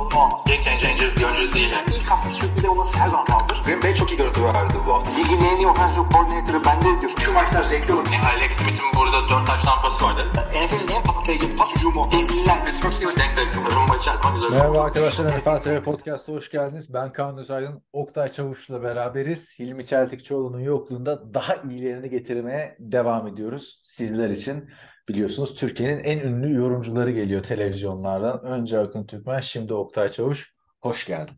[0.00, 0.40] sorunu olmaz.
[0.46, 1.70] Game changer bir oyuncu değil.
[1.70, 1.86] Yani.
[1.96, 3.62] İlk hafta sürpriz olması her zaman kaldır.
[3.64, 5.10] Green Bay çok iyi görüntü verdi bu hafta.
[5.10, 7.12] Ligin en iyi offensive coordinator'ı bende diyor.
[7.18, 8.06] Şu maçlar zevkli olur.
[8.12, 10.22] Yani Alex Smith'in burada 4 taş tampası vardı.
[10.34, 12.08] NFL'in en patlayıcı pas hücumu.
[12.12, 12.64] Devliler.
[12.64, 13.74] Pittsburgh Steelers denk denk.
[13.76, 14.50] Rumba içer zaman güzel.
[14.50, 16.94] Merhaba arkadaşlar, NFL TV Podcast'a hoş geldiniz.
[16.94, 19.58] Ben Kaan Özaydın, Oktay Çavuş'la beraberiz.
[19.58, 24.70] Hilmi Çeltikçioğlu'nun yokluğunda daha iyilerini getirmeye devam ediyoruz sizler için.
[25.10, 28.44] Biliyorsunuz Türkiye'nin en ünlü yorumcuları geliyor televizyonlardan.
[28.44, 30.54] Önce Akın Türkmen, şimdi Oktay Çavuş.
[30.80, 31.34] Hoş geldin.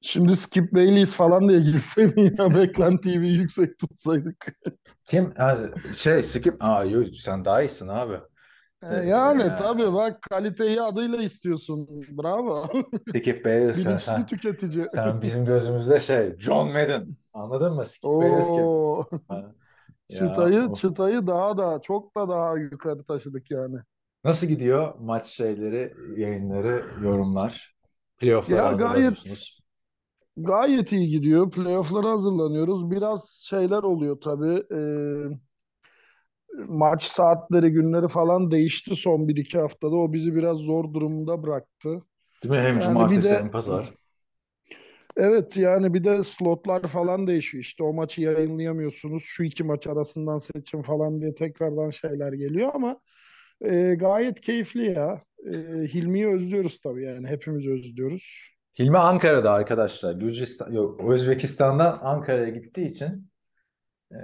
[0.00, 4.46] Şimdi Skip Bayless falan diye girseydin ya beklentiyi yüksek tutsaydık.
[5.04, 5.34] Kim?
[5.96, 6.64] Şey, Skip.
[6.64, 8.14] Aa, yok, sen daha iyisin abi.
[8.82, 11.88] Sen, Yani e, tabii bak kaliteyi adıyla istiyorsun.
[12.10, 12.68] Bravo.
[13.16, 14.86] Skip Bayless, sen, Bilinçli sen, tüketici.
[14.88, 17.08] sen bizim gözümüzde şey, John Madden.
[17.32, 17.84] Anladın mı?
[17.84, 19.59] Skip Bayless kim?
[20.10, 23.76] Çıtayı o- çıtayı daha da çok da daha yukarı taşıdık yani.
[24.24, 27.74] Nasıl gidiyor maç şeyleri, yayınları, yorumlar?
[28.16, 29.18] Playoff'lara Ya gayet
[30.36, 31.50] gayet iyi gidiyor.
[31.50, 32.90] Playoff'lara hazırlanıyoruz.
[32.90, 34.62] Biraz şeyler oluyor tabii.
[34.74, 35.40] Ee,
[36.68, 39.96] maç saatleri, günleri falan değişti son bir iki haftada.
[39.96, 42.02] O bizi biraz zor durumda bıraktı.
[42.42, 42.58] Değil mi?
[42.60, 43.94] Hem Yani cumartesi de hem pazar.
[45.16, 47.64] Evet yani bir de slotlar falan değişiyor.
[47.64, 49.22] İşte o maçı yayınlayamıyorsunuz.
[49.26, 53.00] Şu iki maç arasından seçin falan diye tekrardan şeyler geliyor ama
[53.60, 55.22] e, gayet keyifli ya.
[55.46, 55.52] E,
[55.94, 58.50] Hilmi'yi özlüyoruz tabii yani hepimiz özlüyoruz.
[58.78, 60.12] Hilmi Ankara'da arkadaşlar.
[60.12, 63.30] Gürcistan, yok, Özbekistan'dan Ankara'ya gittiği için
[64.12, 64.16] e,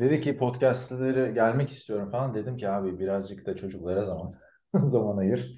[0.00, 2.34] dedi ki podcastları gelmek istiyorum falan.
[2.34, 4.34] Dedim ki abi birazcık da çocuklara zaman
[4.84, 5.56] zaman ayır.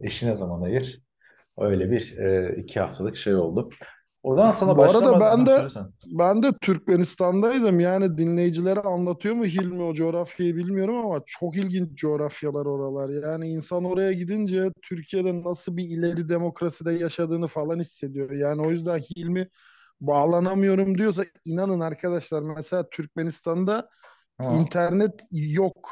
[0.00, 1.02] Eşine zaman ayır.
[1.58, 3.70] Öyle bir e, iki haftalık şey oldu.
[4.22, 5.92] Oradan sana Bu arada ben de söylesen.
[6.06, 7.80] ben de Türkmenistan'daydım.
[7.80, 13.08] Yani dinleyicilere anlatıyor mu Hilmi o coğrafyayı bilmiyorum ama çok ilginç coğrafyalar oralar.
[13.22, 18.30] Yani insan oraya gidince Türkiye'de nasıl bir ileri demokraside yaşadığını falan hissediyor.
[18.30, 19.48] Yani o yüzden Hilmi
[20.00, 23.88] bağlanamıyorum diyorsa inanın arkadaşlar mesela Türkmenistan'da
[24.38, 25.90] Ha, internet yok.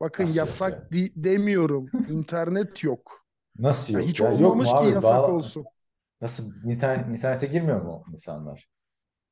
[0.00, 0.78] Bakın nasıl yok ya?
[0.78, 1.92] yasak di- demiyorum.
[2.06, 3.26] İnternet yok.
[3.58, 4.32] Nasıl yok hiç ya?
[4.32, 4.86] Yok olmamış ki abi?
[4.86, 5.28] yasak Bağla...
[5.28, 5.70] olsun.
[6.20, 8.68] Nasıl internet, internete girmiyor mu insanlar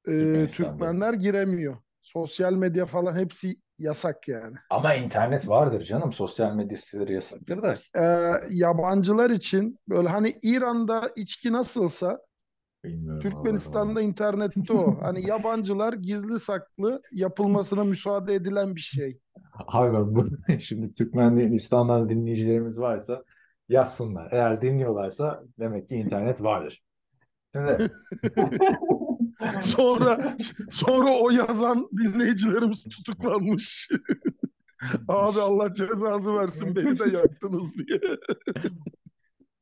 [0.09, 0.47] Ee?
[0.53, 1.77] Türkmenler giremiyor.
[2.01, 4.57] Sosyal medya falan hepsi yasak yani.
[4.71, 6.13] Ama internet vardır canım.
[6.13, 7.75] Sosyal medya siteleri yasaktır da.
[7.99, 12.19] Ee, yabancılar için böyle hani İran'da içki nasılsa
[12.85, 15.03] Bilmiyorum Türkmenistan'da internette o.
[15.03, 19.19] Hani yabancılar gizli saklı yapılmasına müsaade edilen bir şey.
[19.69, 20.27] Bak bu
[20.61, 23.25] şimdi Türkmenistan'dan dinleyicilerimiz varsa
[23.69, 24.33] yazsınlar.
[24.33, 26.83] Eğer dinliyorlarsa demek ki internet vardır.
[27.55, 27.91] Şimdi
[29.63, 30.37] Sonra
[30.71, 33.89] sonra o yazan dinleyicilerimiz tutuklanmış.
[35.09, 38.01] Abi Allah cezanızı versin beni de yaktınız diye.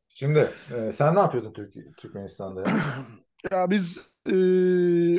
[0.09, 2.66] şimdi e, sen ne yapıyordun Türk Türkmenistan'da ya?
[3.53, 4.32] Ya biz e,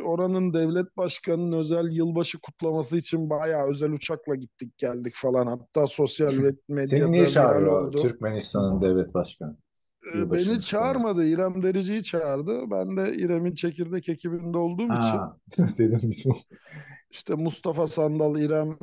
[0.02, 5.48] oranın devlet başkanının özel yılbaşı kutlaması için bayağı özel uçakla gittik geldik falan.
[5.48, 7.96] Hatta sosyal ve- Seni medyada niye çağırıyor oldu.
[7.96, 9.58] Türkmenistan'ın devlet başkanı?
[10.06, 10.62] E, Yılbaşı beni kutlaması.
[10.62, 11.26] çağırmadı.
[11.26, 12.72] İrem Derici'yi çağırdı.
[12.72, 15.38] Ben de İrem'in çekirdek ekibinde olduğum için Ha,
[15.78, 16.34] dedim bizim.
[17.10, 18.78] işte Mustafa Sandal, İrem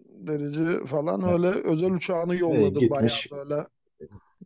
[0.00, 3.32] Derici falan öyle özel uçağını E, yolladı bayağı gitmiş.
[3.32, 3.66] böyle.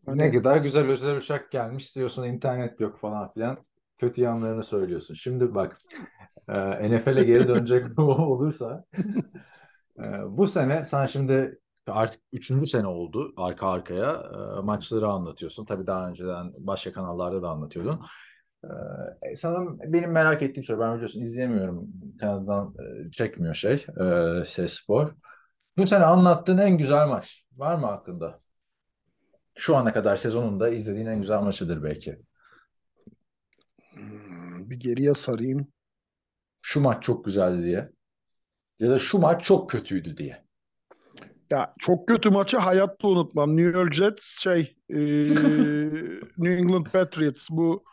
[0.06, 3.65] Ne Hani kadar güzel özel uçak gelmiş diyorsun internet yok falan filan.
[4.02, 5.14] Kötü yanlarını söylüyorsun.
[5.14, 5.78] Şimdi bak
[6.48, 8.84] e, NFL'e geri dönecek olursa
[9.98, 14.22] e, bu sene sen şimdi artık üçüncü sene oldu arka arkaya
[14.58, 15.64] e, maçları anlatıyorsun.
[15.64, 18.00] Tabii daha önceden başka kanallarda da anlatıyordun.
[19.22, 21.88] E, sana benim merak ettiğim soru ben biliyorsun izleyemiyorum
[22.20, 22.74] kanaldan
[23.08, 25.08] e, çekmiyor şey e, Ses Spor.
[25.78, 28.38] Bu sene anlattığın en güzel maç var mı aklında?
[29.54, 32.18] Şu ana kadar sezonunda izlediğin en güzel maçıdır belki.
[34.72, 35.66] Bir geriye sarayım.
[36.63, 37.92] Şu maç çok güzeldi diye.
[38.78, 40.45] Ya da şu maç çok kötüydü diye.
[41.51, 43.57] Ya çok kötü maçı hayatta unutmam.
[43.57, 44.97] New York Jets şey e,
[46.39, 47.84] New England Patriots bu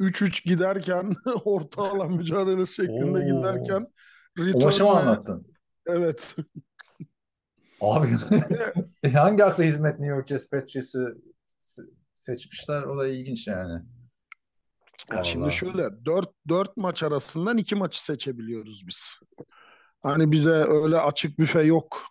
[0.00, 3.22] 3-3 giderken orta alan mücadelesi şeklinde Oo.
[3.38, 3.86] giderken
[4.54, 5.46] O maçı mı anlattın?
[5.86, 6.36] evet
[7.80, 8.16] Abi
[9.14, 11.18] hangi akla hizmet New York Jets Patriots'ı
[11.60, 12.82] se- seçmişler?
[12.82, 13.82] O da ilginç yani.
[15.12, 15.54] Ya şimdi Vallahi.
[15.56, 19.16] şöyle 4 4 maç arasından 2 maçı seçebiliyoruz biz.
[20.02, 22.02] Hani bize öyle açık büfe yok.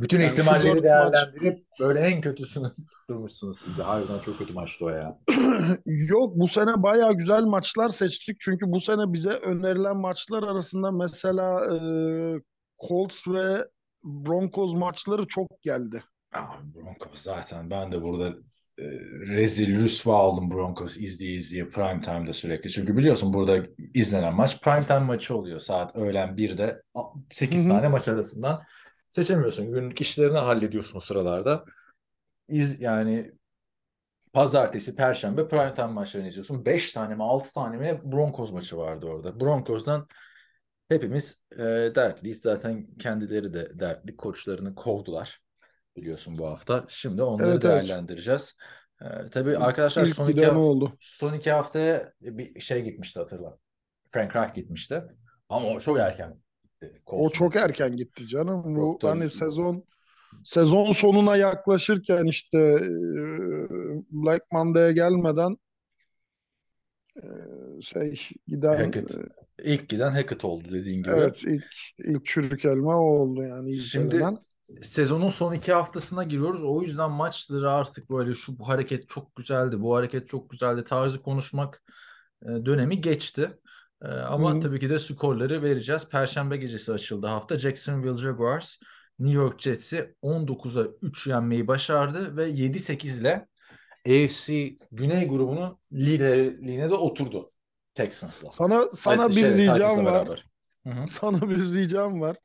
[0.00, 3.82] Bütün Yani ihtimalleri değerlendirip böyle en kötüsünü tutturmuşsunuz siz de.
[3.82, 5.18] Harbiden çok kötü maçtı o ya.
[5.86, 8.36] Yok bu sene bayağı güzel maçlar seçtik.
[8.40, 11.76] Çünkü bu sene bize önerilen maçlar arasında mesela e,
[12.88, 13.68] Colts ve
[14.04, 16.02] Broncos maçları çok geldi.
[16.34, 18.34] Abi Broncos zaten ben de burada
[19.28, 22.70] rezil rüsva oldum Broncos izleye izleye prime time'da sürekli.
[22.70, 25.60] Çünkü biliyorsun burada izlenen maç prime time maçı oluyor.
[25.60, 26.82] Saat öğlen 1'de
[27.32, 27.72] 8 Hı hı.
[27.72, 28.62] tane maç arasından
[29.08, 29.72] seçemiyorsun.
[29.72, 31.64] Günlük işlerini hallediyorsun sıralarda.
[32.48, 33.32] İz, yani
[34.32, 36.64] pazartesi, perşembe prime time maçlarını izliyorsun.
[36.64, 39.40] 5 tane mi 6 tane mi Broncos maçı vardı orada.
[39.40, 40.06] Broncos'dan
[40.88, 41.62] hepimiz e,
[41.94, 42.40] dertliyiz.
[42.40, 44.16] Zaten kendileri de dertli.
[44.16, 45.42] Koçlarını kovdular
[45.96, 46.84] biliyorsun bu hafta.
[46.88, 47.88] Şimdi onları Evet, evet.
[47.88, 48.56] değerlendireceğiz.
[49.02, 50.92] Ee, tabii arkadaşlar İlk son iki, giden haf- oldu.
[51.00, 53.58] son iki haftaya bir şey gitmişti hatırla.
[54.10, 55.02] Frank Reich gitmişti.
[55.48, 57.02] Ama o çok erken gitti.
[57.06, 57.38] O Colts'un.
[57.38, 58.76] çok erken gitti canım.
[58.76, 59.84] Bu Çok da- hani sezon
[60.44, 62.78] sezon sonuna yaklaşırken işte
[64.10, 65.56] Black Monday'e gelmeden
[67.82, 69.16] şey giden Hackett.
[69.64, 71.10] İlk giden Hackett oldu dediğin gibi.
[71.14, 71.64] evet ilk
[71.98, 74.38] ilk çürük elma o oldu yani ilk Şimdi elenen.
[74.82, 76.64] Sezonun son iki haftasına giriyoruz.
[76.64, 81.22] O yüzden maçları artık böyle şu bu hareket çok güzeldi, bu hareket çok güzeldi tarzı
[81.22, 81.82] konuşmak
[82.42, 83.58] e, dönemi geçti.
[84.02, 84.60] E, ama Hı.
[84.60, 86.08] tabii ki de skorları vereceğiz.
[86.08, 87.58] Perşembe gecesi açıldı hafta.
[87.58, 88.76] Jacksonville Jaguars
[89.18, 93.48] New York Jets'i 19'a 3 yenmeyi başardı ve 7-8 ile
[94.06, 97.52] AFC Güney grubunun liderliğine de oturdu
[97.94, 98.50] Texans'la.
[98.50, 100.04] Sana sana Ay, bir şey, ricam var.
[100.04, 100.44] beraber.
[101.08, 102.36] Sana bir ricam var.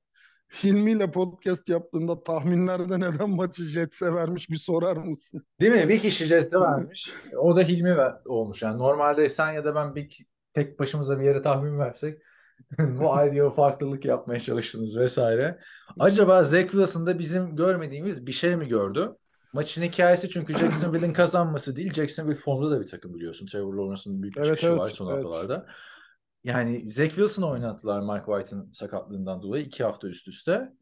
[0.64, 5.46] Hilmi ile podcast yaptığında tahminlerde neden maçı Jets'e vermiş bir sorar mısın?
[5.62, 5.90] Değil mi?
[5.90, 7.12] Bir kişi Jets'e vermiş.
[7.38, 8.62] O da Hilmi ver- olmuş.
[8.62, 12.22] Yani normalde sen ya da ben bir tek başımıza bir yere tahmin versek
[12.80, 15.60] bu ay farklılık yapmaya çalıştınız vesaire.
[16.00, 19.12] Acaba Zach Wilson da bizim görmediğimiz bir şey mi gördü?
[19.54, 21.94] Maçın hikayesi çünkü Jacksonville'in kazanması değil.
[21.94, 23.48] Jacksonville formda da bir takım biliyorsun.
[23.48, 25.24] Trevor Lawrence'ın büyük bir Evet, çıkışı evet, var son evet.
[25.26, 25.66] haftalarda.
[26.44, 30.74] Yani Zach Wilson'ı oynattılar Mike White'ın sakatlığından dolayı iki hafta üst üste.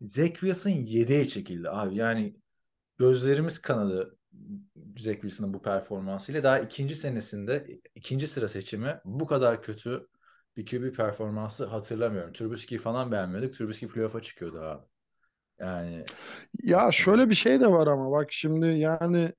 [0.00, 1.96] Zach Wilson yedeğe çekildi abi.
[1.96, 2.36] Yani
[2.98, 4.18] gözlerimiz kanadı
[4.98, 6.42] Zach Wilson'ın bu performansıyla.
[6.42, 10.08] Daha ikinci senesinde ikinci sıra seçimi bu kadar kötü
[10.56, 12.32] bir QB performansı hatırlamıyorum.
[12.32, 13.54] Trubisky'yi falan beğenmiyorduk.
[13.54, 14.82] Trubisky playoff'a çıkıyordu abi.
[15.60, 16.04] Yani
[16.62, 19.32] Ya şöyle bir şey de var ama bak şimdi yani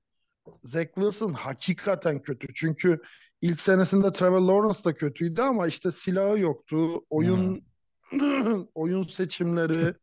[0.64, 2.54] Zach Wilson hakikaten kötü.
[2.54, 3.00] Çünkü
[3.44, 7.04] ilk senesinde Trevor Lawrence da kötüydü ama işte silahı yoktu.
[7.10, 7.64] Oyun
[8.74, 9.94] oyun seçimleri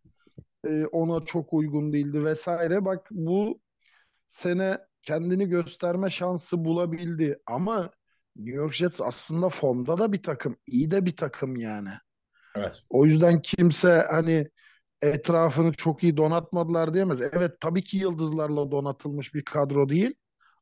[0.67, 2.85] e, ona çok uygun değildi vesaire.
[2.85, 3.59] Bak bu
[4.27, 7.91] sene kendini gösterme şansı bulabildi ama
[8.35, 11.89] New York Jets aslında formda da bir takım, iyi de bir takım yani.
[12.55, 12.83] evet.
[12.89, 14.47] O yüzden kimse hani
[15.01, 17.21] etrafını çok iyi donatmadılar diyemez.
[17.21, 20.15] Evet tabii ki yıldızlarla donatılmış bir kadro değil.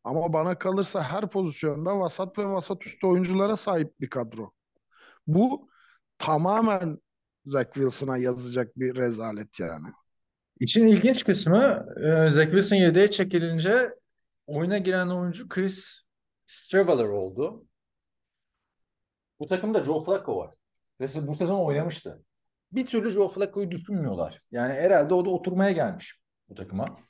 [0.09, 4.51] Ama bana kalırsa her pozisyonda vasat ve vasat üstü oyunculara sahip bir kadro.
[5.27, 5.69] Bu
[6.17, 6.97] tamamen
[7.45, 9.87] Zach Wilson'a yazacak bir rezalet yani.
[10.59, 13.89] İçin ilginç kısmı e, Zach Wilson yedeğe çekilince
[14.47, 16.01] oyuna giren oyuncu Chris
[16.45, 17.65] Streveler oldu.
[19.39, 20.55] Bu takımda Joe Flacco var.
[20.99, 22.23] Ve bu sezon oynamıştı.
[22.71, 24.39] Bir türlü Joe Flacco'yu düşünmüyorlar.
[24.51, 26.19] Yani herhalde o da oturmaya gelmiş
[26.49, 27.08] bu takıma.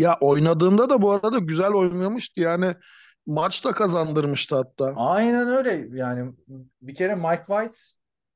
[0.00, 2.40] Ya oynadığında da bu arada güzel oynamıştı.
[2.40, 2.74] Yani
[3.26, 4.92] maç da kazandırmıştı hatta.
[4.96, 5.88] Aynen öyle.
[5.98, 6.32] Yani
[6.82, 7.78] bir kere Mike White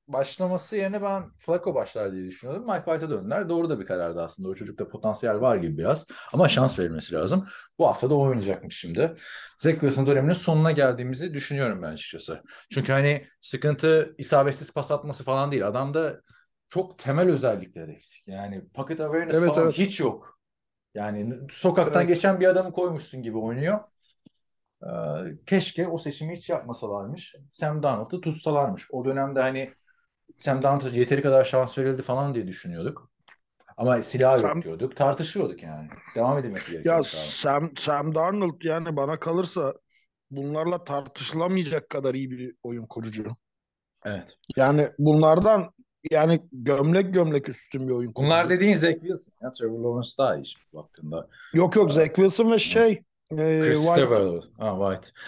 [0.09, 2.67] başlaması yerine ben Flacco başlar diye düşünüyordum.
[2.67, 3.49] Mike White'a döndüler.
[3.49, 4.49] Doğru da bir karardı aslında.
[4.49, 6.05] O çocukta potansiyel var gibi biraz.
[6.33, 7.47] Ama şans verilmesi lazım.
[7.79, 9.15] Bu hafta da o oynayacakmış şimdi.
[9.59, 12.43] Zach Wilson döneminin sonuna geldiğimizi düşünüyorum ben açıkçası.
[12.71, 15.67] Çünkü hani sıkıntı isabetsiz pas atması falan değil.
[15.67, 16.21] Adamda
[16.69, 18.29] çok temel özellikler eksik.
[18.29, 19.79] Yani pocket awareness Evet, falan evet.
[19.79, 20.34] hiç yok.
[20.95, 22.15] Yani sokaktan Evet.
[22.15, 23.79] geçen bir adamı koymuşsun gibi oynuyor.
[24.83, 24.89] Ee,
[25.47, 27.35] keşke o seçimi hiç yapmasalarmış.
[27.51, 28.89] Sam Darnold'u tutsalarmış.
[28.91, 29.73] O dönemde hani
[30.39, 33.11] Sam Darnold'a yeteri kadar şans verildi falan diye düşünüyorduk.
[33.77, 34.97] Ama silah Sam- yok diyorduk.
[34.97, 35.89] Tartışıyorduk yani.
[36.17, 37.05] Devam edilmesi Ya gerekiyor.
[37.05, 39.75] Sam, Sam Darnold yani bana kalırsa
[40.31, 43.27] bunlarla tartışılamayacak kadar iyi bir oyun kurucu.
[44.05, 44.39] Evet.
[44.57, 45.74] Yani bunlardan
[46.11, 48.15] yani gömlek gömlek üstün bir oyun.
[48.17, 49.35] Bunlar dediğin Zach Wilson.
[49.43, 51.29] Ya, Trevor Lawrence daha iyi şimdi baktığında.
[51.55, 54.41] Yok yok Zach Wilson ve şey e, White.
[54.59, 55.19] Ha, White.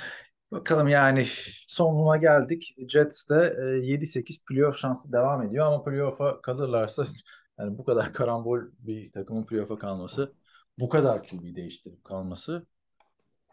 [0.52, 1.25] Bakalım yani
[1.66, 2.76] sonuna geldik.
[2.88, 7.04] Jets de e, 7-8 playoff şansı devam ediyor ama playoff'a kalırlarsa
[7.59, 10.33] yani bu kadar karambol bir takımın playoff'a kalması,
[10.78, 12.66] bu kadar QB değiştirip kalması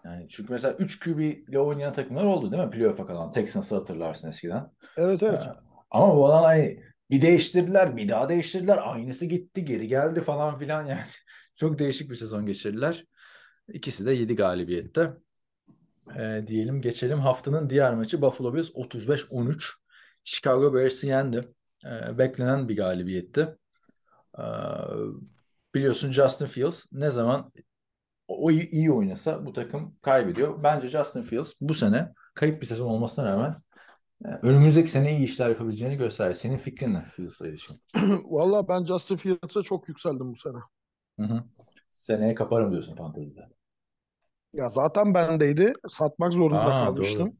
[0.05, 2.69] yani çünkü mesela 3 QB ile oynayan takımlar oldu değil mi?
[2.69, 3.31] Playoff'a kalan.
[3.31, 4.71] Texans'ı hatırlarsın eskiden.
[4.97, 5.43] Evet evet.
[5.43, 5.51] Ee,
[5.91, 8.79] Ama bu adam hani Bir değiştirdiler, bir daha değiştirdiler.
[8.83, 11.01] Aynısı gitti, geri geldi falan filan yani.
[11.55, 13.05] Çok değişik bir sezon geçirdiler.
[13.67, 15.13] İkisi de 7 galibiyette.
[16.19, 19.73] Ee, diyelim geçelim haftanın diğer maçı Buffalo Bills 35-13.
[20.23, 21.47] Chicago Bears'i yendi.
[21.85, 23.47] Ee, beklenen bir galibiyetti.
[24.39, 24.43] Ee,
[25.75, 27.51] biliyorsun Justin Fields ne zaman
[28.27, 30.63] o iyi, oynasa bu takım kaybediyor.
[30.63, 33.62] Bence Justin Fields bu sene kayıp bir sezon olmasına rağmen e,
[34.41, 36.33] önümüzdeki sene iyi işler yapabileceğini gösterir.
[36.33, 37.77] Senin fikrin ne Fields'a ilişkin?
[38.25, 40.57] Valla ben Justin Fields'a çok yükseldim bu sene.
[41.19, 41.43] Hı hı.
[41.91, 43.49] Seneye kaparım diyorsun fantezide.
[44.53, 45.73] Ya zaten bendeydi.
[45.89, 47.27] Satmak zorunda Aa, kalmıştım.
[47.27, 47.33] doğru.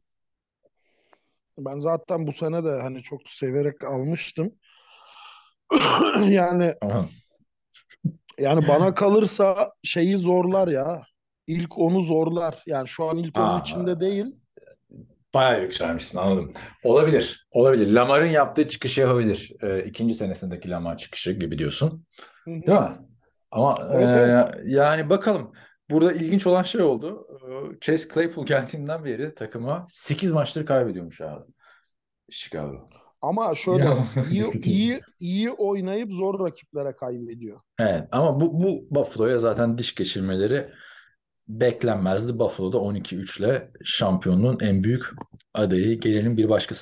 [1.58, 4.52] Ben zaten bu sene de hani çok severek almıştım.
[6.28, 6.74] Yani
[8.38, 11.02] yani bana kalırsa şeyi zorlar ya.
[11.46, 12.62] İlk onu zorlar.
[12.66, 14.36] Yani şu an ilk onun içinde değil.
[15.34, 16.52] Bayağı yükselmişsin anladım.
[16.84, 17.46] Olabilir.
[17.52, 17.92] Olabilir.
[17.92, 19.52] Lamar'ın yaptığı çıkışı yapabilir.
[19.62, 22.06] Ee, ikinci senesindeki Lamar çıkışı gibi diyorsun.
[22.46, 22.98] Değil mi?
[23.50, 24.54] Ama Evet, e, evet.
[24.64, 25.52] yani bakalım.
[25.90, 27.26] Burada ilginç olan şey oldu.
[27.48, 31.44] Ee, Chase Claypool geldiğinden beri takıma 8 maçtır kaybediyormuş abi.
[32.30, 32.88] Chicago.
[33.22, 33.88] Ama şöyle
[34.30, 37.58] iyi iyi iyi oynayıp zor rakiplere kaybediyor.
[37.78, 40.70] Evet ama bu, bu Buffalo'ya zaten diş geçirmeleri
[41.48, 42.38] beklenmezdi.
[42.38, 45.04] Buffalo'da 12-3 ile şampiyonluğun en büyük
[45.54, 46.00] adayı.
[46.00, 46.74] Gelelim bir başka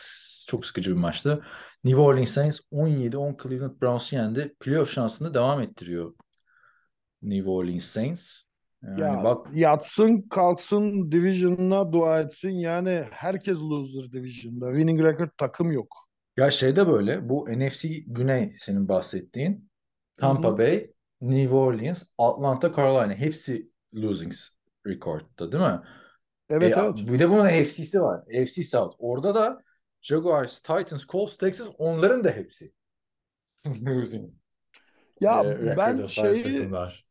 [0.47, 1.45] çok sıkıcı bir maçtı.
[1.85, 4.55] New Orleans Saints 17-10 Cleveland Browns'u yendi.
[4.61, 6.15] Playoff şansını devam ettiriyor
[7.23, 8.43] New Orleans Saints.
[8.83, 12.51] Yani Ya bak yatsın kalksın division'ına dua etsin.
[12.51, 14.67] Yani herkes loser division'da.
[14.71, 16.09] Winning record takım yok.
[16.37, 19.71] ya şey de böyle bu NFC Güney senin bahsettiğin
[20.17, 20.59] Tampa hı.
[20.59, 20.91] Bay,
[21.21, 24.33] New Orleans, Atlanta, Carolina hepsi losing
[24.87, 25.81] record'da değil mi?
[26.51, 26.97] Evet E, evet.
[26.97, 28.25] bir de bunun FC'si var.
[28.47, 28.95] FC South.
[28.99, 29.63] Orada da
[30.03, 32.73] Jaguars, Titans, Colts, Texas onların da hepsi.
[33.67, 34.31] Losing
[35.21, 37.07] Ya e, ben şeyi takımlar.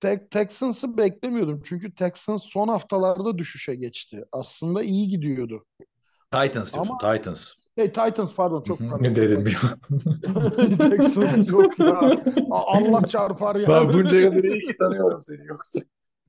[0.00, 1.62] Te- Texans'ı beklemiyordum.
[1.64, 4.24] Çünkü Texans son haftalarda düşüşe geçti.
[4.32, 5.64] Aslında iyi gidiyordu.
[6.30, 6.96] Titans diyorsun.
[7.00, 7.52] Ama Titans.
[7.76, 8.80] hey, Titans pardon çok.
[8.80, 9.78] Ne çok dedim ya.
[10.90, 12.22] Texans yok ya.
[12.50, 13.68] Allah çarpar ya.
[13.68, 15.80] Ben bunca kadar iyi ki tanıyorum seni yoksa.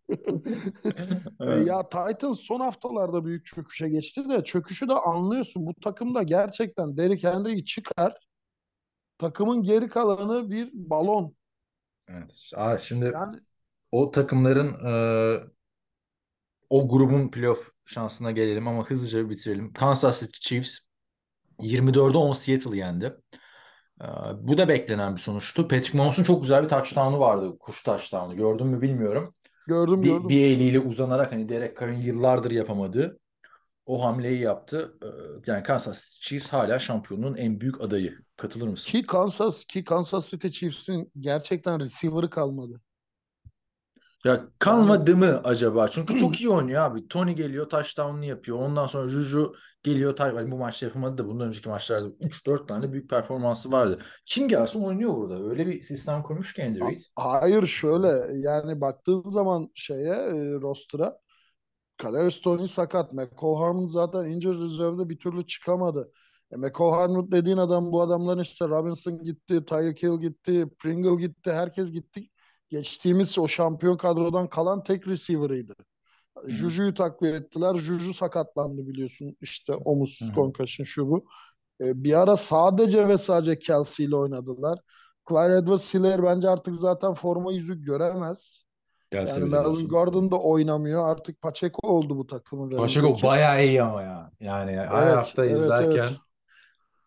[1.41, 5.65] E, Ya Titans son haftalarda büyük çöküşe geçti de çöküşü de anlıyorsun.
[5.65, 8.17] Bu takımda gerçekten Derrick Henry'i çıkar.
[9.17, 11.35] Takımın geri kalanı bir balon.
[12.07, 12.49] Evet.
[12.55, 13.39] Aa, şimdi Yani
[13.91, 14.91] o takımların e,
[16.69, 19.73] o grubun playoff şansına gelelim ama hızlıca bitirelim.
[19.73, 20.77] Kansas City Chiefs
[21.61, 23.15] 24'e 10 Seattle'ı yendi.
[24.01, 24.05] Ee,
[24.41, 25.69] bu da beklenen bir sonuçtu.
[25.69, 27.57] Patrick Mahomes'un çok güzel bir touchdown'u vardı.
[27.59, 28.37] Kuş touchdown'u.
[28.37, 29.35] Gördün mü bilmiyorum.
[29.67, 30.29] Gördüm Bir, gördüm.
[30.29, 33.19] bir eliyle uzanarak hani Derek Carr'ın yıllardır yapamadığı
[33.85, 34.97] o hamleyi yaptı.
[35.03, 35.07] Ee,
[35.51, 38.19] yani Kansas City Chiefs hala şampiyonluğun en büyük adayı.
[38.37, 38.91] Katılır mısın?
[38.91, 42.81] Ki Kansas ki Kansas City Chiefs'in gerçekten receiver'ı kalmadı.
[44.25, 45.87] Ya kalmadı mı acaba?
[45.87, 47.07] Çünkü çok iyi oynuyor abi.
[47.07, 48.57] Tony geliyor touchdown'unu yapıyor.
[48.57, 50.17] Ondan sonra Juju geliyor.
[50.17, 53.99] hani bu maçta yapamadı da bundan önceki maçlarda 3-4 tane büyük performansı vardı.
[54.25, 55.49] Kim gelsin oynuyor burada.
[55.49, 57.01] Öyle bir sistem kurmuş ki Andy Reid.
[57.15, 61.17] Hayır şöyle yani baktığın zaman şeye e, roster'a
[61.97, 63.13] Kadarius Toney sakat.
[63.13, 66.11] McCall Harmon zaten injured reserve'de bir türlü çıkamadı.
[66.51, 71.51] E, McCall Harmon dediğin adam bu adamların işte Robinson gitti, Tyreek Hill gitti, Pringle gitti,
[71.51, 72.29] herkes gitti.
[72.75, 75.73] Geçtiğimiz o şampiyon kadrodan kalan tek receiver'ıydı.
[76.47, 77.75] Juju'yu takviye ettiler.
[77.75, 79.37] Juju sakatlandı biliyorsun.
[79.41, 81.25] İşte omuz concussion şu bu.
[81.81, 84.79] E, bir ara sadece ve sadece Kelsey ile oynadılar.
[85.29, 88.65] Clyde Edwards-Helaire bence artık zaten forma yüzü göremez.
[89.11, 89.87] Gelse Yani Melvin.
[89.87, 91.09] Gordon da oynamıyor.
[91.09, 93.23] Artık Pacheco oldu bu takımın Pacheco back'i.
[93.23, 94.31] bayağı iyi ama ya.
[94.39, 96.07] Yani her Evet, hafta evet, izlerken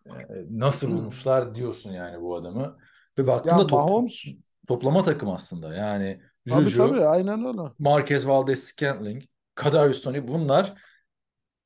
[0.07, 0.31] evet.
[0.31, 2.77] e, nasıl bulmuşlar diyorsun yani bu adamı.
[3.19, 4.25] Ve Ya baktığında top- Mahomes
[4.69, 5.75] toplama takım aslında.
[5.75, 7.73] Yani tabii Juju, tabii aynen öyle.
[7.79, 9.23] Marquez Valdez-Scantling,
[9.55, 10.75] Kadarius Toney bunlar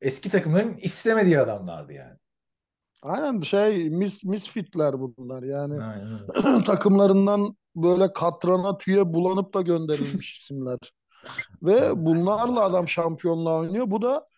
[0.00, 2.18] eski takımların istemediği adamlardı yani.
[3.02, 5.82] Aynen şey mis, misfitler bunlar yani.
[5.84, 10.78] Aynen takımlarından böyle katrana tüye bulanıp da gönderilmiş isimler.
[11.62, 13.90] Ve bunlarla adam şampiyonluğa oynuyor.
[13.90, 14.28] Bu da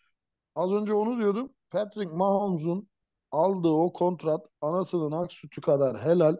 [0.54, 1.50] az önce onu diyordum.
[1.70, 2.88] Patrick Mahomes'un
[3.30, 6.36] aldığı o kontrat anasının ak sütü kadar helal.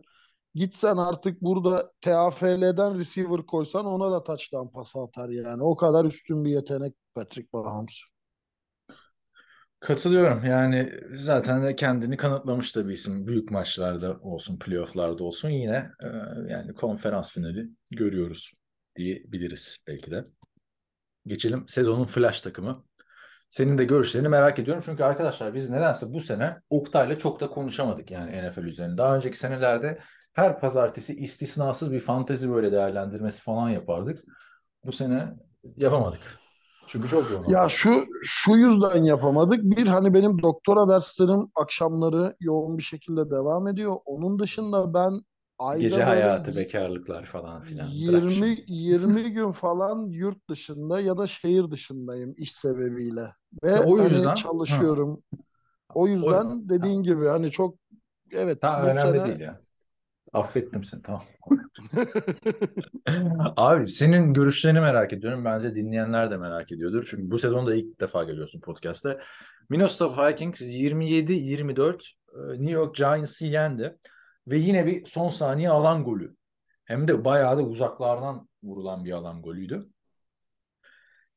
[0.55, 5.63] Gitsen artık burada TAFL'den receiver koysan ona da touchdown pası atar yani.
[5.63, 8.01] O kadar üstün bir yetenek Patrick Mahomes.
[9.81, 10.45] Katılıyorum.
[10.45, 13.27] Yani zaten de kendini kanıtlamış da bir isim.
[13.27, 16.07] Büyük maçlarda olsun, playofflarda olsun yine e,
[16.49, 18.53] yani konferans finali görüyoruz
[18.97, 20.25] diyebiliriz belki de.
[21.27, 22.85] Geçelim sezonun flash takımı.
[23.51, 24.83] senin de görüşlerini merak ediyorum.
[24.87, 28.99] Çünkü arkadaşlar biz nedense bu sene Oktay'la çok da konuşamadık yani NFL üzerine.
[28.99, 29.99] Daha önceki senelerde
[30.35, 34.25] her pazartesi istisnasız bir fantezi böyle değerlendirmesi falan yapardık.
[34.85, 35.29] Bu sene
[35.77, 36.39] yapamadık.
[36.87, 37.49] Çünkü çok yoğun.
[37.49, 39.61] Ya şu şu yüzden yapamadık.
[39.63, 43.95] Bir hani benim doktora derslerim akşamları yoğun bir şekilde devam ediyor.
[44.07, 45.21] Onun dışında ben
[45.59, 47.87] ayda Gece hayatı, bekarlıklar falan filan.
[47.87, 48.65] Bırak 20 şimdi.
[48.69, 53.33] 20 gün falan yurt dışında ya da şehir dışındayım iş sebebiyle.
[53.65, 54.35] Ve Ha, o hani yüzden- ha.
[54.35, 55.23] çalışıyorum.
[55.95, 57.75] O yüzden dediğin gibi hani çok
[58.33, 59.64] evet Ha, önemli sene değil ya.
[60.35, 61.23] Affettim seni tamam.
[63.57, 65.45] Abi senin görüşlerini merak ediyorum.
[65.45, 67.07] Bence dinleyenler de merak ediyordur.
[67.11, 69.21] Çünkü bu sezon da ilk defa geliyorsun podcast'te.
[69.69, 73.97] Minnesota Vikings 27-24 e, New York Giants'ı yendi.
[74.47, 76.37] Ve yine bir son saniye alan golü.
[76.85, 79.89] Hem de bayağı da uzaklardan vurulan bir alan golüydü.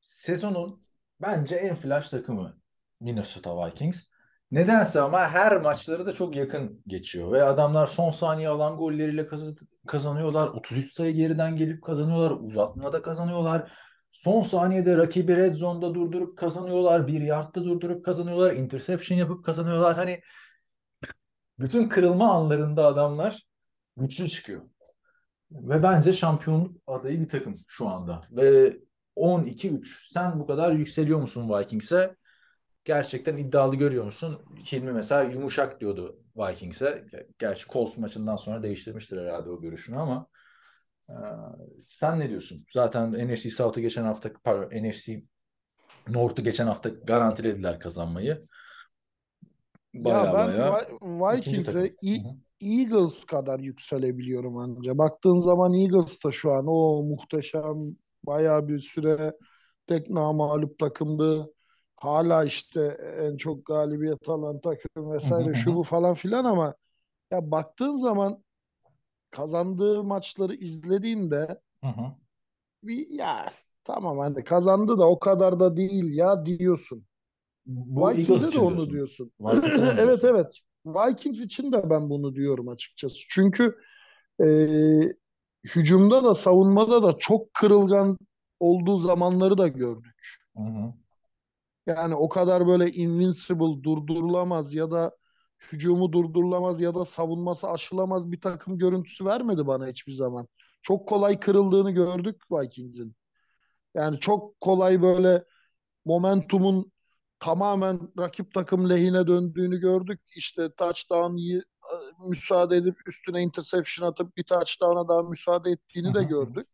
[0.01, 0.83] Sezonun
[1.21, 2.57] bence en flash takımı
[2.99, 4.03] Minnesota Vikings.
[4.51, 9.55] Nedense ama her maçları da çok yakın geçiyor ve adamlar son saniye alan golleriyle kaz-
[9.87, 10.47] kazanıyorlar.
[10.47, 12.31] 33 sayı geriden gelip kazanıyorlar.
[12.31, 13.71] Uzatmada kazanıyorlar.
[14.11, 17.07] Son saniyede rakibi red zone'da durdurup kazanıyorlar.
[17.07, 18.53] Bir yardta durdurup kazanıyorlar.
[18.53, 19.95] Interception yapıp kazanıyorlar.
[19.95, 20.21] Hani
[21.59, 23.47] bütün kırılma anlarında adamlar
[23.97, 24.61] güçlü çıkıyor.
[25.51, 28.27] Ve bence şampiyonluk adayı bir takım şu anda.
[28.31, 28.73] Ve
[29.15, 30.09] 12-3.
[30.13, 32.15] Sen bu kadar yükseliyor musun Vikings'e?
[32.87, 34.39] Gerçekten iddialı görüyor musun?
[34.71, 37.05] Hilmi mesela yumuşak diyordu Vikings'e.
[37.39, 40.27] Gerçi Colts maçından sonra değiştirmiştir herhalde o görüşünü ama
[41.09, 41.15] e,
[41.99, 42.65] sen ne diyorsun?
[42.73, 45.23] Zaten NFC South'u geçen hafta pardon, NFC
[46.07, 48.45] North'u geçen hafta garantilediler kazanmayı.
[49.93, 51.91] Baya ya ben baya Vikings'e.
[52.61, 54.97] Eagles kadar yükselebiliyorum anca.
[54.97, 59.33] Baktığın zaman Eagles da şu an o muhteşem bayağı bir süre
[59.87, 61.53] tek namağlup takımdı.
[61.97, 62.81] Hala işte
[63.19, 66.75] en çok galibiyet alan takım vesaire şu bu falan filan ama
[67.31, 68.43] ya baktığın zaman
[69.31, 71.61] kazandığı maçları izlediğinde
[72.83, 73.49] bir ya
[73.83, 77.05] tamam hani kazandı da o kadar da değil ya diyorsun.
[77.65, 78.91] Bu Vikings'e de onu diyorsun.
[78.93, 79.31] diyorsun.
[79.99, 80.59] Evet evet.
[80.85, 83.15] Vikings için de ben bunu diyorum açıkçası.
[83.29, 83.75] Çünkü
[84.43, 84.47] e,
[85.75, 88.17] hücumda da savunmada da çok kırılgan
[88.59, 90.15] olduğu zamanları da gördük.
[90.57, 90.93] Hı hı.
[91.87, 95.17] Yani o kadar böyle invincible, durdurulamaz ya da
[95.71, 100.47] hücumu durdurulamaz ya da savunması aşılamaz bir takım görüntüsü vermedi bana hiçbir zaman.
[100.81, 103.15] Çok kolay kırıldığını gördük Vikings'in.
[103.95, 105.45] Yani çok kolay böyle
[106.05, 106.91] momentumun
[107.39, 110.21] tamamen rakip takım lehine döndüğünü gördük.
[110.37, 111.61] İşte touchdown y-
[112.29, 116.27] müsaade edip üstüne interception atıp bir touchdown'a daha müsaade ettiğini de hı hı.
[116.27, 116.67] gördük.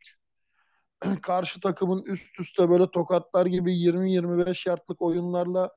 [1.21, 5.71] Karşı takımın üst üste böyle tokatlar gibi 20-25 yardlık oyunlarla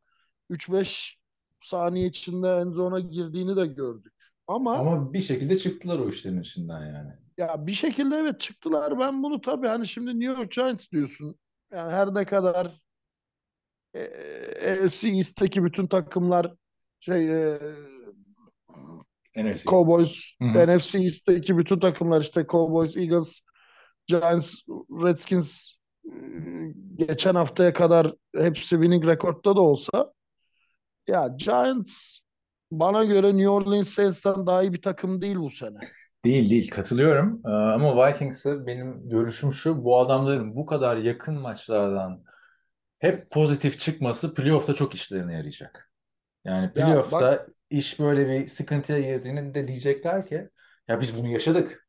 [0.50, 1.18] 3-5
[1.60, 4.14] saniye içinde end zone'a girdiğini de gördük.
[4.46, 7.12] Ama Ama bir şekilde çıktılar o işlerin içinden yani.
[7.38, 8.98] ya bir şekilde evet çıktılar.
[8.98, 11.36] Ben bunu tabii hani şimdi New York Giants diyorsun.
[11.72, 12.80] Yani her ne kadar
[13.94, 14.00] e,
[14.72, 16.54] AFC East'teki bütün takımlar
[17.00, 17.58] şey e,
[19.36, 19.64] NFC.
[19.70, 20.76] Cowboys, Hı hı.
[20.76, 23.40] NFC East'teki bütün takımlar işte Cowboys, Eagles,
[24.06, 24.54] Giants,
[24.90, 26.10] Redskins e,
[26.96, 30.12] geçen haftaya kadar hepsi winning rekorda da olsa
[31.08, 32.18] ya Giants
[32.70, 35.78] bana göre New Orleans Saints'ten daha iyi bir takım değil bu sene.
[36.24, 37.42] Değil değil katılıyorum.
[37.46, 39.84] Ee, ama Vikings'e benim görüşüm şu.
[39.84, 42.24] Bu adamların bu kadar yakın maçlardan
[42.98, 45.90] hep pozitif çıkması playoff'ta çok işlerine yarayacak.
[46.44, 50.48] Yani Ya playoff'ta bak iş böyle bir sıkıntıya girdiğinde diyecekler ki
[50.88, 51.86] ya biz bunu yaşadık.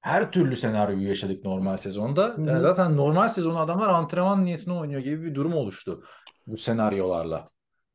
[0.00, 2.26] Her türlü senaryoyu yaşadık normal sezonda.
[2.26, 2.62] hı Yani hı.
[2.62, 6.04] zaten normal sezonu adamlar antrenman niyetine oynuyor gibi bir durum oluştu
[6.46, 7.50] bu senaryolarla.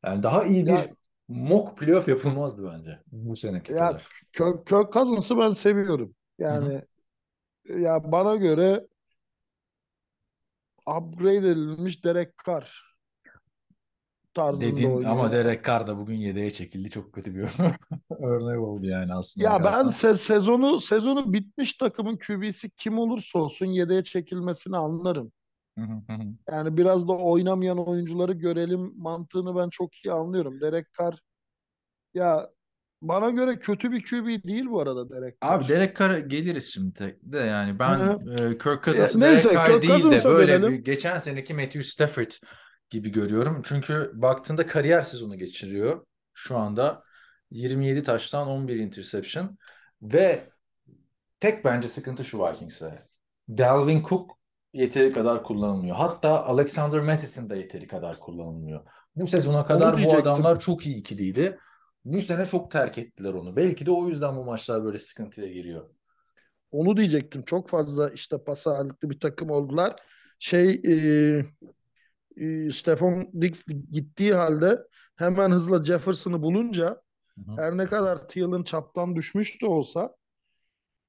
[0.05, 0.87] Yani daha iyi bir ya
[1.27, 4.07] mock playoff yapılmazdı bence bu seneki ya kadar.
[4.33, 6.15] Kirk, Kirk Cousins'ı ben seviyorum.
[6.39, 6.81] Yani
[7.65, 8.87] ya bana göre
[10.87, 12.94] upgrade edilmiş Derek Carr
[14.35, 15.31] tarzında Dedin ama oynuyor.
[15.31, 16.89] Derek Carr da bugün yedeğe çekildi.
[16.89, 17.41] Çok kötü bir
[18.19, 23.65] örnek oldu yani aslında Ya ben se- sezonu sezonu bitmiş takımın QB'si kim olursa olsun
[23.65, 25.31] yedeğe çekilmesini anlarım.
[26.51, 30.61] Yani biraz da oynamayan oyuncuları görelim mantığını ben çok iyi anlıyorum.
[30.61, 31.19] Derek Carr
[32.13, 32.49] ya
[33.01, 35.69] bana göre kötü bir QB değil bu arada Derek Abi Carr.
[35.69, 37.99] Derek Carr'a geliriz şimdi de yani ben
[38.37, 42.31] e, Kirk Cousins'ı Derek Carr Kirk değil de böyle bir geçen seneki Matthew Stafford
[42.89, 43.61] gibi görüyorum.
[43.65, 47.03] Çünkü baktığında kariyer sezonu geçiriyor şu anda.
[47.51, 49.57] 27 taştan 11 interception
[50.01, 50.49] ve
[51.39, 53.07] tek bence sıkıntı şu Vikings'e.
[53.49, 54.31] Dalvin Cook
[54.73, 55.95] yeteri kadar kullanılmıyor.
[55.95, 58.85] Hatta Alexander Mattison da yeteri kadar kullanılmıyor.
[59.15, 61.59] Bu sezona kadar bu adamlar çok iyi ikiliydi.
[62.05, 63.55] Bu sene çok terk ettiler onu.
[63.55, 65.89] Belki de o yüzden bu maçlar böyle sıkıntıya giriyor.
[66.71, 67.43] Onu diyecektim.
[67.43, 69.93] Çok fazla işte pas ağırlıklı bir takım oldular.
[70.39, 70.95] Şey e,
[72.37, 74.79] e, Stefan Diggs gittiği halde
[75.15, 77.01] hemen hızla Jefferson'ı bulunca
[77.35, 77.61] Hı hı.
[77.61, 80.15] her ne kadar Thielen çaptan düşmüş de olsa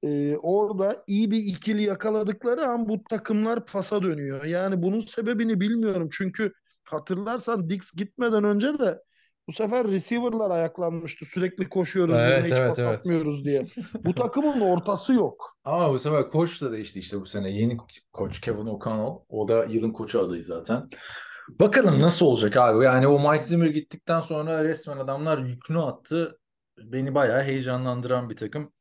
[0.03, 4.43] e, orada iyi bir ikili yakaladıkları an bu takımlar pasa dönüyor.
[4.43, 6.09] Yani bunun sebebini bilmiyorum.
[6.11, 9.01] Çünkü hatırlarsan Diggs gitmeden önce de
[9.47, 11.25] bu sefer receiver'lar ayaklanmıştı.
[11.25, 12.99] Sürekli koşuyoruz, Evet, hiç evet, pas evet.
[12.99, 13.67] atmıyoruz diye.
[14.05, 15.57] Bu takımın ortası yok.
[15.63, 17.51] Ama bu sefer koç da değişti işte bu sene.
[17.51, 17.77] Yeni
[18.13, 19.19] koç Kevin O'Connell.
[19.29, 20.89] O da yılın koçu adayı zaten.
[21.49, 22.85] Bakalım nasıl olacak abi.
[22.85, 26.39] Yani o Mike Zimmer gittikten sonra resmen adamlar yükünü attı.
[26.77, 28.73] Beni bayağı heyecanlandıran bir takım.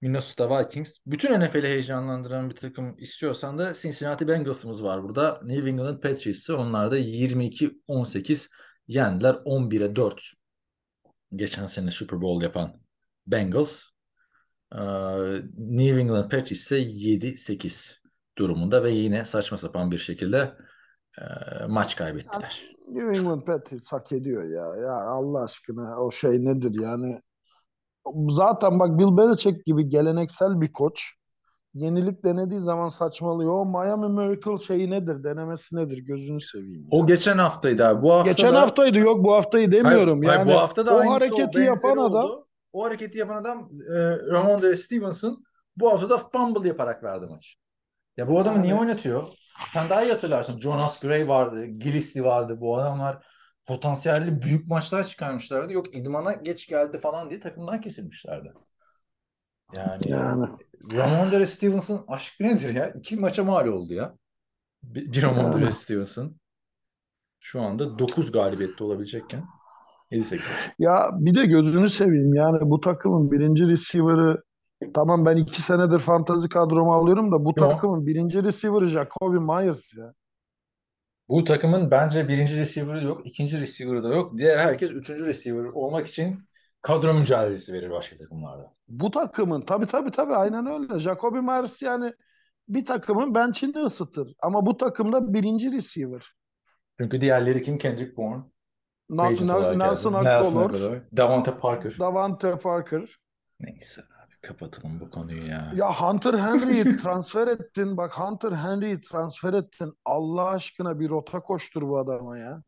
[0.00, 0.92] Minnesota Vikings.
[1.06, 5.40] Bütün NFL'i heyecanlandıran bir takım istiyorsan da Cincinnati Bengals'ımız var burada.
[5.44, 8.48] New England Patriots'ı onlar da 22-18
[8.90, 9.34] yendiler.
[9.34, 10.32] 11'e 4.
[11.36, 12.72] Geçen sene Super Bowl yapan
[13.26, 13.82] Bengals.
[14.74, 14.78] Ee,
[15.58, 17.96] New England Patriots ise 7-8
[18.38, 20.54] durumunda ve yine saçma sapan bir şekilde
[21.18, 21.24] e,
[21.68, 22.62] maç kaybettiler.
[22.88, 24.82] New England Patriots hak ediyor ya.
[24.82, 27.20] Ya Allah aşkına o şey nedir yani?
[28.28, 31.14] Zaten bak Bill Belichick gibi geleneksel bir koç
[31.74, 33.52] yenilik denediği zaman saçmalıyor.
[33.52, 35.24] O Miami Miracle şeyi nedir?
[35.24, 35.98] Denemesi nedir?
[35.98, 36.82] Gözünü seveyim.
[36.92, 37.04] O ya.
[37.04, 38.02] geçen haftaydı abi.
[38.02, 40.18] Bu hafta Geçen da- haftaydı yok bu haftayı demiyorum.
[40.22, 42.46] Hayır, hayır, yani bu hafta da o hareketi yapan adam oldu.
[42.72, 43.98] O hareketi yapan adam e,
[44.32, 45.44] Ramondre Stevenson
[45.76, 47.50] bu hafta da fumble yaparak verdi maçı.
[48.16, 49.22] Ya bu adamı Yani- niye oynatıyor?
[49.72, 50.60] Sen daha iyi hatırlarsın.
[50.60, 52.60] Jonas Gray vardı, Gillisley vardı.
[52.60, 53.26] Bu adamlar
[53.66, 55.72] potansiyelli büyük maçlar çıkarmışlardı.
[55.72, 58.52] Yok idmana geç geldi falan diye takımdan kesilmişlerdi.
[59.72, 60.46] Yani, yani
[60.92, 62.90] Ramondre Stevenson aşk nedir ya?
[62.90, 64.16] İki maça mal oldu ya.
[64.82, 65.72] Bir, bir Ramondre Yani.
[65.72, 66.36] Stevenson.
[67.40, 69.44] Şu anda 9 galibiyette olabilecekken
[70.10, 70.40] 7-8.
[70.78, 74.42] ya bir de gözünü seveyim yani bu takımın birinci receiver'ı
[74.94, 77.68] tamam ben iki senedir fantazi kadroma alıyorum da bu Yo.
[77.68, 80.14] takımın birinci receiver'ı Jacoby Myers ya.
[81.28, 84.38] Bu takımın bence birinci receiver'ı yok, ikinci receiver'ı da yok.
[84.38, 86.49] Diğer herkes üçüncü receiver olmak için
[86.82, 88.74] kadro mücadelesi verir başka takımlarda.
[88.88, 90.98] Bu takımın tabii tabii tabii aynen öyle.
[90.98, 92.12] Jacoby Myers yani
[92.68, 94.34] bir takımın bench'ini ısıtır.
[94.42, 96.22] Ama bu takımda birinci receiver.
[96.98, 97.78] Çünkü diğerleri kim?
[97.78, 98.42] Kendrick Bourne,
[99.10, 101.96] Na- Na- Nelson Agholor, Davante Parker.
[101.98, 103.18] Davante Parker.
[103.60, 105.72] Neyse abi kapatalım bu konuyu ya.
[105.76, 107.96] Ya Hunter Henry'i transfer ettin.
[107.96, 109.92] Bak Hunter Henry'i transfer ettin.
[110.04, 112.62] Allah aşkına bir rota koştur bu adama ya.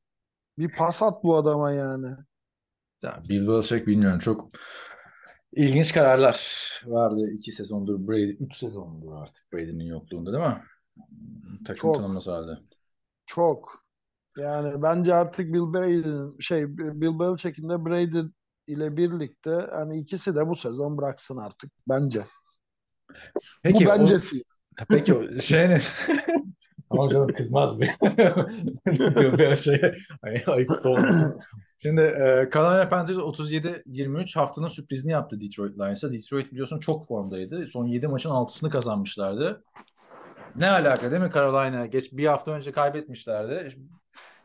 [0.59, 2.07] Bir pas at bu adama yani.
[3.02, 4.50] Ya Bill Belichick bilmiyorum çok
[5.52, 6.36] ilginç kararlar
[6.86, 7.34] verdi.
[7.34, 10.62] iki sezondur Brady, üç sezondur artık Brady'nin yokluğunda değil mi?
[11.64, 11.96] Takım Çok.
[11.96, 12.58] tanınmaz halde.
[13.26, 13.82] Çok.
[14.38, 18.28] Yani bence artık Bill Brady'nin şey Bill Belichick'in de Brady
[18.66, 22.24] ile birlikte hani ikisi de bu sezon bıraksın artık bence.
[23.62, 24.42] Peki bu o- bencesi.
[24.88, 25.78] Peki o şey ne?
[26.90, 27.86] Ama canım kızmaz mı?
[29.38, 29.82] Böyle şey
[30.22, 31.40] hani ayıp da olmasın.
[31.82, 36.12] Şimdi e, Carolina Panthers 37-23 haftanın sürprizini yaptı Detroit Lions'a.
[36.12, 37.66] Detroit biliyorsun çok formdaydı.
[37.66, 39.64] Son 7 maçın 6'sını kazanmışlardı.
[40.56, 41.86] Ne alaka değil mi Carolina?
[41.86, 43.76] Geç bir hafta önce kaybetmişlerdi.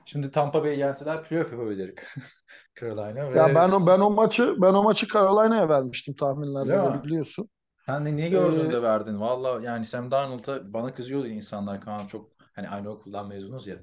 [0.06, 1.96] Şimdi Tampa Bay'i yenseler playoff yapabilir
[2.80, 3.32] Carolina.
[3.34, 7.00] Ve Ya ben o ben o maçı ben o maçı Carolina'ya vermiştim tahminlerde mi?
[7.00, 7.50] de biliyorsun.
[7.86, 9.20] Sen de niye gördün Ee, de verdin?
[9.20, 13.78] Valla yani Sam Darnold'a bana kızıyordu insanlar Kaan çok hani aynı okuldan mezunuz ya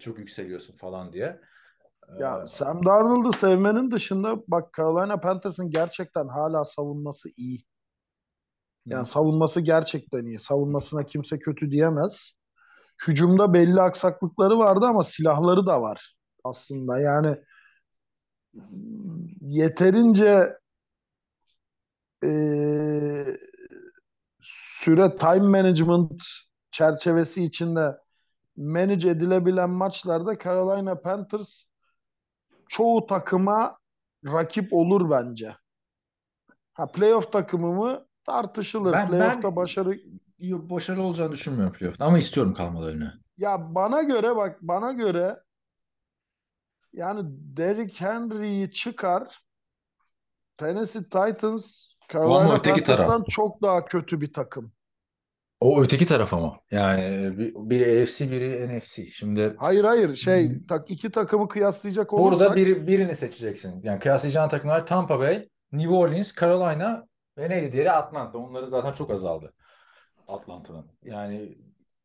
[0.00, 1.40] çok yükseliyorsun falan diye.
[2.18, 7.64] E, Ya Sam Darnold'u sevmenin dışında bak Carolina Panthers'ın gerçekten hala savunması iyi.
[8.86, 10.38] Yani savunması gerçekten iyi.
[10.40, 12.32] Savunmasına kimse kötü diyemez.
[13.08, 17.00] Hücumda belli aksaklıkları vardı ama silahları da var aslında.
[17.00, 17.36] Yani
[19.40, 20.56] yeterince
[22.22, 23.36] eee,
[24.42, 26.22] süre time management
[26.70, 27.98] çerçevesi içinde
[28.56, 31.64] manage edilebilen maçlarda Carolina Panthers
[32.70, 33.78] çoğu takıma
[34.24, 35.56] rakip olur bence.
[36.72, 38.92] Ha playoff takımı mı tartışılır.
[38.92, 39.96] Ben- Playoff'ta ben- başarı
[40.40, 43.20] başarılı olacağını düşünmüyorum playoff'ta ama istiyorum kalmalarını.
[43.36, 45.42] Ya bana göre bak bana göre
[46.92, 47.20] yani
[47.56, 49.40] Derrick Henry'yi çıkar
[50.56, 53.26] Tennessee Titans Carolina taraf.
[53.28, 54.72] çok daha kötü bir takım.
[55.60, 56.60] O öteki taraf ama.
[56.70, 59.06] Yani bir- biri AFC biri NFC.
[59.06, 60.66] Şimdi Hayır hayır şey Hmm.
[60.66, 63.80] tak, iki takımı kıyaslayacak burada olursak biri, birini seçeceksin.
[63.82, 67.06] Yani kıyaslayacağın takımlar Tampa Bay, New Orleans, Carolina
[67.38, 68.38] ve neydi diğeri Atlanta.
[68.38, 69.52] Onları zaten çok azaldı
[70.28, 70.86] Atlanta'nın.
[71.04, 71.58] Yani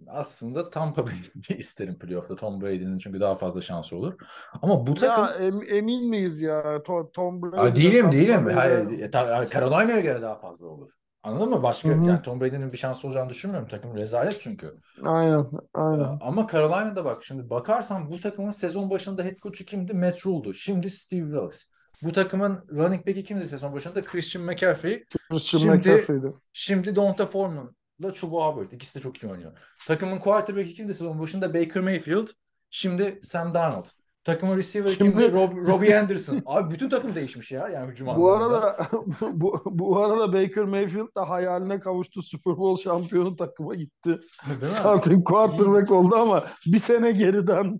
[0.07, 1.15] aslında Tampa Bay'i
[1.57, 2.35] isterim playoff'ta.
[2.35, 4.13] Tom Brady'nin çünkü daha fazla şansı olur.
[4.61, 8.47] Ama bu takım Ya em- emin miyiz ya To- Tom Aa, Brady değilim değilim.
[8.53, 9.11] Hayır, e,
[9.49, 10.89] Carolina'ya göre daha fazla olur.
[11.25, 11.63] Anladın mı?
[11.63, 12.05] Başka Hı hı.
[12.05, 13.67] yani Tom Brady'nin bir şansı olacağını düşünmüyorum.
[13.69, 14.75] Takım rezalet çünkü.
[15.03, 16.17] Aynen, Ee, aynen.
[16.21, 19.93] Ama Carolina'da bak şimdi bakarsan bu takımın sezon başında head coach'u kimdi?
[19.93, 20.53] Matt Rule'du.
[20.53, 21.65] Şimdi Steve Wilkes.
[22.01, 24.03] Bu takımın running back'i kimdi sezon başında?
[24.03, 25.03] Christian McCaffrey.
[25.29, 26.27] Christian Şimdi- McCaffrey'di.
[26.53, 28.71] Şimdi Donta Foreman'la Chuba Hubbard.
[28.71, 29.51] İkisi de çok iyi oynuyor.
[29.87, 31.53] Takımın quarterback'i kimdi sezon başında?
[31.53, 32.27] Baker Mayfield.
[32.69, 33.85] Şimdi Sam Darnold.
[34.25, 35.23] Takımın receiver Şimdi- kimdi?
[35.23, 36.41] Rob- Robbie Anderson.
[36.45, 37.67] Abi bütün takım değişmiş ya.
[37.67, 38.77] Yani hücum Bu arada
[39.21, 42.21] bu, bu arada Baker Mayfield de hayaline kavuştu.
[42.21, 44.19] Super Bowl şampiyonu takıma gitti.
[44.47, 44.65] Değil mi?
[44.65, 47.79] Starting quarterback oldu ama bir sene geriden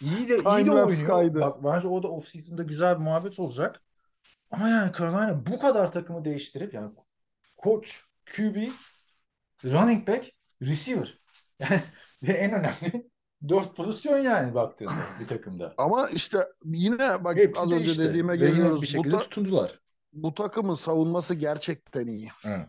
[0.00, 1.06] İyi de iyi de oynuyor.
[1.06, 1.40] kaydı.
[1.40, 3.82] Bak bence o da off-season'da güzel bir muhabbet olacak.
[4.50, 6.90] Ama yani Carolina bu kadar takımı değiştirip yani
[7.56, 8.00] koç,
[8.36, 8.56] QB,
[9.64, 10.26] running back,
[10.62, 11.18] receiver.
[11.60, 11.82] Yani
[12.22, 13.10] ve en önemli
[13.48, 15.74] dört pozisyon yani baktığında bir takımda.
[15.78, 18.02] ama işte yine bak Hepsi az önce değişti.
[18.08, 18.82] dediğime geliyoruz.
[18.82, 19.80] bir Bu, şekilde ta- tutundular.
[20.12, 22.28] bu takımın savunması gerçekten iyi.
[22.44, 22.66] Evet.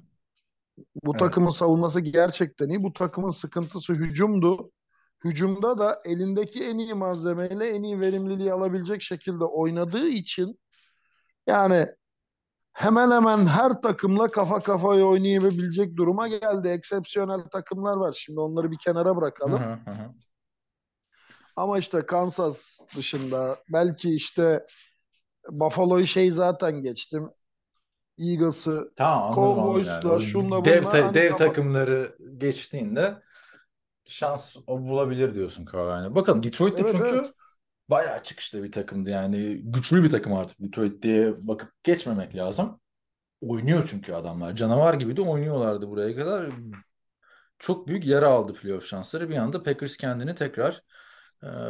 [1.04, 1.20] Bu Evet.
[1.20, 2.84] takımın savunması gerçekten iyi.
[2.84, 4.72] Bu takımın sıkıntısı hücumdu.
[5.24, 10.60] Hücumda da elindeki en iyi malzemeyle en iyi verimliliği alabilecek şekilde oynadığı için
[11.48, 11.88] yani
[12.74, 16.68] hemen hemen her takımla kafa kafaya oynayabilecek duruma geldi.
[16.68, 18.12] Eksepsiyonel takımlar var.
[18.12, 19.60] Şimdi onları bir kenara Hı bırakalım.
[19.64, 20.14] hı, hı hı.
[21.58, 24.66] Ama işte Kansas dışında belki işte
[25.50, 27.30] Buffalo'yu şey zaten geçtim.
[28.20, 30.22] Eagles'ı Tamam Cowboys'la, yani.
[30.22, 33.22] Şunla dev, bunla ta- dev takımları geçtiğinde
[34.06, 36.16] şans bulabilir diyorsun Carolina.
[36.16, 37.32] Bakalım Detroit de Evet, çünkü evet.
[37.90, 42.80] bayağı çıkışta bir takımdı yani güçlü bir takım artık Detroit diye bakıp geçmemek lazım.
[43.42, 44.56] Oynuyor çünkü adamlar.
[44.56, 46.50] Canavar gibi de oynuyorlardı buraya kadar.
[47.60, 49.30] Çok büyük yara aldı playoff şansları.
[49.30, 50.84] Bir anda Packers kendini tekrar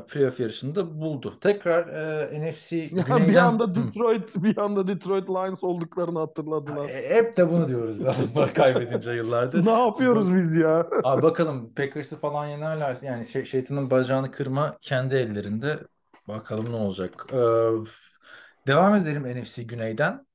[0.08, 1.38] playoff yarışında buldu.
[1.42, 3.28] Tekrar e, NFC Ya Güney'den...
[3.28, 3.76] bir anda.
[3.76, 6.90] Detroit bir anda Detroit Lions olduklarını hatırladılar.
[6.90, 9.66] E, Hep de bunu diyoruz adamlar kaybedince yıllardır.
[9.66, 10.88] Ne yapıyoruz biz ya?
[11.04, 15.80] Abi bakalım Packers'ı falan yenerlerse yani şey, şeytanın bacağını kırma kendi ellerinde.
[16.28, 17.26] Bakalım ne olacak.
[17.34, 17.38] Ee,
[18.68, 20.27] devam edelim NFC Güney'den.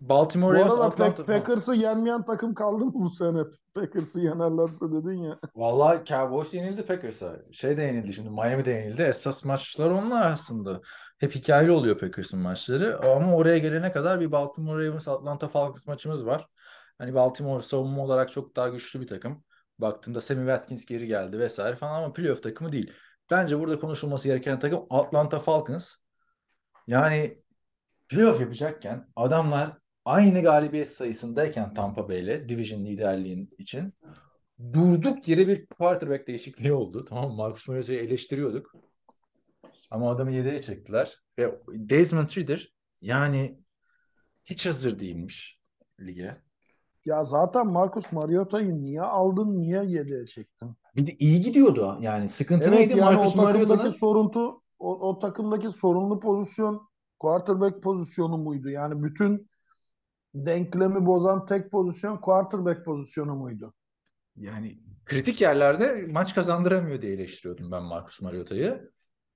[0.00, 1.22] Baltimore Bu Ravens, arada Atlanta.
[1.22, 3.38] Pack- Packers'ı yenmeyen takım kaldı mı bu sene?
[3.74, 5.38] Packers'ı yenerlerse dedin ya.
[5.54, 7.36] Vallahi Cowboys yenildi Packers'a.
[7.52, 9.02] Şey de yenildi şimdi Miami de yenildi.
[9.02, 10.80] Esas maçlar onlar aslında.
[11.18, 12.98] Hep hikayeli oluyor Packers'ın maçları.
[13.10, 16.46] Ama oraya gelene kadar bir Baltimore Ravens Atlanta Falcons maçımız var.
[16.98, 19.44] Hani Baltimore savunma olarak çok daha güçlü bir takım.
[19.78, 22.92] Baktığında Sammy Watkins geri geldi vesaire falan ama playoff takımı değil.
[23.30, 25.94] Bence burada konuşulması gereken takım Atlanta Falcons.
[26.86, 27.42] Yani
[28.08, 33.94] playoff yapacakken adamlar aynı galibiyet sayısındayken Tampa Bay'le division liderliğin için
[34.72, 37.04] durduk yere bir quarterback değişikliği oldu.
[37.08, 37.34] Tamam?
[37.34, 38.74] Marcus Mariota'yı eleştiriyorduk.
[39.90, 41.22] Ama adamı yedeğe çektiler.
[41.38, 43.58] Ve Desmond Ridder yani
[44.44, 45.60] hiç hazır değilmiş
[46.00, 46.36] lige.
[47.04, 50.70] Ya zaten Marcus Mariota'yı niye aldın, niye yedeğe çektin?
[50.96, 51.98] Bir de iyi gidiyordu.
[52.00, 52.98] Yani sıkıntı Evet neydi?
[52.98, 56.88] yani Marcus Mariota'nın soruntu, o, o takımdaki sorunlu pozisyon
[57.18, 58.70] quarterback pozisyonu muydu?
[58.70, 59.48] Yani bütün
[60.36, 63.74] denklemi bozan tek pozisyon quarterback pozisyonu muydu?
[64.36, 68.90] yani kritik yerlerde maç kazandıramıyor diye eleştiriyordum ben Marcus Mariota'yı.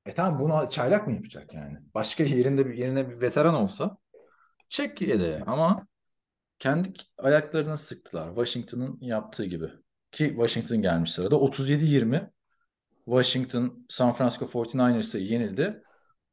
[0.07, 1.79] E tamam bunu çaylak mı yapacak yani?
[1.95, 3.97] Başka yerinde bir yerine bir veteran olsa
[4.69, 5.87] çek yedeğe ama
[6.59, 8.29] kendi ayaklarına sıktılar.
[8.29, 9.71] Washington'ın yaptığı gibi.
[10.13, 11.37] Ki Washington gelmiş sırada.
[11.37, 12.31] 37-20
[13.05, 15.83] Washington San Francisco 49ers'a yenildi.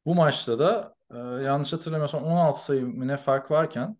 [0.06, 3.96] Bu maçta da e, yanlış hatırlamıyorsam 16 sayı ne fark varken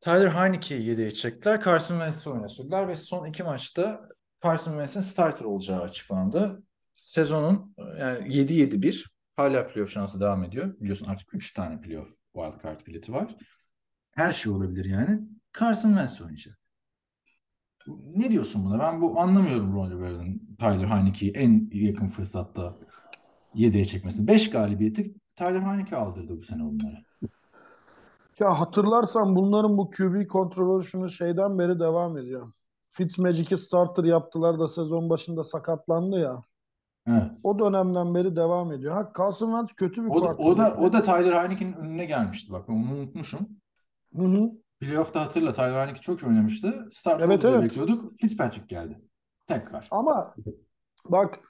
[0.00, 1.64] Tyler Heineke'yi yedeğe çektiler.
[1.64, 4.08] Carson Wentz'i oyuna sürdüler ve son iki maçta
[4.44, 6.62] Carson Wentz'in starter olacağı açıklandı.
[6.94, 10.80] Sezonun yani 7-7-1 hala playoff şansı devam ediyor.
[10.80, 13.36] Biliyorsun artık 3 tane playoff wildcard bileti var.
[14.10, 15.20] Her şey olabilir yani.
[15.60, 16.58] Carson Wentz oynayacak.
[18.14, 18.78] Ne diyorsun buna?
[18.78, 22.78] Ben bu anlamıyorum Ron Rivera'nın Tyler Heineke'yi en yakın fırsatta
[23.54, 24.26] yedeğe çekmesini.
[24.26, 27.09] 5 galibiyeti Tyler Heineke aldırdı bu sene onlara.
[28.40, 32.52] Ya hatırlarsan bunların bu QB kontroversiyonu şeyden beri devam ediyor.
[32.90, 36.40] Fitzmagic'i starter yaptılar da sezon başında sakatlandı ya.
[37.06, 37.30] Evet.
[37.42, 38.94] O dönemden beri devam ediyor.
[38.94, 42.52] Ha Carson Wentz kötü bir O da, o da, o da Tyler Heineke'nin önüne gelmişti.
[42.52, 43.48] Bak ben onu unutmuşum.
[44.16, 44.50] Hı hı.
[44.80, 46.88] Playoff'ta hatırla Tyler Heineke çok oynamıştı.
[46.92, 47.70] Starter Evet, evet, evet.
[47.70, 48.12] bekliyorduk.
[48.20, 49.00] Fitzpatrick geldi.
[49.46, 49.88] Tekrar.
[49.90, 50.34] Ama
[51.04, 51.40] bak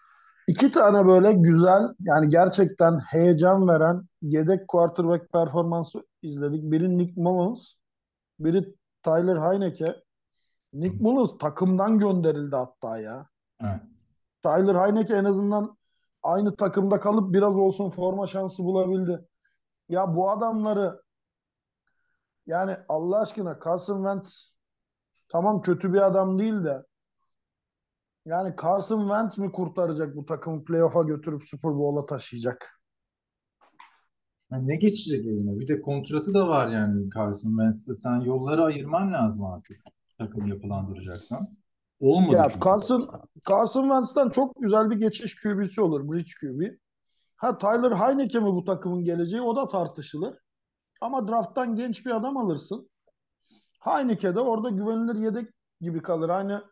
[0.48, 6.62] iki tane böyle güzel yani gerçekten heyecan veren yedek quarterback performansı izledik.
[6.72, 7.72] Biri Nick Mullins,
[8.38, 10.02] biri Tyler Heineke.
[10.72, 13.28] Nick Mullins takımdan gönderildi hatta ya.
[13.60, 13.80] Evet.
[14.42, 15.76] Tyler Heineke en azından
[16.22, 19.26] aynı takımda kalıp biraz olsun forma şansı bulabildi.
[19.88, 21.02] Ya bu adamları
[22.46, 24.52] yani Allah aşkına Carson Wentz
[25.28, 26.82] tamam kötü bir adam değil de
[28.24, 32.79] yani Carson Wentz mi kurtaracak bu takımı playoff'a götürüp Super Bowl'a taşıyacak?
[34.50, 35.60] Yani ne geçecek eline?
[35.60, 37.94] Bir de kontratı da var yani Carson Wentz'te.
[37.94, 39.76] Sen yolları ayırman lazım artık
[40.18, 41.48] takım yapılandıracaksan.
[42.00, 42.64] Olmadı Ya çünkü.
[42.64, 43.10] Carson,
[43.50, 46.12] Carson Wentz'ten çok güzel bir geçiş QB'si olur.
[46.12, 46.76] Bridge QB.
[47.36, 49.40] Ha Tyler Heineke mi bu takımın geleceği?
[49.40, 50.38] O da tartışılır.
[51.00, 52.90] Ama drafttan genç bir adam alırsın.
[53.80, 55.48] Heineke de orada güvenilir yedek
[55.80, 56.28] gibi kalır.
[56.28, 56.64] Aynı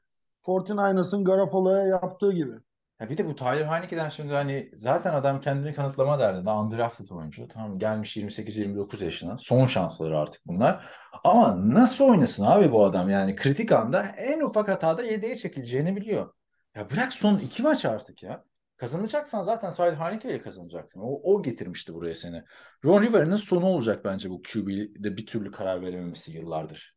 [0.42, 2.54] 49ers'ın Garoppolo'ya yaptığı gibi.
[3.00, 6.46] Ya bir de bu Tyler Heineke'den şimdi hani zaten adam kendini kanıtlama derdi.
[6.46, 7.48] Daha undrafted oyuncu.
[7.48, 9.38] Tamam gelmiş 28-29 yaşına.
[9.38, 10.84] Son şansları artık bunlar.
[11.24, 13.10] Ama nasıl oynasın abi bu adam?
[13.10, 16.34] Yani kritik anda en ufak hatada yedeğe çekileceğini biliyor.
[16.74, 18.44] Ya bırak son iki maç artık ya.
[18.76, 21.00] Kazanacaksan zaten Tyler Heineke ile kazanacaktın.
[21.00, 22.44] O, o getirmişti buraya seni.
[22.84, 26.96] Ron Rivera'nın sonu olacak bence bu QB'de bir türlü karar verememesi yıllardır.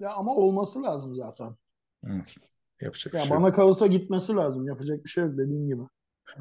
[0.00, 1.56] Ya ama olması lazım zaten.
[2.06, 2.34] Evet.
[2.80, 3.42] Yapacak bir Ya şey yok.
[3.44, 4.66] bana kalırsa gitmesi lazım.
[4.68, 5.82] Yapacak bir şey yok dediğin gibi.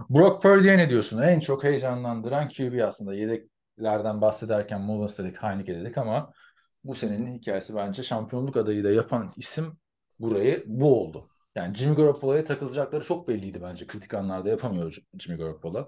[0.09, 1.21] Brock Purdy'ye ne diyorsun?
[1.21, 3.13] En çok heyecanlandıran QB aslında.
[3.15, 6.31] Yedeklerden bahsederken Mullins dedik, Heineke dedik ama
[6.83, 9.77] bu senenin hikayesi bence şampiyonluk adayı da yapan isim
[10.19, 11.29] burayı bu oldu.
[11.55, 13.87] Yani Jimmy Garoppolo'ya takılacakları çok belliydi bence.
[13.87, 15.87] Kritik anlarda yapamıyor Jimmy Garoppolo.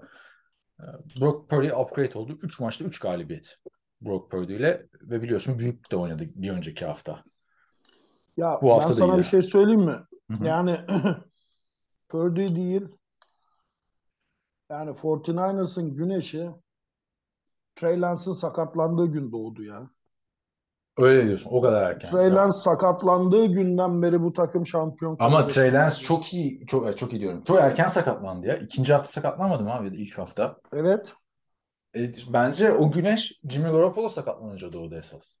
[0.80, 0.84] Ee,
[1.20, 2.38] Brock Purdy upgrade oldu.
[2.42, 3.56] 3 maçta 3 galibiyet.
[4.00, 7.24] Brock Purdy ile ve biliyorsun büyük de oynadı bir önceki hafta.
[8.36, 9.96] Ya Bu hafta ben da sana bir şey söyleyeyim mi?
[10.30, 10.46] Hı hı.
[10.46, 10.80] Yani
[12.08, 12.88] Purdy değil
[14.70, 16.50] yani 49ers'ın güneşi
[17.76, 19.90] Trey Lance'ın sakatlandığı gün doğdu ya.
[20.98, 21.50] Öyle diyorsun.
[21.52, 22.10] O kadar erken.
[22.10, 25.46] Trey Lance sakatlandığı günden beri bu takım şampiyon Ama.
[25.46, 27.42] Trey Lance çok iyi, çok çok iyi diyorum.
[27.42, 28.56] Çok erken sakatlandı ya.
[28.56, 30.56] İkinci hafta sakatlanmadı mı abi ilk hafta?
[30.72, 31.14] Evet.
[31.96, 35.36] E, bence o güneş Jimmy Garoppolo sakatlanınca doğdu esas.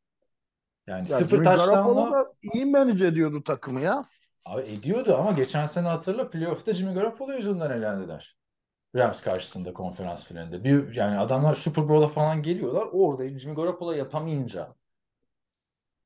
[0.86, 4.04] Yani Ya sıfır Jimmy Garoppolo taştanla da iyi manage ediyordu takımı ya.
[4.46, 8.36] Abi ediyordu ama geçen sene hatırla playoff'ta Jimmy Garoppolo yüzünden elendiler.
[8.96, 10.64] Rams karşısında konferans finalinde.
[10.64, 12.88] Bir, yani adamlar Super Bowl'a falan geliyorlar.
[12.92, 14.74] Orada Jimmy Garoppolo yapamayınca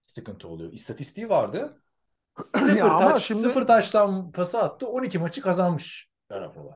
[0.00, 0.72] sıkıntı oluyor.
[0.72, 1.82] İstatistiği vardı.
[2.54, 4.86] Sıfır, taş, şimdi- sıfır taştan pası attı.
[4.86, 6.70] 12 maçı kazanmış Garoppolo.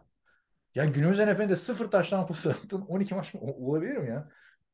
[0.74, 2.80] Ya günümüz NFL'de sıfır taştan pası attın.
[2.80, 3.40] 12 maç mı?
[3.42, 4.28] O- olabilir mi ya?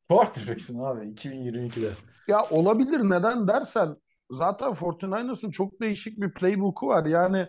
[0.09, 1.91] Quarterback'sin abi 2022'de.
[2.27, 3.95] Ya olabilir neden dersen
[4.31, 7.05] zaten 49ers'ın çok değişik bir playbook'u var.
[7.05, 7.47] Yani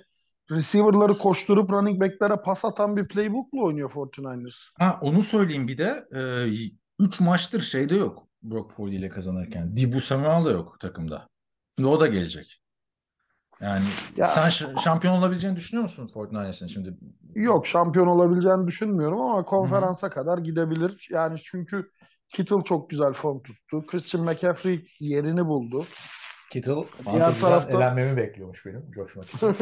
[0.51, 4.69] receiver'ları koşturup running back'lere pas atan bir playbook'la oynuyor 49ers.
[4.79, 6.09] Ha onu söyleyeyim bir de
[6.99, 9.77] 3 maçtır şeyde yok Brock Purdy ile kazanırken.
[9.77, 11.29] Dibu Samuel da yok takımda.
[11.77, 12.59] Şimdi o da gelecek.
[13.61, 13.85] Yani
[14.17, 16.99] Ya- sen ş- şampiyon olabileceğini düşünüyor musun 49ers'ın şimdi?
[17.35, 21.09] Yok şampiyon olabileceğini düşünmüyorum ama konferansa kadar gidebilir.
[21.11, 21.91] Yani çünkü
[22.29, 23.87] Kittle çok güzel form tuttu.
[23.87, 25.87] Christian McCaffrey yerini buldu.
[26.53, 29.55] Kittle Diğer tarafta- elenmemi bekliyormuş benim Joshua Kittle.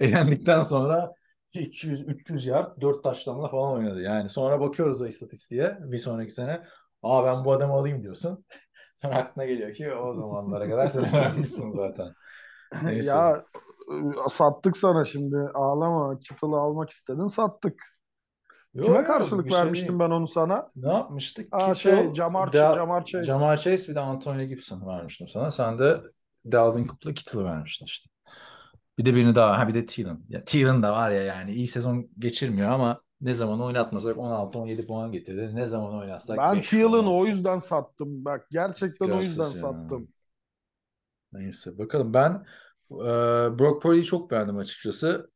[0.00, 1.12] Elendikten sonra
[1.54, 4.00] 200-300 yard 4 taşlamla falan oynadı.
[4.00, 6.62] Yani sonra bakıyoruz o istatistiğe bir sonraki sene.
[7.02, 8.44] Aa ben bu adamı alayım diyorsun.
[8.96, 12.12] Sonra aklına geliyor ki o zamanlara kadar sen vermişsin zaten.
[12.82, 13.08] Neyse.
[13.08, 13.44] ya
[13.92, 16.18] e, sattık sana şimdi ağlama.
[16.18, 17.95] Kittle'ı almak istedin sattık.
[18.76, 19.98] Yo, Kime karşılık şey vermiştim değil.
[20.00, 20.68] ben onu sana?
[20.76, 21.48] Ne yapmıştık?
[21.52, 23.24] Aa, Kittle, şey, Jamar- Da- Jamar Chase.
[23.24, 25.50] Jamar Chase bir de Antonio Gibson vermiştim sana.
[25.50, 26.00] Sen de
[26.52, 28.10] Dalvin Cook'la Kittle'ı vermiştin işte.
[28.98, 29.58] Bir de birini daha.
[29.58, 30.18] Ha bir de Thielen.
[30.28, 35.12] Ya, Thielen de var ya yani iyi sezon geçirmiyor ama ne zaman oynatmasak 16-17 puan
[35.12, 35.50] getirdi.
[35.56, 37.06] Ne zaman oynatsak Ben 5 Thiel'ı puan.
[37.06, 38.24] o yüzden sattım.
[38.24, 39.50] Bak gerçekten o Gracias yüzden ya.
[39.50, 40.08] sattım.
[41.32, 42.46] Neyse bakalım ben
[42.90, 42.96] e,
[43.58, 45.30] Brock Purdy'yi çok beğendim açıkçası.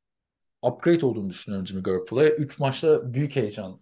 [0.63, 2.31] Upgrade olduğunu düşünüyorum Jimmy Garoppolo'ya.
[2.31, 3.81] 3 maçta büyük heyecan.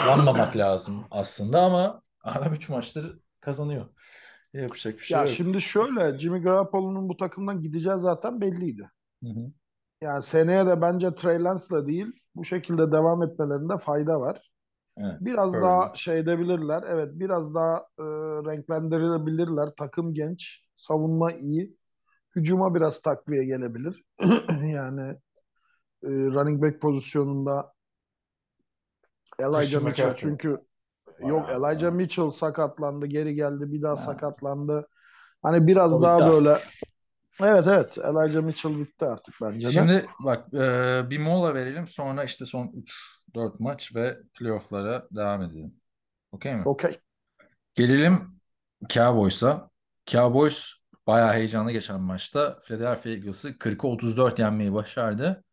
[0.00, 3.86] Yanmamak lazım aslında ama adam 3 maçtır kazanıyor.
[4.54, 5.30] Yapacak bir şey Ya yok.
[5.36, 8.90] şimdi şöyle Jimmy Garoppolo'nun bu takımdan gideceği zaten belliydi.
[9.22, 9.52] Hı hı.
[10.02, 14.50] Yani seneye de bence Trey Lance'la değil bu şekilde devam etmelerinde fayda var.
[14.96, 15.62] Evet, Biraz öyle.
[15.62, 16.84] daha şey edebilirler.
[16.88, 18.04] Evet biraz daha e,
[18.50, 19.70] renklendirebilirler.
[19.78, 21.76] Takım genç, savunma iyi.
[22.36, 24.04] Hücuma biraz takviye gelebilir.
[24.64, 25.16] yani
[26.02, 27.72] e, running back pozisyonunda
[29.38, 30.50] Elijah Mitchell çünkü
[31.20, 31.92] Var yok Elijah.
[31.92, 33.96] Mitchell sakatlandı, geri geldi, bir daha Ha.
[33.96, 34.88] sakatlandı.
[35.42, 36.58] Hani biraz O daha böyle
[37.40, 39.72] Evet evet Elijah Mitchell bitti artık bence de.
[39.72, 42.72] Şimdi bak e, bir mola verelim sonra işte son
[43.34, 45.74] 3-4 maç ve playoff'lara devam edelim.
[46.32, 46.62] Okey mi?
[46.64, 46.98] Okey.
[47.74, 48.40] Gelelim
[48.88, 49.70] Cowboys'a.
[50.06, 50.72] Cowboys
[51.06, 55.44] bayağı heyecanlı geçen maçta Philadelphia Eagles'ı 40'a 34 yenmeyi başardı.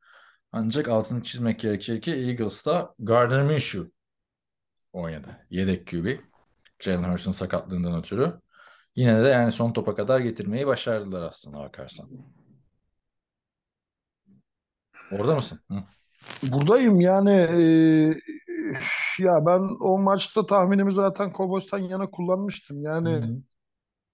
[0.51, 3.91] Ancak altını çizmek gerekir ki Eagles'ta Gardner Minshew
[4.93, 5.37] oynadı.
[5.49, 6.19] Yedek QB.
[6.79, 8.33] Jalen Hurts'un sakatlığından ötürü.
[8.95, 12.09] Yine de yani son topa kadar getirmeyi başardılar aslında bakarsan.
[15.11, 15.59] Orada mısın?
[15.71, 15.83] Hı.
[16.43, 17.63] Buradayım yani e,
[19.19, 22.81] ya ben o maçta tahminimi zaten Cowboys'tan yana kullanmıştım.
[22.81, 23.41] Yani Hı hı.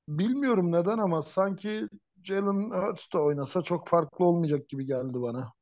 [0.07, 1.89] bilmiyorum neden ama sanki
[2.23, 5.54] Jalen Hurts da oynasa çok farklı olmayacak gibi geldi bana.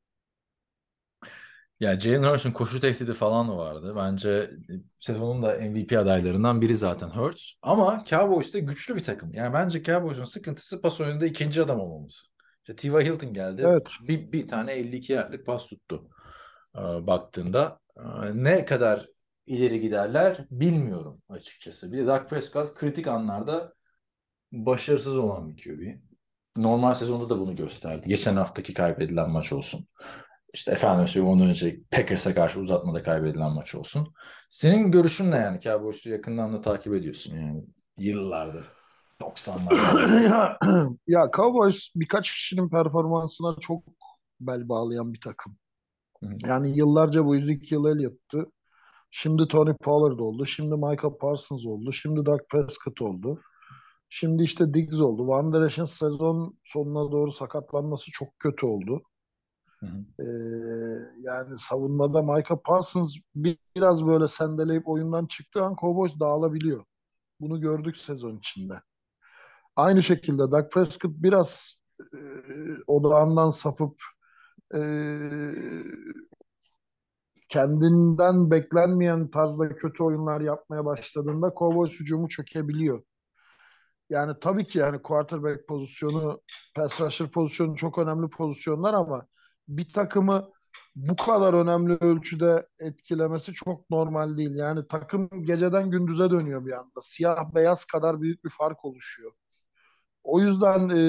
[1.80, 3.94] Ya Jalen Hurts'un koşu tehdidi falan vardı.
[3.96, 4.50] Bence
[4.98, 7.52] sezonun da MVP adaylarından biri zaten Hurts.
[7.62, 9.34] Ama Cowboys da güçlü bir takım.
[9.34, 12.26] Yani bence Cowboys'un sıkıntısı pas oyununda ikinci adam olmaması.
[12.58, 13.04] İşte T.Y.
[13.04, 13.62] Hilton geldi.
[13.66, 13.90] Evet.
[14.08, 16.08] Bir, bir tane 52 yardlık pas tuttu.
[16.76, 17.78] Ee, baktığında.
[17.96, 18.02] Ee,
[18.34, 19.06] ne kadar
[19.46, 21.92] ileri giderler bilmiyorum açıkçası.
[21.92, 23.74] Bir de Dak Prescott kritik anlarda
[24.52, 26.00] başarısız olan bir QB.
[26.56, 28.08] Normal sezonda da bunu gösterdi.
[28.08, 29.86] Geçen haftaki kaybedilen maç olsun.
[30.54, 34.14] İşte efendim söyleyeyim ondan önce Packers'a karşı uzatmada kaybedilen maç olsun.
[34.50, 35.60] Senin görüşün ne yani?
[35.60, 37.64] Cowboys'u yakından da takip ediyorsun yani
[37.98, 38.66] yıllardır.
[39.20, 40.22] 90'larda.
[40.30, 40.58] ya,
[41.06, 43.82] ya Cowboys birkaç kişinin performansına çok
[44.40, 45.56] bel bağlayan bir takım.
[46.46, 48.46] Yani yıllarca bu Ezekiel Elliott'tı.
[49.10, 50.46] Şimdi Tony Pollard oldu.
[50.46, 51.92] Şimdi Michael Parsons oldu.
[51.92, 53.40] Şimdi Dak Prescott oldu.
[54.08, 55.28] Şimdi işte Diggs oldu.
[55.28, 59.02] Van Der Esch'in sezon sonuna doğru sakatlanması çok kötü oldu.
[59.84, 60.24] Hı hı.
[60.24, 60.24] Ee,
[61.20, 66.84] yani savunmada Michael Parsons bir- biraz böyle sendeleyip oyundan çıktığı an Cowboys dağılabiliyor.
[67.40, 68.82] Bunu gördük sezon içinde.
[69.76, 71.80] Aynı şekilde Dak Prescott biraz
[72.14, 72.18] e,
[72.86, 74.02] odağından sapıp
[74.74, 74.78] e,
[77.48, 83.02] kendinden beklenmeyen tarzda kötü oyunlar yapmaya başladığında Cowboys hücumu çökebiliyor.
[84.10, 86.40] Yani tabii ki yani quarterback pozisyonu,
[86.76, 89.26] pass rusher pozisyonu çok önemli pozisyonlar ama
[89.68, 90.50] bir takımı
[90.96, 94.54] bu kadar önemli ölçüde etkilemesi çok normal değil.
[94.54, 97.00] Yani takım geceden gündüze dönüyor bir anda.
[97.02, 99.32] Siyah beyaz kadar büyük bir fark oluşuyor.
[100.22, 101.00] O yüzden e,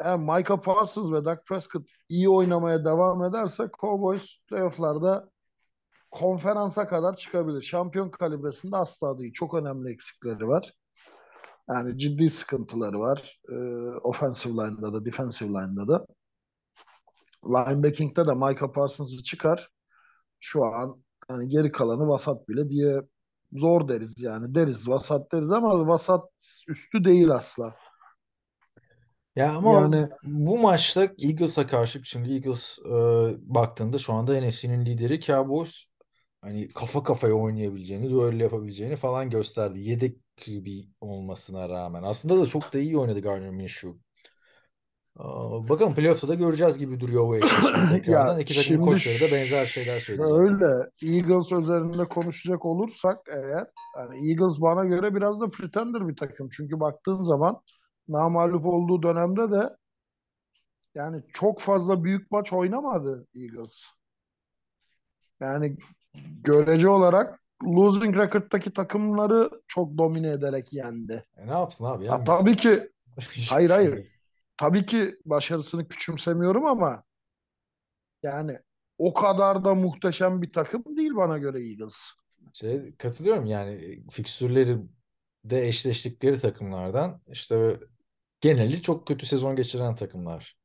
[0.00, 5.30] eğer Micah Parsons ve Dak Prescott iyi oynamaya devam ederse Cowboys playofflarda
[6.10, 7.60] konferansa kadar çıkabilir.
[7.60, 9.32] Şampiyon kalibresinde asla değil.
[9.32, 10.72] Çok önemli eksikleri var.
[11.70, 13.40] Yani ciddi sıkıntıları var.
[13.48, 13.54] E,
[14.02, 16.06] offensive line'da da, defensive line'da da.
[17.46, 19.70] Linebacking'de de Micah Parsons'ı çıkar.
[20.40, 23.00] Şu an yani geri kalanı vasat bile diye
[23.52, 24.54] zor deriz yani.
[24.54, 26.24] Deriz vasat deriz ama vasat
[26.68, 27.76] üstü değil asla.
[29.36, 32.90] Ya ama Yani bu maçta Eagles'a karşı şimdi Eagles e,
[33.54, 35.84] baktığında şu anda NFC'nin lideri Cowboys
[36.40, 39.80] hani kafa kafaya oynayabileceğini, duello yapabileceğini falan gösterdi.
[39.80, 40.66] Yedek QB
[41.00, 42.02] olmasına rağmen.
[42.02, 44.05] Aslında da çok da iyi oynadı Gardner Minshew.
[45.68, 48.32] Bakalım playoff'ta da göreceğiz gibi duruyor eşleşmeyi tekrardan.
[48.34, 50.16] ya İki şimdi koçları da benzer şeyler zaten.
[50.16, 53.66] şöyle Eagles üzerinde konuşacak olursak eğer
[53.98, 56.48] yani Eagles bana göre biraz da pretender bir takım.
[56.48, 57.60] Çünkü baktığın zaman
[58.08, 59.70] namağlup olduğu dönemde de
[60.94, 63.84] yani çok fazla büyük maç oynamadı Eagles.
[65.40, 65.76] Yani
[66.44, 71.22] görece olarak losing record'daki takımları çok domine ederek yendi.
[71.36, 72.24] E ne yapsın abi yenmesin.
[72.24, 72.90] tabii ki
[73.50, 74.15] hayır hayır.
[74.56, 77.02] Tabii ki başarısını küçümsemiyorum ama
[78.22, 78.58] yani
[78.98, 81.96] o kadar da muhteşem bir takım değil bana göre Eagles.
[82.52, 84.78] Şey, katılıyorum yani fikstürleri
[85.44, 87.80] de eşleştikleri takımlardan işte
[88.40, 90.56] geneli çok kötü sezon geçiren takımlar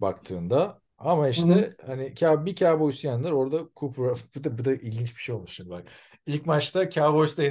[0.00, 4.04] baktığında ama işte hani Cow- bir Cowboys yendiler orada Cooper
[4.34, 5.88] bu da, bu da ilginç bir şey olmuş şimdi bak.
[6.26, 7.42] İlk maçta Cowboys'ta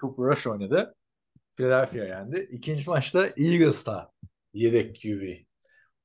[0.00, 0.94] Cooper Rush oynadı.
[1.56, 2.48] Philadelphia yendi.
[2.50, 4.10] İkinci maçta Eagles'ta
[4.56, 5.46] yedek QB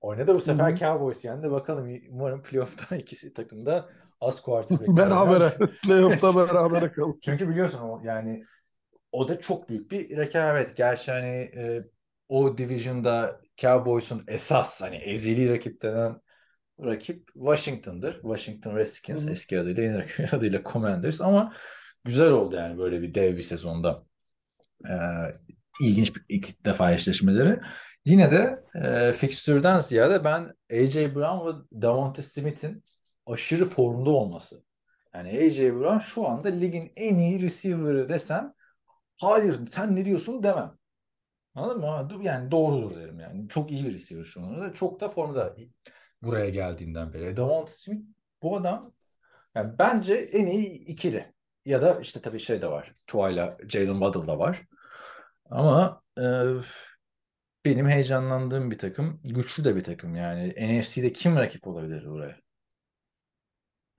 [0.01, 0.35] oynadı.
[0.35, 0.75] Bu sefer hı.
[0.75, 1.51] Cowboys yendi.
[1.51, 3.89] Bakalım umarım playoff'ta ikisi takımda
[4.21, 4.89] az quarterback.
[4.97, 5.57] Berabere.
[5.83, 7.17] Playoff'ta berabere kaldı.
[7.21, 8.43] Çünkü biliyorsun o yani
[9.11, 10.77] o da çok büyük bir rekabet.
[10.77, 11.83] Gerçi hani e,
[12.29, 16.21] o division'da Cowboys'un esas hani ezeli rakip denen
[16.79, 18.13] rakip Washington'dır.
[18.13, 19.31] Washington Redskins hı.
[19.31, 21.53] eski adıyla yeni adıyla Commanders ama
[22.03, 24.03] güzel oldu yani böyle bir dev bir sezonda.
[24.89, 24.93] E,
[25.81, 27.59] ilginç bir iki defa eşleşmeleri.
[28.05, 31.15] Yine de e, fikstürden ziyade ben A.J.
[31.15, 32.83] Brown ve Davante Smith'in
[33.25, 34.63] aşırı formda olması.
[35.13, 35.75] Yani A.J.
[35.75, 38.53] Brown şu anda ligin en iyi receiver'ı desen
[39.17, 40.77] hayır sen ne diyorsun demem.
[41.55, 42.25] Anladın mı?
[42.25, 43.49] Yani doğrudur derim yani.
[43.49, 44.73] Çok iyi bir receiver şu anda.
[44.73, 45.55] Çok da formda
[46.21, 47.37] buraya geldiğinden beri.
[47.37, 48.05] Davante Smith
[48.41, 48.93] bu adam
[49.55, 51.33] yani bence en iyi ikili.
[51.65, 52.95] Ya da işte tabii şey de var.
[53.07, 54.61] Tua'yla Jalen Waddle da var.
[55.49, 56.23] Ama e,
[57.65, 59.19] benim heyecanlandığım bir takım.
[59.23, 60.49] Güçlü de bir takım yani.
[60.49, 62.37] NFC'de kim rakip olabilir buraya?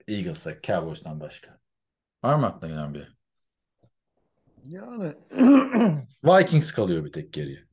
[0.07, 1.59] Eagles'a, Cowboys'tan başka.
[2.23, 3.07] Var mı aklına gelen biri?
[4.65, 5.13] Yani
[6.23, 7.63] Vikings kalıyor bir tek geriye.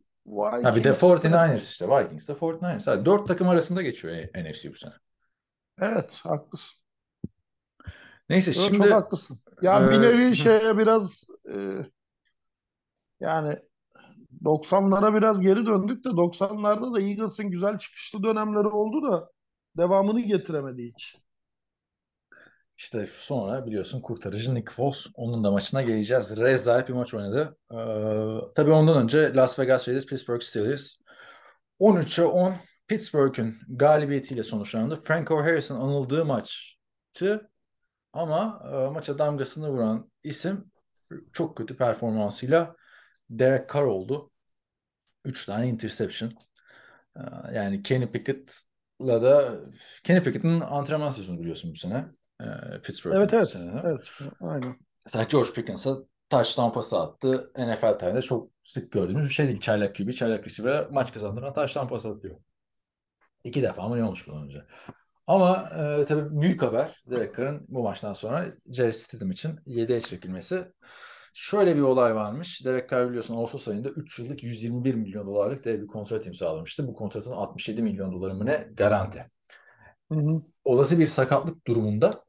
[0.63, 1.89] Ha bir de Vikings 49ers işte.
[1.89, 2.87] Vikings de 49ers.
[2.87, 4.93] Ha, dört takım arasında geçiyor e- NFC bu sene.
[5.81, 6.81] Evet, haklısın.
[8.29, 9.39] Neyse Yo, şimdi çok haklısın.
[9.63, 11.25] Yani bir Ee, nevi şeye biraz
[11.55, 11.57] e,
[13.21, 13.59] yani
[14.45, 19.31] 90'lara biraz geri döndük de 90'larda da Eagles'ın güzel çıkışlı dönemleri oldu da
[19.77, 21.17] devamını getiremedi hiç.
[22.79, 25.07] işte sonra biliyorsun kurtarıcı Nick Foles.
[25.15, 26.37] Onun da maçına geleceğiz.
[26.37, 27.57] Rezalet bir maç oynadı.
[27.73, 27.77] Ee,
[28.55, 30.91] tabii ondan önce Las Vegas Raiders Pittsburgh Steelers
[31.81, 32.57] 13'e 10
[32.89, 35.01] Pittsburgh'ün galibiyetiyle sonuçlandı.
[35.05, 37.51] Franco Harris'in anıldığı maçtı
[38.13, 40.73] ama e, maça damgasını vuran isim
[41.33, 42.77] çok kötü performansıyla
[43.31, 44.30] Derek Carr oldu.
[45.25, 46.33] 3 tane interception.
[47.17, 47.21] Ee,
[47.55, 49.61] Yani Kenny Pickett'la da
[50.05, 52.07] Kenny Pickett'ın antrenman sezonu biliyorsun bu sene.
[52.41, 52.45] Ee,
[52.83, 53.49] Pittsburgh'ın Evet, evet.
[53.49, 53.81] sene.
[53.85, 54.11] Evet,
[54.41, 54.77] aynen.
[55.07, 55.99] Mesela George Pickens'a
[56.31, 57.53] touchdown pası attı.
[57.59, 59.61] NFL tarihinde çok sık gördüğümüz bir şey değil.
[59.61, 62.37] Çaylak gibi, çaylak receiver'a maç kazandıran touchdown pası atıyor.
[63.45, 64.65] İki defa mı ne olmuş bundan önce?
[65.27, 70.73] Ama e, tabii büyük haber Derek Carr'ın bu maçtan sonra Jerry Stidham için 7'ye çekilmesi.
[71.35, 72.65] Şöyle bir olay varmış.
[72.65, 76.87] Derek Carr biliyorsun Ağustos ayında 3 yıllık 121 milyon dolarlık dev bir kontrat imzalamıştı.
[76.87, 79.27] Bu kontratın 67 milyon doları mı ne garanti.
[80.13, 80.43] Hı hı.
[80.65, 82.25] Olası bir sakatlık durumunda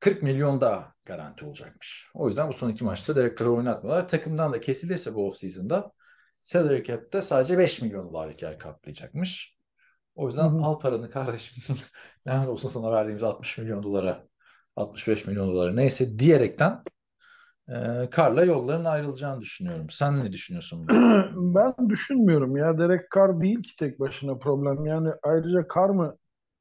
[0.00, 2.10] 40 milyon daha garanti olacakmış.
[2.14, 4.08] O yüzden bu son iki maçta Derek Carr'ı oynatmıyorlar.
[4.08, 5.92] Takımdan da kesildiyse bu offseason'da
[6.42, 9.56] salary cap'te sadece 5 milyon dolarlık yer kaplayacakmış.
[10.14, 10.64] O yüzden Hı hı.
[10.64, 11.76] al paranı kardeşim.
[12.26, 14.26] Lanet olsun sana verdiğimiz 60 milyon dolara
[14.76, 16.82] 65 milyon dolara neyse diyerekten
[17.68, 17.74] e,
[18.16, 19.86] Carr'la yolların ayrılacağını düşünüyorum.
[19.90, 20.86] Sen ne düşünüyorsun?
[21.36, 22.78] Ben düşünmüyorum ya.
[22.78, 24.86] Derek Carr değil ki tek başına problem.
[24.86, 26.16] Yani ayrıca Carr mı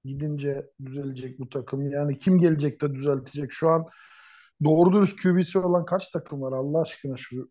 [0.06, 1.90] gidince düzelecek bu takım?
[1.90, 3.52] Yani kim gelecek de düzeltecek?
[3.52, 3.86] Şu an
[4.64, 7.50] doğru dürüst QB'si olan kaç takım var Allah aşkına şu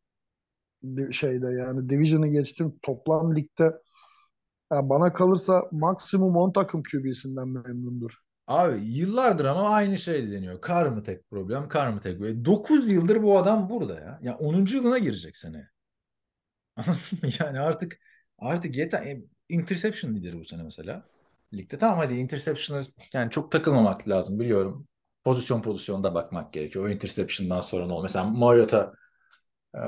[1.11, 3.73] şeyde yani Division'ı geçtim toplam ligde
[4.73, 8.13] ya bana kalırsa maksimum 10 takım QB'sinden memnundur.
[8.53, 10.61] Abi yıllardır ama aynı şey deniyor.
[10.61, 12.45] Kar mı tek problem, kar mı tek problem.
[12.45, 14.19] 9 yıldır bu adam burada ya.
[14.23, 14.77] Ya 10.
[14.77, 15.69] yılına girecek sene.
[16.77, 17.29] Anladın mı?
[17.41, 17.99] Yani artık
[18.39, 19.03] artık yeter.
[19.03, 21.03] E, interception lideri bu sene mesela.
[21.55, 22.83] Ligde tamam hadi interception'a
[23.13, 24.89] yani çok takılmamak lazım biliyorum.
[25.25, 26.85] Pozisyon pozisyonda bakmak gerekiyor.
[26.85, 28.03] O interception'dan sonra ne olur?
[28.03, 28.93] Mesela Mariota
[29.75, 29.81] e,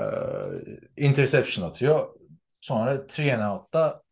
[0.97, 2.15] interception atıyor.
[2.61, 4.03] Sonra three and out'ta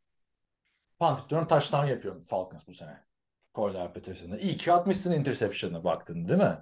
[0.99, 3.12] punt tutuyorum touchdown yapıyorum Falcons bu sene.
[3.55, 4.39] Cordell Patterson'da.
[4.39, 6.59] İyi ki atmışsın interception'a baktın değil mi?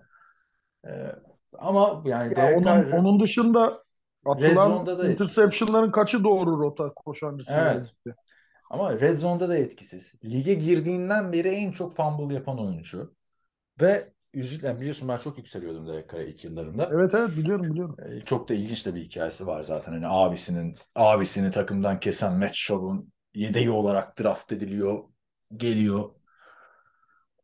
[0.87, 1.13] Ee,
[1.59, 3.85] ama yani Ya onun, Carr onun dışında
[4.27, 5.37] atılan da etkisiz.
[5.37, 7.95] interception'ların kaçı doğru rota koşan receiver'a Evet.
[8.71, 10.15] Ama Red Zone'da da etkisiz.
[10.25, 13.15] Lige girdiğinden beri en çok fumble yapan oyuncu.
[13.81, 16.91] Ve üzülen biliyorsun ben çok yükseliyordum Derek Carr'a ilk yıllarında.
[16.93, 17.97] Evet evet biliyorum biliyorum.
[18.07, 19.93] Ee, Çok da ilginç de bir hikayesi var zaten.
[19.93, 24.99] Hani abisinin abisini takımdan kesen Matt Schaub'un yedeği olarak draft ediliyor,
[25.57, 26.11] geliyor.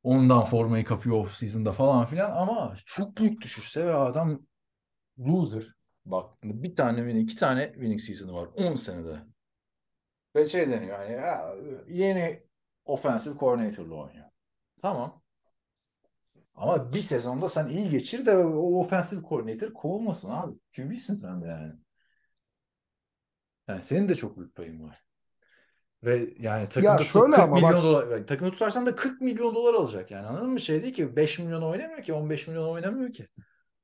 [0.07, 4.46] Ondan formayı kapıyor off season'da falan filan ama çok büyük düşüşse ve adam
[5.18, 5.74] loser.
[6.04, 9.22] Bak bir tane win, iki tane winning season'ı var 10 senede.
[10.36, 11.54] Ve şey deniyor hani ya,
[11.88, 12.42] yeni
[12.84, 14.26] offensive coordinator'la oynuyor.
[14.82, 15.22] Tamam.
[16.54, 20.59] Ama bir sezonda sen iyi geçir de o offensive coordinator kovulmasın abi.
[20.76, 21.72] QB'sin sen de yani.
[23.68, 25.04] Yani senin de çok büyük payın var.
[26.07, 29.54] Ve yani takımda tut- şöyle 40 ama milyon bak- dolar takımı tutarsan da 40 milyon
[29.54, 30.61] dolar alacak yani anladın mı?
[30.61, 33.28] Şey değil ki 5 milyon oynamıyor ki 15 milyon oynamıyor ki.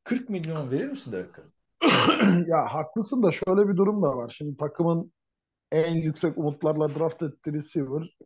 [0.05, 1.45] 40 milyon verir misin Derek Carr?
[2.47, 4.35] Ya haklısın da şöyle bir durum da var.
[4.39, 5.13] Şimdi takımın
[5.73, 8.17] en yüksek umutlarla draft ettiği receiver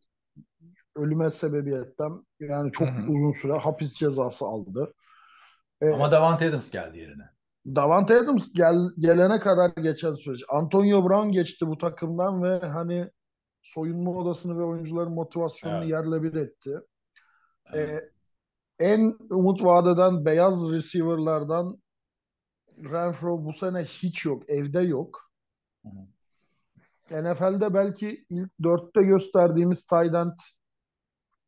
[0.97, 3.13] ölüme sebebiyetten yani çok Hı hı.
[3.13, 4.95] uzun süre hapis cezası aldı.
[5.81, 7.23] Ee, Ama Davante Adams geldi yerine.
[7.67, 10.41] Davante Adams gel, gelene kadar geçen süreç.
[10.49, 13.11] Antonio Brown geçti bu takımdan ve hani
[13.67, 15.91] soyunma odasını ve oyuncuların motivasyonunu Evet.
[15.91, 16.81] yerle bir etti.
[17.73, 17.89] Evet.
[18.03, 18.11] Ee,
[18.85, 21.79] en umut vaat eden beyaz receiver'lardan
[22.79, 24.51] Renfro bu sene hiç yok.
[24.51, 25.31] Evde yok.
[25.83, 27.25] Hı hı.
[27.25, 30.33] NFL'de belki ilk dörtte gösterdiğimiz tight end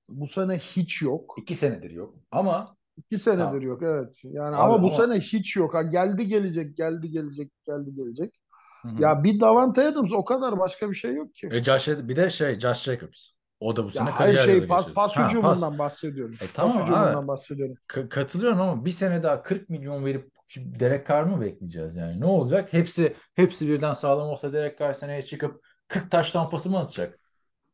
[0.09, 1.35] bu sene hiç yok.
[1.39, 2.14] İki senedir yok.
[2.31, 3.61] Ama İki senedir Tamam.
[3.61, 4.16] yok evet.
[4.25, 5.75] Yani Abi ama bu ama- sene hiç yok.
[5.75, 8.35] Ha, geldi gelecek, geldi gelecek, geldi gelecek.
[8.83, 9.03] Hı hı.
[9.03, 11.49] Ya bir Davante Adams o kadar başka bir şey yok ki.
[11.53, 13.29] E, Josh, bir de şey Josh Jacobs.
[13.61, 14.95] O da bu sene Ya kariyer şey yılı pas, geçirdi.
[14.95, 16.35] pas Ha, hücumundan bahsediyorum.
[16.41, 17.74] E, tamam pas hücumundan bahsediyorum.
[17.89, 22.20] Ka- katılıyorum ama bir sene daha 40 milyon verip Derek Carr mı bekleyeceğiz yani?
[22.20, 22.72] Ne olacak?
[22.72, 27.18] Hepsi hepsi birden sağlam olsa Derek Carr seneye çıkıp 40 taş tampası mı atacak?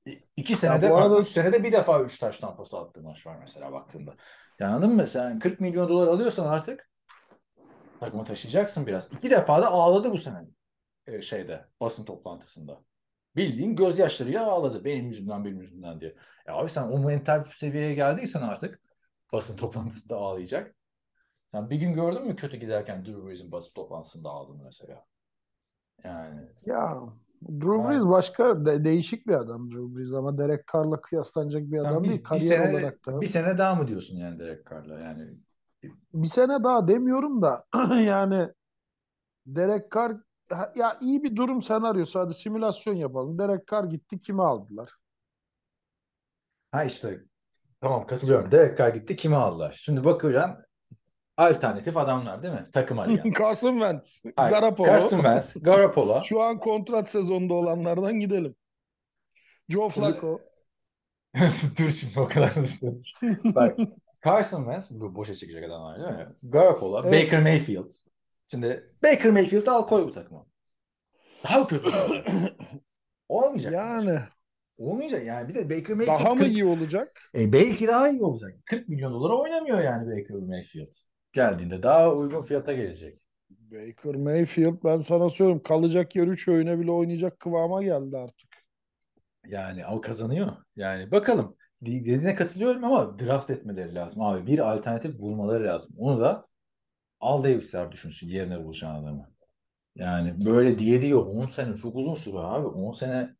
[0.08, 3.36] İ- İki senede, bu arada- üç senede bir defa üç taş tampası attığı maç var
[3.40, 4.14] mesela baktığında.
[4.58, 5.06] Yani anladın mı?
[5.06, 6.90] Sen 40 milyon dolar alıyorsan artık
[8.00, 9.12] takımı taşıyacaksın biraz.
[9.12, 10.38] İki defa da ağladı bu sene
[11.06, 12.84] e, şeyde basın toplantısında.
[13.36, 14.84] Bildiğin gözyaşlarıyla ağladı.
[14.84, 16.16] Benim yüzümden benim yüzümden diye.
[16.46, 18.80] E abi sen o mental seviyeye geldiysen artık
[19.32, 20.76] basın toplantısında ağlayacak.
[21.52, 25.06] Sen bir gün gördün mü kötü giderken Drew Brees'in basın toplantısında ağladığını mesela?
[26.04, 27.00] Yani Ya
[27.42, 27.88] Drew.
[27.88, 32.08] Brees başka de- değişik bir adam Drew Brees ama Derek Carr'la kıyaslanacak bir adam bir,
[32.08, 32.18] değil.
[32.20, 33.20] bir Kariyer sene olarak da.
[33.20, 35.00] bir sene daha mı diyorsun yani Derek Carr'la?
[35.00, 35.30] Yani
[36.14, 37.66] Bir sene daha demiyorum da
[38.00, 38.48] yani
[39.46, 40.16] Derek Carr
[40.76, 43.38] ya iyi bir durum senaryosu hadi simülasyon yapalım.
[43.38, 44.90] Derek Carr gitti kimi aldılar?
[46.72, 47.20] ha işte
[47.80, 48.50] tamam katılıyorum.
[48.50, 49.80] Derek Carr gitti kimi aldılar?
[49.84, 50.64] Şimdi bakacaksın
[51.36, 52.64] alternatif adamlar değil mi?
[52.72, 53.30] Takım arayan.
[53.38, 54.86] Carson Wentz, Hayır, Garoppolo.
[54.86, 56.22] Carson Wentz, Garoppolo.
[56.22, 58.56] Şu an kontrat sezonunda olanlardan gidelim.
[59.68, 60.40] Joe Flacco.
[61.78, 62.52] Dur şimdi o kadar.
[63.44, 63.78] Bak
[64.24, 66.34] Carson Wentz bu boşa çıkacak adamlar değil mi?
[66.42, 67.24] Garoppolo, Evet.
[67.24, 67.90] Baker Mayfield.
[68.54, 70.46] Şimdi Baker Mayfield'ı al koy bu takıma.
[71.44, 71.90] Daha kötü.
[73.28, 73.72] Olmayacak.
[73.72, 74.18] Yani
[74.78, 75.48] Olmayacak yani.
[75.48, 77.30] Bir de Baker Mayfield daha mı 40 iyi olacak?
[77.38, 78.54] E, belki daha iyi olacak.
[78.64, 80.92] 40 milyon dolara oynamıyor yani Baker Mayfield.
[81.32, 83.18] Geldiğinde daha uygun fiyata gelecek.
[83.50, 88.48] Baker Mayfield ben sana söyleyeyim kalacak yer 3 öğüne bile oynayacak kıvama geldi artık.
[89.46, 90.48] Yani o kazanıyor.
[90.76, 91.56] Yani bakalım.
[91.82, 94.22] Dediğine katılıyorum ama draft etmeleri lazım.
[94.22, 95.94] Abi bir alternatif bulmaları lazım.
[95.98, 96.46] Onu da
[97.24, 99.30] Al Davis'ler düşünsün yerine bulacağın adamı.
[99.96, 102.66] Yani böyle diye diyor 10 sene çok uzun süre abi.
[102.68, 103.36] 10 sene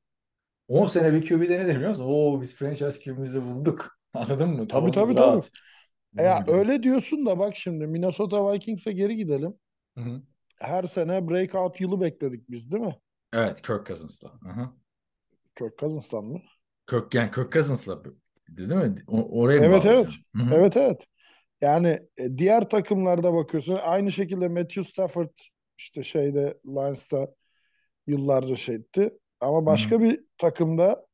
[0.69, 2.05] 10 sene bir QB de nedir biliyor musun?
[2.09, 3.99] Oo biz franchise QB'mizi bulduk.
[4.15, 4.69] Anladın mı?
[4.69, 5.51] Tabii, tabii, rahat.
[6.19, 9.55] E Ya öyle diyorsun da bak şimdi Minnesota Vikings'e geri gidelim.
[9.95, 10.23] Hı hı.
[10.61, 12.95] Her sene breakout yılı bekledik biz değil mi?
[13.33, 14.33] Evet Kirk Cousins'la.
[14.43, 14.73] Hı hı.
[15.57, 16.41] Kirk Cousins'tan mı?
[16.87, 18.03] Kirk, yani Kirk Cousins'la
[18.49, 19.05] değil mi?
[19.07, 20.25] O- oraya Evet, bağlayacaksın?
[20.37, 20.61] Hı hı.
[20.61, 21.07] Evet evet.
[21.61, 23.79] Yani e, diğer takımlarda bakıyorsun.
[23.83, 25.31] Aynı şekilde Matthew Stafford
[25.79, 27.29] işte şeyde Lions'ta
[28.07, 29.19] yıllarca şey etti.
[29.41, 31.07] Ama başka bir takımda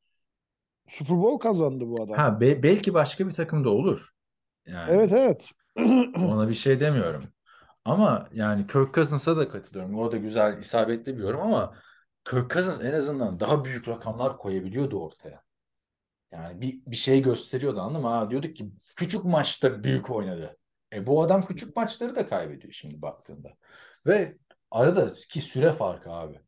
[0.87, 2.17] Super Bowl kazandı bu adam.
[2.17, 4.09] Ha be- belki başka bir takımda olur.
[4.65, 5.49] Yani Evet evet.
[6.15, 7.23] ona bir şey demiyorum.
[7.85, 9.99] Ama yani Kirk Cousins'a da katılıyorum.
[9.99, 11.75] O da güzel, isabetli bir yorum ama
[12.25, 15.43] Kirk Cousins en azından daha büyük rakamlar koyabiliyordu ortaya.
[16.31, 18.07] Yani bir, bir şey gösteriyordu anladın mı?
[18.07, 20.57] Ha, diyorduk ki küçük maçta büyük oynadı.
[20.93, 23.49] E bu adam küçük maçları da kaybediyor şimdi baktığında.
[24.07, 24.37] Ve
[24.71, 26.39] aradaki süre farkı abi.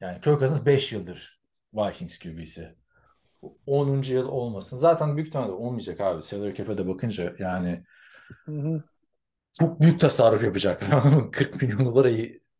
[0.00, 1.40] Yani Kirk Cousins 5 yıldır
[1.74, 2.74] Vikings QB'si.
[3.66, 4.02] 10.
[4.02, 4.76] yıl olmasın.
[4.76, 6.22] Zaten büyük ihtimalle olmayacak abi.
[6.22, 7.84] Salary cap'e de bakınca yani
[8.46, 8.82] Hı hı.
[9.52, 10.88] çok büyük tasarruf yapacaklar.
[10.92, 11.30] anladın mı?
[11.30, 12.10] 40 milyon dolara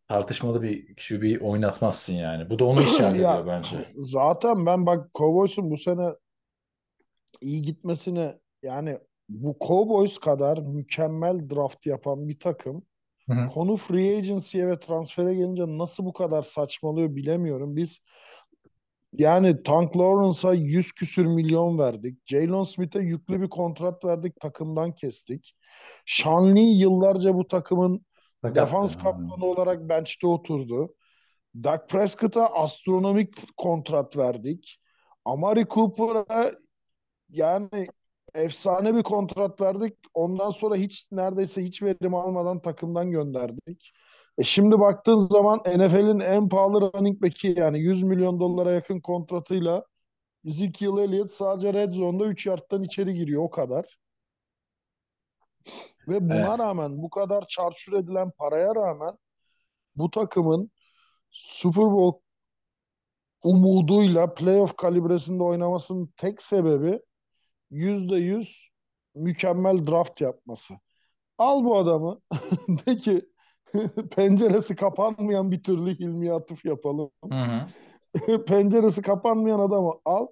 [0.08, 2.50] tartışmalı bir QB oynatmazsın yani.
[2.50, 3.76] Bu da onu işaret ediyor bence.
[3.96, 6.10] Zaten ben bak Cowboys'un bu sene
[7.40, 12.82] iyi gitmesine yani bu Cowboys kadar mükemmel draft yapan bir takım
[13.28, 13.48] Hı hı.
[13.48, 17.76] konu free agency'ye ve transfere gelince nasıl bu kadar saçmalıyor bilemiyorum.
[17.76, 18.00] Biz
[19.12, 22.18] yani Tank Lawrence'a 100 küsür milyon verdik.
[22.26, 25.56] Jalen Smith'e yüklü bir kontrat verdik, takımdan kestik.
[26.06, 28.04] Sean Lee yıllarca bu takımın
[28.42, 30.94] Sakat defans kaptanı olarak bench'te oturdu.
[31.54, 34.80] Dak Prescott'a astronomik kontrat verdik.
[35.24, 36.52] Amari Cooper'a
[37.28, 37.86] yani
[38.34, 39.94] efsane bir kontrat verdik.
[40.14, 43.92] Ondan sonra hiç neredeyse hiç verim almadan takımdan gönderdik.
[44.38, 49.84] E şimdi baktığın zaman NFL'in en pahalı running back'i yani 100 milyon dolara yakın kontratıyla
[50.46, 53.98] Ezekiel Elliott sadece red zone'da 3 yardtan içeri giriyor o kadar.
[56.08, 56.58] Ve buna Evet.
[56.58, 59.18] rağmen bu kadar çarçur edilen paraya rağmen
[59.96, 60.70] bu takımın
[61.30, 62.24] Super Bowl
[63.42, 67.00] umuduyla playoff kalibresinde oynamasının tek sebebi
[67.74, 68.70] %100
[69.14, 70.74] mükemmel draft yapması.
[71.38, 72.20] Al bu adamı
[72.86, 73.28] de ki
[74.16, 77.10] penceresi kapanmayan bir türlü Hilmi'ye atıf yapalım.
[77.32, 77.66] Hı hı.
[78.44, 80.26] penceresi kapanmayan adamı al.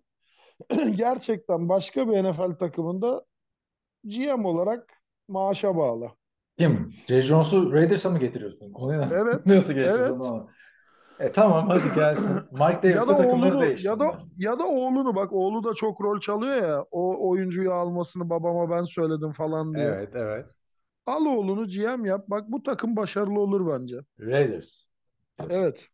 [0.97, 3.25] Gerçekten başka bir NFL takımında
[4.05, 6.11] GM olarak maaşa bağlı.
[6.59, 6.93] Kim?
[7.09, 8.73] Jay Jones'u Raiders'a mı getiriyorsun?
[8.73, 10.21] Konuya Evet, nasıl geçeceğiz evet.
[10.21, 10.49] onu?
[11.21, 12.37] E tamam hadi gelsin.
[12.53, 16.21] Mike Davis'e da takımları oğlunu ya da ya da oğlunu bak oğlu da çok rol
[16.21, 16.85] çalıyor ya.
[16.91, 19.85] O oyuncuyu almasını babama ben söyledim falan diye.
[19.85, 20.47] Evet evet.
[21.07, 22.25] Al oğlunu GM yap.
[22.29, 23.97] Bak bu takım başarılı olur bence.
[24.21, 24.85] Raiders.
[25.39, 25.61] diyorsun.
[25.61, 25.89] Evet.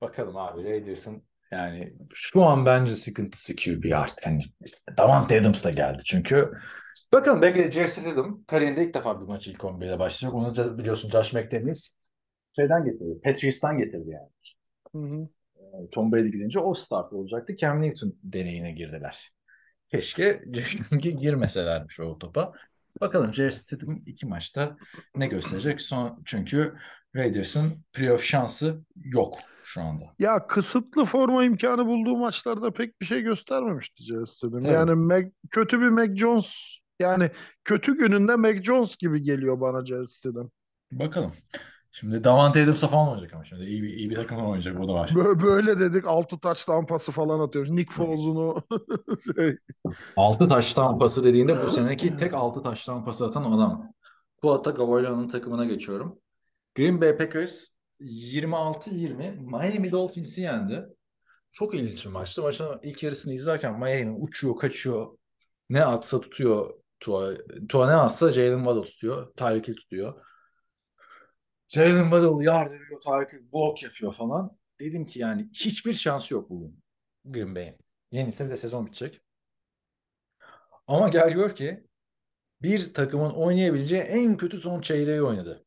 [0.00, 4.26] Bakalım abi Raiders'ın yani şu an bence sıkıntısı QB artık.
[4.26, 4.42] Hani
[4.98, 6.52] Davante Adams da geldi çünkü.
[7.12, 10.34] Bakalım belki de Jason Tatum kariyerinde ilk defa bir maç ilk 11'de başlayacak.
[10.34, 11.88] Onu da biliyorsun Josh McDaniels
[12.56, 13.20] şeyden getirdi.
[13.24, 14.28] Patriots'tan getirdi yani.
[14.94, 15.28] Hı hı.
[15.92, 17.56] Tom Brady gidince o start olacaktı.
[17.56, 19.32] Cam Newton deneyine girdiler.
[19.88, 20.42] Keşke
[21.00, 22.52] girmeselermiş o topa.
[23.00, 24.76] Bakalım Jared Stidham iki maçta
[25.16, 25.80] ne gösterecek?
[25.80, 26.74] Son, çünkü
[27.16, 30.04] Raiders'ın playoff şansı yok şu anda.
[30.18, 34.50] Ya kısıtlı forma imkanı bulduğu maçlarda pek bir şey göstermemişti Justin.
[34.50, 34.68] Tabii.
[34.68, 37.30] Yani Mac- kötü bir Mac Jones yani
[37.64, 40.50] kötü gününde Mac Jones gibi geliyor bana Justin.
[40.92, 41.32] Bakalım.
[41.92, 44.94] Şimdi Davante Adams'a falan oynayacak ama şimdi iyi bir, iyi bir takımla oynayacak o da
[44.94, 45.08] var.
[45.08, 47.70] Bö- Böyle dedik 6 touchdown pası falan atıyoruz.
[47.70, 48.62] Nick Foles'unu
[49.36, 49.56] şey,
[50.16, 53.92] 6 taştan pası dediğinde bu seneki tek 6 taştan pası atan adam.
[54.42, 56.18] Tua Tagovailoa'nın takımına geçiyorum.
[56.74, 57.64] Green Bay Packers
[58.00, 60.86] 26-20 Miami Dolphins'i yendi.
[61.52, 62.42] Çok ilginç bir maçtı.
[62.42, 65.06] Maçın ilk yarısını izlerken Miami uçuyor, kaçıyor.
[65.70, 67.32] Ne atsa tutuyor Tua.
[67.68, 69.32] Tua ne atsa Jalen Waddle tutuyor.
[69.36, 70.14] Tyreek Hill tutuyor.
[71.70, 73.00] Jalen Waddle yard ediyor,
[73.32, 74.58] Hill blok yapıyor falan.
[74.80, 76.82] Dedim ki yani hiçbir şansı yok bugün
[77.24, 77.76] Green Bay'in.
[78.12, 79.20] Yenisi de sezon bitecek.
[80.86, 81.86] Ama gel gör ki
[82.62, 85.64] bir takımın oynayabileceği en kötü son çeyreği oynadı.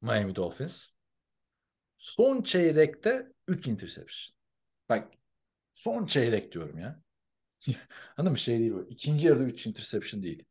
[0.00, 0.86] Miami Dolphins.
[1.96, 4.36] Son çeyrekte 3 interception.
[4.88, 5.12] Bak
[5.72, 7.02] son çeyrek diyorum ya.
[8.16, 8.38] Anladın mı?
[8.38, 8.86] Şey değil bu.
[8.90, 10.44] İkinci yarıda 3 interception değil.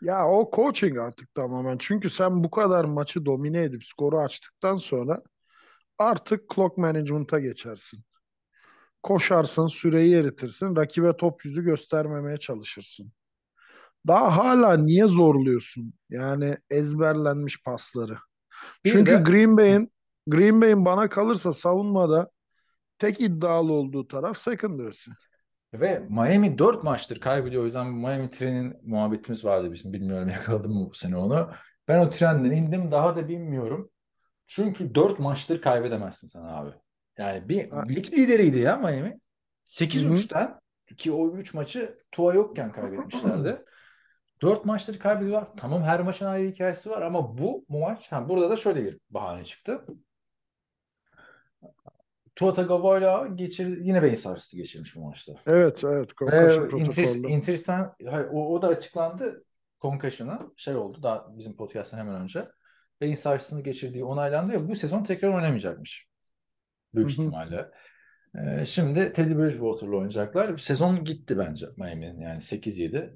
[0.00, 1.76] Ya o coaching artık tamamen.
[1.78, 5.22] Çünkü sen bu kadar maçı domine edip skoru açtıktan sonra
[5.98, 8.00] artık clock management'a geçersin.
[9.02, 13.12] Koşarsın, süreyi eritirsin, rakibe top yüzü göstermemeye çalışırsın.
[14.06, 15.94] Daha hala niye zorluyorsun?
[16.10, 18.18] Yani ezberlenmiş pasları.
[18.84, 19.92] Bir Çünkü de- Green Bay'in
[20.26, 22.30] Green Bay'in bana kalırsa savunmada
[22.98, 25.10] tek iddialı olduğu taraf secondary'si.
[25.74, 27.62] Ve Miami 4 maçtır kaybediyor.
[27.62, 29.92] O yüzden Miami trenin muhabbetimiz vardı bizim.
[29.92, 31.50] Bilmiyorum yakaladım mı bu sene onu.
[31.88, 33.90] Ben o trenden indim daha da bilmiyorum.
[34.46, 36.70] Çünkü 4 maçtır kaybedemezsin sen abi.
[37.18, 37.84] Yani bir Ha.
[37.88, 39.20] lig lideriydi ya Miami.
[39.66, 40.60] 8-3'ten
[40.96, 43.64] ki o 3 maçı Tua yokken kaybetmişlerdi.
[44.42, 45.48] 4 maçtır kaybediyorlar.
[45.56, 48.98] Tamam her maçın ayrı hikayesi var ama bu, bu maç ha, burada da şöyle bir
[49.10, 49.84] bahane çıktı.
[52.38, 55.32] Tua Tagovailoa geçir, yine beyin sarsıntı geçirmiş bu maçta.
[55.46, 56.10] Evet, evet.
[56.10, 57.28] Ve Concussion inter, protokollü.
[57.28, 59.44] intersen, hayır, o, o da açıklandı.
[59.80, 62.48] Concussion'a şey oldu daha bizim podcast'tan hemen önce.
[63.00, 66.08] Beyin sarsıntısını geçirdiği onaylandı ve bu sezon tekrar oynamayacakmış.
[66.94, 67.70] Büyük ihtimalle.
[68.38, 70.56] Ee, şimdi Teddy Bridgewater'la oynayacaklar.
[70.56, 73.14] Sezon gitti bence Miami'nin yani 8-7.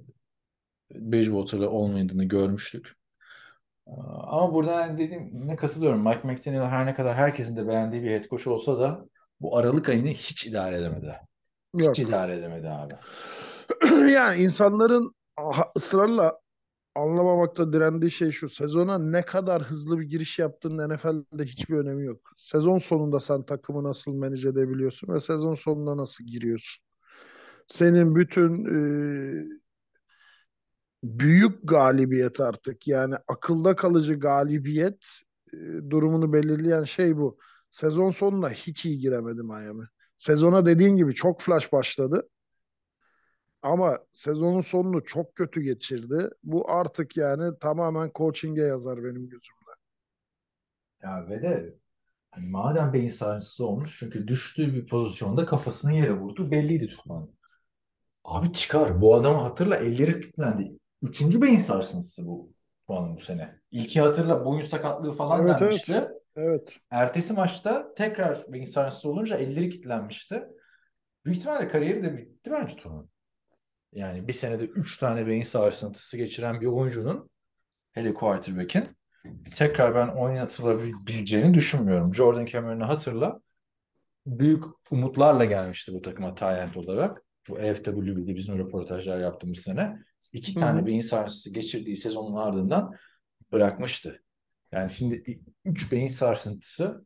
[0.90, 2.92] Bridgewater'la olmadığını görmüştük.
[3.88, 3.90] Ee,
[4.26, 6.08] Ama burada yani dediğim ne katılıyorum.
[6.08, 9.11] Mike McDaniel her ne kadar herkesin de beğendiği bir head coach olsa da
[9.42, 11.20] bu Aralık ayını hiç idare edemedi.
[11.74, 11.90] Yok.
[11.90, 12.94] Hiç idare edemedi abi.
[14.12, 15.14] Yani insanların
[15.76, 16.38] ısrarla
[16.94, 18.48] anlamamakta direndiği şey şu.
[18.48, 22.30] Sezona ne kadar hızlı bir giriş yaptığının NFL'de hiçbir önemi yok.
[22.36, 26.84] Sezon sonunda sen takımı nasıl manage edebiliyorsun ve sezon sonunda nasıl giriyorsun.
[27.66, 28.80] Senin bütün e,
[31.04, 35.04] büyük galibiyet artık yani akılda kalıcı galibiyet
[35.52, 35.56] e,
[35.90, 37.38] durumunu belirleyen şey bu.
[37.72, 39.84] Sezon sonuna hiç iyi giremedi Miami.
[40.16, 42.28] Sezona dediğin gibi çok flash başladı.
[43.62, 46.30] Ama sezonun sonunu çok kötü geçirdi.
[46.42, 49.70] Bu artık yani tamamen coaching'e yazar benim gözümde.
[51.02, 51.74] Ya ve de
[52.30, 57.30] hani madem beyin sarsıntısı olmuş çünkü düştüğü bir pozisyonda kafasını yere vurdu belliydi Tufan.
[58.24, 59.00] Abi çıkar.
[59.00, 60.78] Bu adamı hatırla elleri kilitlendi.
[61.02, 63.60] Üçüncü beyin sarsıntısı bu Tufan'ın bu sene.
[63.70, 65.92] İlki hatırla boyun sakatlığı falan Evet, denmişti.
[65.92, 66.21] Evet.
[66.90, 70.42] Ertesi maçta tekrar beyin sarsıntısı olunca elleri kilitlenmişti.
[71.24, 73.10] Büyük ihtimalle kariyeri de bitti bence Tufan'ın.
[73.92, 77.30] Yani bir senede üç tane beyin sarsıntısı geçiren bir oyuncunun
[77.92, 78.84] hele quarterback'in
[79.54, 82.14] tekrar ben oynatılabileceğini düşünmüyorum.
[82.14, 83.40] Jordan Cameron'ı hatırla.
[84.26, 87.22] Büyük umutlarla gelmişti bu takıma Tayland olarak.
[87.48, 89.98] Bu FWB'de bizim röportajlar yaptığımız sene.
[90.32, 92.96] İki Hı tane beyin sarsıntısı geçirdiği sezonun ardından
[93.52, 94.22] bırakmıştı.
[94.72, 97.04] Yani şimdi üç beyin sarsıntısı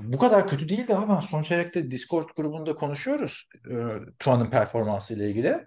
[0.00, 3.48] bu kadar kötü değil de ama son çeyrekte Discord grubunda konuşuyoruz.
[3.70, 3.74] E,
[4.18, 5.66] Tua'nın performansı ile ilgili.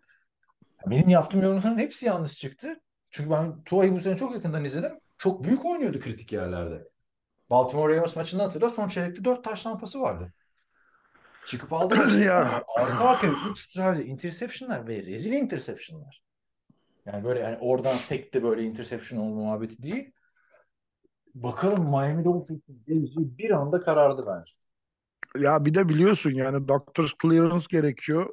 [0.88, 2.80] Benim yaptığım yorumların hepsi yanlış çıktı.
[3.12, 4.92] Çünkü ben Tua'yı bu sene çok yakından izledim.
[5.18, 6.84] Çok büyük oynuyordu kritik yerlerde.
[7.50, 10.34] Baltimore Ravens maçında hatırla son çeyrekte 4 taş tampası vardı.
[11.46, 11.96] Çıkıp aldı.
[12.26, 12.62] Ya.
[12.76, 16.24] Arka arkaya 3 tane interceptionlar ve rezil interceptionlar.
[17.06, 20.12] Yani böyle yani oradan sekte böyle interception olma muhabbeti değil.
[21.36, 24.54] Bakalım Miami Dolphins'in geleceği bir anda karardı bence.
[25.46, 28.30] Ya bir de biliyorsun yani doctor's clearance gerekiyor.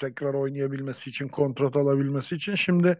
[0.00, 2.54] Tekrar oynayabilmesi için, kontrat alabilmesi için.
[2.54, 2.98] Şimdi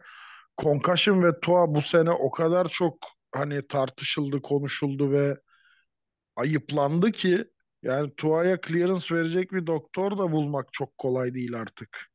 [0.63, 2.99] Concussion ve Tua bu sene o kadar çok
[3.33, 5.37] hani tartışıldı, konuşuldu ve
[6.37, 7.45] ayıplandı ki
[7.83, 12.11] Yani Tua'ya clearance verecek bir doktor da bulmak çok kolay değil artık.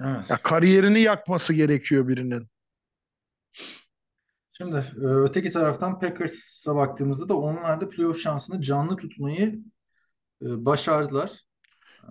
[0.00, 0.30] Evet.
[0.30, 2.48] Ya kariyerini yakması gerekiyor birinin.
[4.58, 9.62] Şimdi e, öteki taraftan Packers'a baktığımızda da onlar da playoff şansını canlı tutmayı
[10.42, 11.32] e, başardılar.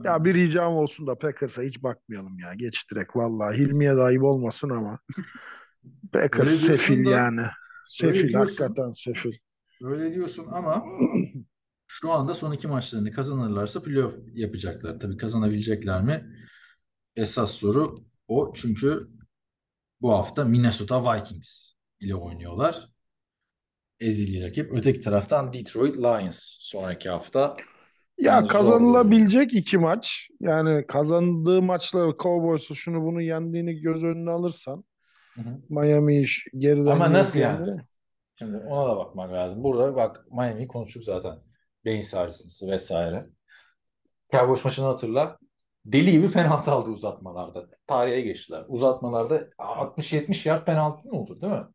[0.03, 2.53] Ya bir ricam olsun da Packers'a hiç bakmayalım ya.
[2.53, 3.57] Geç direkt vallahi.
[3.57, 4.99] Hilmi'ye de ayıp olmasın ama.
[6.13, 7.41] Packers sefil da- yani.
[7.87, 9.33] Sefil hakikaten sefil.
[9.81, 10.85] Öyle diyorsun ama
[11.87, 14.99] şu anda son iki maçlarını kazanırlarsa playoff yapacaklar.
[14.99, 16.35] Tabii kazanabilecekler mi?
[17.15, 17.95] Esas soru
[18.27, 18.53] o.
[18.55, 19.07] Çünkü
[20.01, 21.66] bu hafta Minnesota Vikings
[21.99, 22.89] ile oynuyorlar.
[23.99, 24.73] Ezeli rakip.
[24.73, 27.57] Öteki taraftan Detroit Lions sonraki hafta.
[28.17, 30.29] Ya Yani zor kazanılabilecek iki maç.
[30.39, 34.83] Yani kazandığı maçları Cowboys'u şunu bunu yendiğini göz önüne alırsan.
[35.69, 37.81] Miami iş geriden Ama nasıl yani?
[38.35, 39.63] Şimdi ona da bakmak lazım.
[39.63, 41.39] Burada bak Miami'yi konuştuk zaten.
[41.85, 43.25] Beyin sarsıntısı vesaire.
[44.31, 45.37] Cowboys maçını hatırla.
[45.85, 47.69] Deli gibi penaltı aldı uzatmalarda.
[47.87, 48.65] Tarihe geçtiler.
[48.67, 51.65] Uzatmalarda 60-70 yard penaltı mı olur değil mi?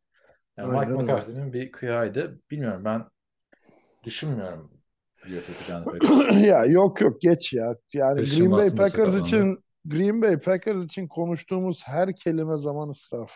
[0.58, 1.02] Yani Aynen Mike.
[1.02, 2.40] McCarthy'nin bir kıyaydı.
[2.50, 3.04] Bilmiyorum ben
[4.04, 4.70] düşünmüyorum
[6.44, 7.74] ya yok yok geç ya.
[7.92, 13.32] Yani Christian Green Bay Packers için Green Bay Packers için konuştuğumuz her kelime zaman israf.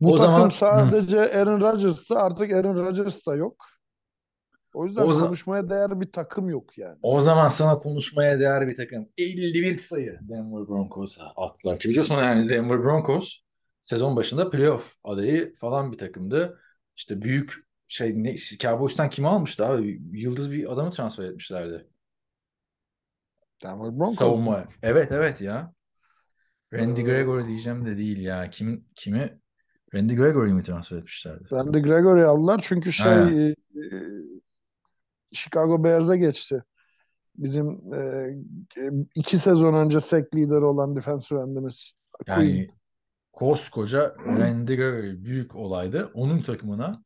[0.00, 3.64] Bu O takım zaman- sadece Aaron Rodgers'tı artık Aaron Rodgers da yok.
[4.74, 6.98] O yüzden O za- konuşmaya değer bir takım yok yani.
[7.02, 9.08] O zaman sana konuşmaya değer bir takım.
[9.18, 11.78] 51 sayı Denver Broncos'a attılar.
[11.78, 13.38] Ki biliyorsun yani Denver Broncos
[13.82, 16.60] sezon başında playoff adayı falan bir takımdı.
[16.96, 17.54] İşte büyük
[17.88, 20.02] şey ne, Cowboys'tan kimi almıştı abi?
[20.12, 21.86] Yıldız bir adamı transfer etmişlerdi.
[23.62, 24.16] Denver Broncos.
[24.16, 24.64] Savunma.
[24.82, 25.72] Evet evet ya.
[26.72, 28.50] Randy Ee, Gregory diyeceğim de değil ya.
[28.50, 29.40] Kim, kimi?
[29.94, 31.44] Randy Gregory'yi mi transfer etmişlerdi?
[31.52, 33.54] Randy Gregory aldılar çünkü şey e, e,
[35.32, 36.62] Chicago Bears'a geçti.
[37.36, 38.28] Bizim e,
[39.14, 41.92] iki sezon önce sack lideri olan defensive endimiz.
[42.26, 42.77] Queen.
[43.38, 46.10] Koskoca Randy Gregory büyük olaydı.
[46.14, 47.02] Onun takımına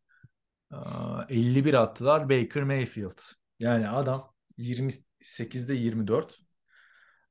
[0.71, 3.19] aa, 51 attılar Baker Mayfield.
[3.59, 6.39] Yani adam 28'de 24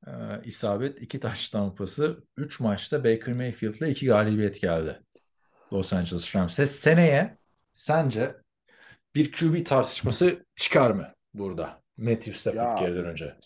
[0.06, 0.10] e,
[0.44, 5.00] isabet 2 taş tampası 3 maçta Baker Mayfield'la 2 galibiyet geldi.
[5.72, 6.66] Los Angeles Rams'e.
[6.66, 7.38] Seneye
[7.72, 8.36] sence
[9.14, 11.82] bir QB tartışması çıkar mı burada?
[11.96, 13.36] Matthew Stafford geri dönünce.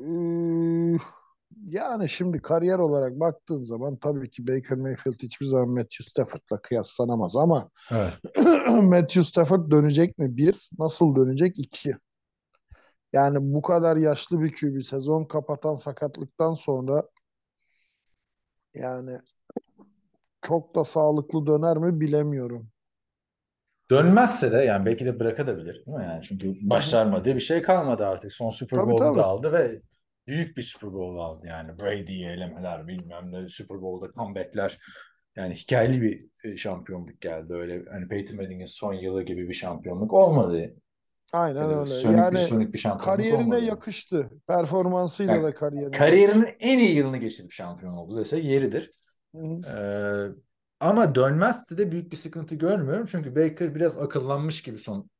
[0.00, 1.19] Ee,
[1.68, 7.36] Yani şimdi kariyer olarak baktığın zaman tabii ki Baker Mayfield hiçbir zaman Matthew Stafford'la kıyaslanamaz
[7.36, 8.12] ama Evet.
[8.82, 10.36] Matthew Stafford dönecek mi?
[10.36, 10.70] Bir.
[10.78, 11.58] Nasıl dönecek?
[11.58, 11.94] İki.
[13.12, 17.02] Yani bu kadar yaşlı bir QB sezon kapatan sakatlıktan sonra
[18.74, 19.18] yani
[20.42, 22.68] çok da sağlıklı döner mi bilemiyorum.
[23.90, 26.04] Dönmezse de yani belki de bırakabilir değil mi?
[26.04, 28.32] Yani çünkü başarmadığı bir şey kalmadı artık.
[28.32, 29.82] Son Super Bowl'u da aldı ve
[30.30, 31.78] büyük bir Super Bowl aldı yani.
[31.80, 34.78] Brady'yi elemeler bilmem ne Super Bowl'da comeback'ler
[35.36, 37.54] yani hikayeli bir e, şampiyonluk geldi.
[37.54, 40.74] Öyle hani Peyton Manning'in son yılı gibi bir şampiyonluk olmadı.
[41.32, 41.94] Aynen Öyle öyle.
[42.02, 43.64] sönük bir Yani sönük bir şampiyonluk kariyerine olmadı.
[43.66, 44.30] yakıştı.
[44.46, 48.90] Performansıyla Yani da kariyerine Kariyerinin en iyi yılını geçirip şampiyon oldu desek yeridir.
[49.34, 49.64] Hı.
[49.66, 50.26] Ee,
[50.80, 53.06] ama dönmezse de büyük bir sıkıntı görmüyorum.
[53.10, 55.10] Çünkü Baker biraz akıllanmış gibi son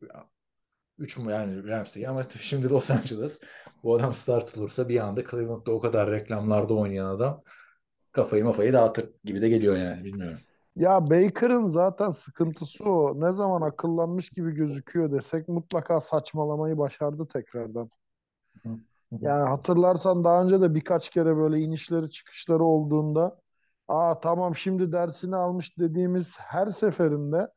[1.00, 3.40] 3 mu yani Ramsey ama şimdi Los Angeles
[3.82, 7.42] bu adam start olursa bir anda Cleveland'da o kadar reklamlarda oynayan adam
[8.12, 10.38] kafayı mafayı dağıtır gibi de geliyor yani bilmiyorum.
[10.76, 13.20] Ya Baker'ın zaten sıkıntısı o.
[13.20, 17.90] Ne zaman akıllanmış gibi gözüküyor desek mutlaka saçmalamayı başardı tekrardan.
[19.10, 23.40] Yani hatırlarsan daha önce de birkaç kere böyle inişleri çıkışları olduğunda
[23.88, 27.48] aa tamam şimdi dersini almış dediğimiz her seferinde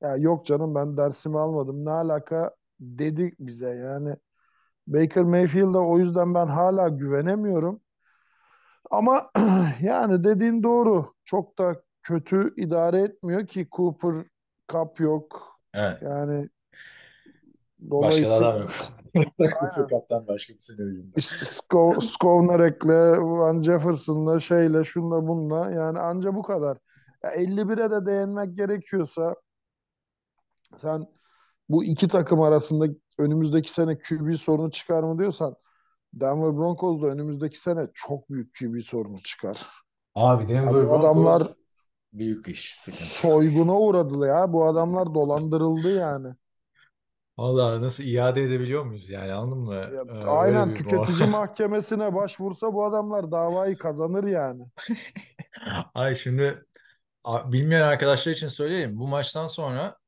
[0.00, 4.16] ya yok canım ben dersimi almadım ne alaka dedi bize yani
[4.86, 7.80] Baker Mayfield'a o yüzden ben hala güvenemiyorum.
[8.90, 9.30] Ama
[9.82, 11.14] yani dediğin doğru.
[11.24, 14.14] Çok da kötü idare etmiyor ki Cooper
[14.72, 15.58] Cup yok.
[15.74, 16.02] Evet.
[16.02, 16.48] Yani
[17.78, 18.70] Başka dolayısıyla adam yok.
[19.38, 21.12] Cooper Cup'tan başka bir sene hücumda.
[21.16, 26.78] işte Sko Skovnarek'le, Van Jefferson'la, şeyle, şunla bunla yani anca bu kadar.
[27.24, 29.34] Ya 51'e de değinmek gerekiyorsa
[30.76, 31.06] sen
[31.68, 32.86] bu iki takım arasında
[33.18, 35.56] önümüzdeki sene QB sorunu çıkar mı diyorsan
[36.14, 39.66] Denver Broncos da önümüzdeki sene çok büyük QB sorunu çıkar.
[40.14, 41.54] Abi Denver Ya bu Broncos adamlar
[42.12, 43.14] büyük iş sıkıntı.
[43.20, 44.52] soyguna uğradı ya.
[44.52, 46.34] Bu adamlar dolandırıldı yani.
[47.38, 49.74] Vallahi nasıl iade edebiliyor muyuz yani anladın mı?
[49.94, 54.62] Ya, Ee, aynen tüketici mahkemesine başvursa bu adamlar davayı kazanır yani.
[55.94, 56.64] Ay şimdi
[57.24, 58.98] bilmeyen arkadaşlar için söyleyeyim.
[58.98, 59.98] Bu maçtan sonra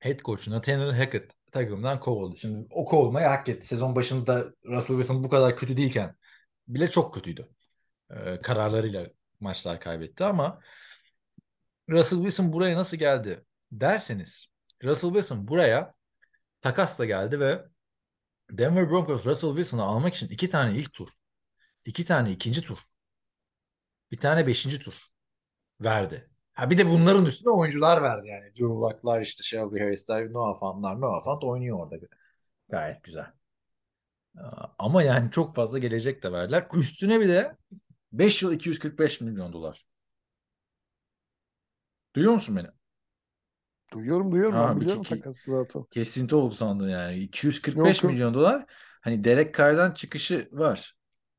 [0.00, 2.36] head coach Nathaniel Hackett takımdan kovuldu.
[2.36, 3.66] Şimdi o kovulmayı hak etti.
[3.66, 6.16] Sezon başında Russell Wilson bu kadar kötü değilken
[6.68, 7.48] bile çok kötüydü.
[8.10, 9.06] Ee, kararlarıyla
[9.40, 10.60] maçlar kaybetti ama
[11.90, 14.46] Russell Wilson buraya nasıl geldi derseniz
[14.84, 15.94] Russell Wilson buraya
[16.60, 17.64] takasla geldi ve
[18.50, 21.08] Denver Broncos Russell Wilson'ı almak için iki tane ilk tur,
[21.84, 22.78] iki tane ikinci tur,
[24.10, 24.94] bir tane beşinci tur
[25.80, 26.29] verdi.
[26.60, 28.44] Ha bir de bunların üstüne oyuncular verdi yani.
[28.44, 32.06] Drew Luck'lar işte Shelby Harris'ler, Noah Fant'lar, Noah Fant oynuyor orada.
[32.68, 33.26] Gayet güzel.
[34.78, 36.66] Ama yani çok fazla gelecek de verdiler.
[36.74, 37.56] Üstüne bir de
[38.12, 39.86] 5 yıl 245 milyon dolar.
[42.16, 42.68] Duyuyor musun beni?
[43.92, 45.84] Duyuyorum duyuyorum Ha, ben biliyorum takası zaten.
[45.90, 47.18] Kesinti oldu sandım yani.
[47.18, 48.12] 245 Yok, yok.
[48.12, 48.66] milyon dolar.
[49.00, 50.94] Hani Derek Carr'dan çıkışı var.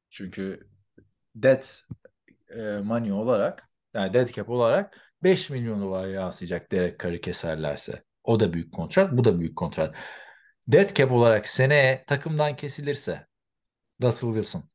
[0.09, 0.67] Çünkü
[1.36, 1.63] dead
[2.49, 8.03] e, money olarak yani dead cap olarak 5 milyon dolar yansıyacak Derek Carr'ı keserlerse.
[8.24, 9.95] O da büyük kontrat, bu da büyük kontrat.
[10.67, 13.28] Dead cap olarak seneye takımdan kesilirse
[14.01, 14.72] Russell Wilson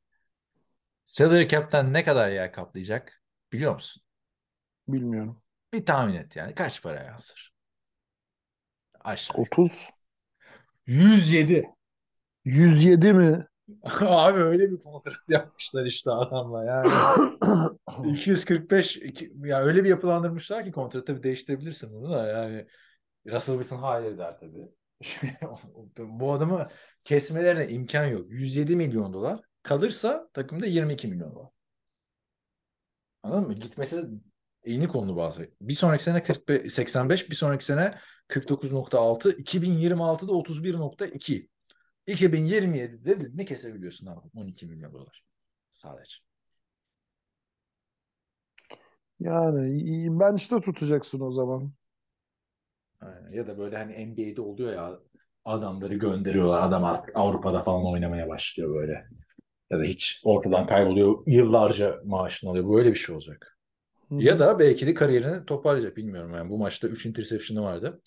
[1.05, 3.22] salary cap'ten ne kadar yer kaplayacak
[3.53, 4.03] biliyor musun?
[4.88, 5.42] Bilmiyorum.
[5.72, 7.55] Bir tahmin et yani kaç para yansır?
[9.01, 9.36] Aşağı.
[9.36, 9.90] 30.
[10.86, 11.64] 107.
[12.44, 13.44] 107 mi?
[14.01, 16.89] Abi öyle bir kontrat yapmışlar işte adamla yani.
[18.17, 22.67] 245 iki- ya öyle bir yapılandırmışlar ki kontratı tabii değiştirebilirsin bunu da yani
[23.27, 24.69] Russell Wilson hayır der tabii.
[25.99, 26.69] Bu adamı
[27.05, 28.27] kesmelerine imkan yok.
[28.31, 31.51] 107 milyon dolar kalırsa takımda 22 milyon dolar.
[33.23, 33.55] Anladın mı?
[33.55, 34.05] Gitmesi
[34.64, 35.51] elini kolunu bağlı.
[35.61, 37.95] Bir sonraki sene 45, 85, bir sonraki sene
[38.29, 41.49] 49.6, 2026'da 31.2.
[42.07, 45.24] 2027'de dedin mi kesebiliyorsun abi 12 milyon dolar.
[45.70, 46.16] Sadece.
[49.20, 51.72] Yani ben işte tutacaksın o zaman.
[53.00, 53.30] Aynen.
[53.30, 54.98] Ya da böyle hani NBA'de oluyor ya
[55.44, 56.62] adamları gönderiyorlar.
[56.62, 59.07] Adam artık Avrupa'da falan oynamaya başlıyor böyle.
[59.70, 61.22] Ya da hiç ortadan kayboluyor.
[61.26, 62.70] Yıllarca maaşını alıyor.
[62.70, 63.59] Böyle bir şey olacak.
[64.09, 64.14] Hı.
[64.14, 65.96] Ya da belki de kariyerini toparlayacak.
[65.96, 66.50] Bilmiyorum yani.
[66.50, 68.00] Bu maçta 3 interception'ı vardı.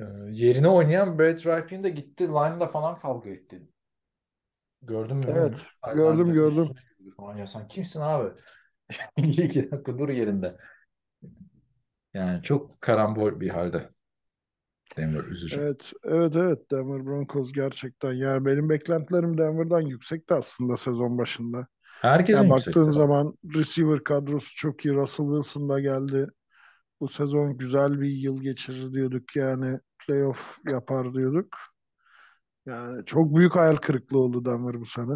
[0.00, 2.28] Ee, yerine oynayan Brett Rypien de gitti.
[2.28, 3.68] Line'la falan kavga etti.
[4.82, 5.26] Gördün mü?
[5.28, 5.96] Evet, bilmiyorum.
[5.96, 6.74] gördüm, gördüm.
[7.16, 7.36] Falan.
[7.36, 8.40] Ya sen kimsin abi?
[9.16, 10.58] İki dakika dur yerinde.
[12.14, 13.90] Yani çok karambol bir halde.
[14.96, 15.56] Denver üzücü.
[15.56, 16.70] Evet, evet, evet.
[16.70, 18.12] Denver Broncos gerçekten.
[18.12, 21.66] Yani benim beklentilerim Denver'dan yüksekti aslında sezon başında.
[22.02, 24.94] Herkesin Yani baktığın zaman receiver kadrosu çok iyi.
[24.94, 26.26] Russell Wilson da geldi.
[27.04, 29.80] Bu sezon güzel bir yıl geçirir diyorduk yani.
[29.98, 31.56] Playoff yapar diyorduk.
[32.66, 35.14] Yani çok büyük hayal kırıklığı oldu Denver bu sene.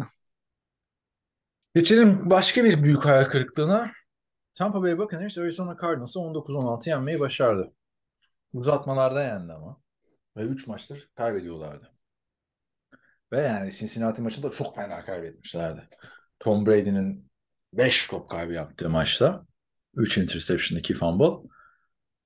[1.75, 3.91] Geçelim başka bir büyük hayal kırıklığına.
[4.53, 7.73] Tampa Bay Buccaneers Arizona Cardinals'ı 19-16 yenmeyi başardı.
[8.53, 9.81] Uzatmalarda yendi ama.
[10.37, 11.91] Ve 3 maçtır kaybediyorlardı.
[13.31, 15.89] Ve yani Cincinnati maçında çok fena kaybetmişlerdi.
[16.39, 17.31] Tom Brady'nin
[17.73, 19.45] 5 top kaybı yaptığı maçta
[19.95, 21.49] 3 interception 2 fumble.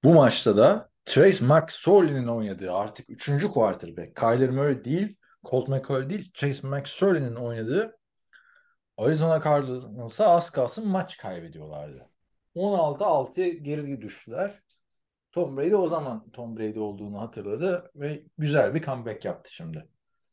[0.03, 3.47] Bu maçta da Trace McSorley'nin oynadığı artık 3.
[3.47, 4.15] quarterback.
[4.15, 7.99] Kyler Murray değil, Colt McCoy değil, Trace McSorley'nin oynadığı
[8.97, 12.09] Arizona Cardinals'a az kalsın maç kaybediyorlardı.
[12.55, 14.61] 16-6'ya geri düştüler.
[15.31, 19.87] Tom Brady o zaman Tom Brady olduğunu hatırladı ve güzel bir comeback yaptı şimdi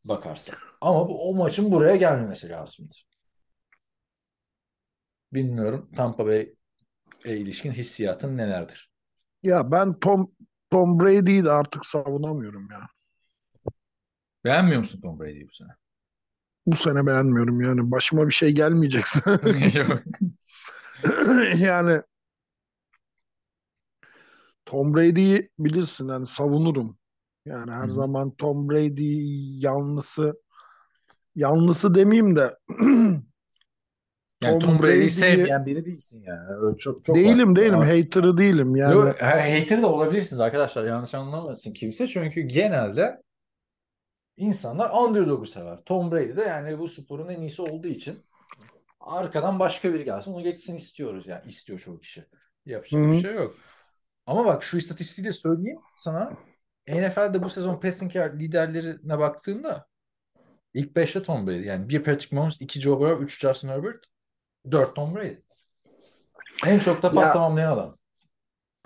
[0.04, 0.54] bakarsan.
[0.80, 2.94] Ama bu, o maçın buraya gelmemesi lazımdı.
[5.32, 6.54] Bilmiyorum Tampa Bay'e
[7.24, 8.89] ilişkin hissiyatın nelerdir?
[9.42, 10.30] Ya ben Tom
[10.70, 12.88] Tom Brady'yi de artık savunamıyorum ya.
[14.44, 15.68] Beğenmiyor musun Tom Brady'yi bu sene?
[16.66, 17.90] Bu sene beğenmiyorum yani.
[17.90, 19.20] Başıma bir şey gelmeyecekse.
[21.58, 22.02] yani
[24.66, 26.98] Tom Brady'yi bilirsin yani savunurum.
[27.46, 29.16] Yani her Hı zaman Tom Brady
[29.64, 30.34] yanlısı
[31.36, 32.58] yanlısı demeyeyim de
[34.42, 36.48] Yani Tom Tom Brady'yi sevmeyen biri değilsin yani.
[36.60, 37.56] Öyle çok çok değilim var.
[37.56, 37.86] değilim Var.
[37.86, 38.94] hater'ı değilim yani.
[38.94, 40.84] Yo, ha- hater de olabilirsiniz arkadaşlar.
[40.84, 42.08] Yanlış anlamasın kimse.
[42.08, 43.22] Çünkü genelde
[44.36, 45.78] insanlar underdog'u sever.
[45.86, 48.18] Tom Brady de yani bu sporun en iyisi olduğu için
[49.00, 50.32] arkadan başka biri gelsin.
[50.32, 51.26] Onu geçsin istiyoruz.
[51.26, 52.24] Yani istiyor çoğu kişi.
[52.66, 53.12] Yapacak Hı hı.
[53.12, 53.54] bir şey yok.
[54.26, 56.36] Ama bak şu istatistiği de söyleyeyim sana.
[56.88, 59.86] NFL'de bu sezon passing yard liderlerine baktığında
[60.74, 61.66] ilk 5'te Tom Brady.
[61.66, 64.04] Yani bir Patrick Mahomes, iki Joe Burrow, üç Justin Herbert,
[64.70, 65.36] dört Tom Brady.
[66.66, 67.96] En çok da pas Ya- tamamlayan adam.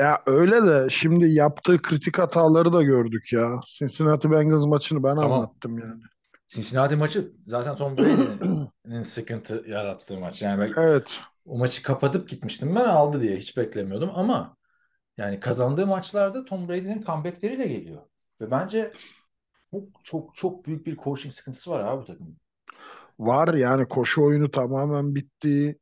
[0.00, 3.60] Ya öyle de şimdi yaptığı kritik hataları da gördük ya.
[3.66, 5.32] Cincinnati Bengals maçını ben Tamam.
[5.32, 6.02] anlattım yani.
[6.48, 10.42] Cincinnati maçı zaten Tom Brady'nin sıkıntı yarattığı maç.
[10.42, 11.20] Yani ben Evet.
[11.46, 14.56] o maçı kapatıp gitmiştim ben aldı diye hiç beklemiyordum ama
[15.16, 18.02] yani kazandığı maçlarda Tom Brady'nin comeback'leriyle geliyor.
[18.40, 18.92] Ve bence
[19.70, 22.36] çok çok çok büyük bir coaching sıkıntısı var abi bu takımın.
[23.18, 25.78] Var yani koşu oyunu tamamen bitti.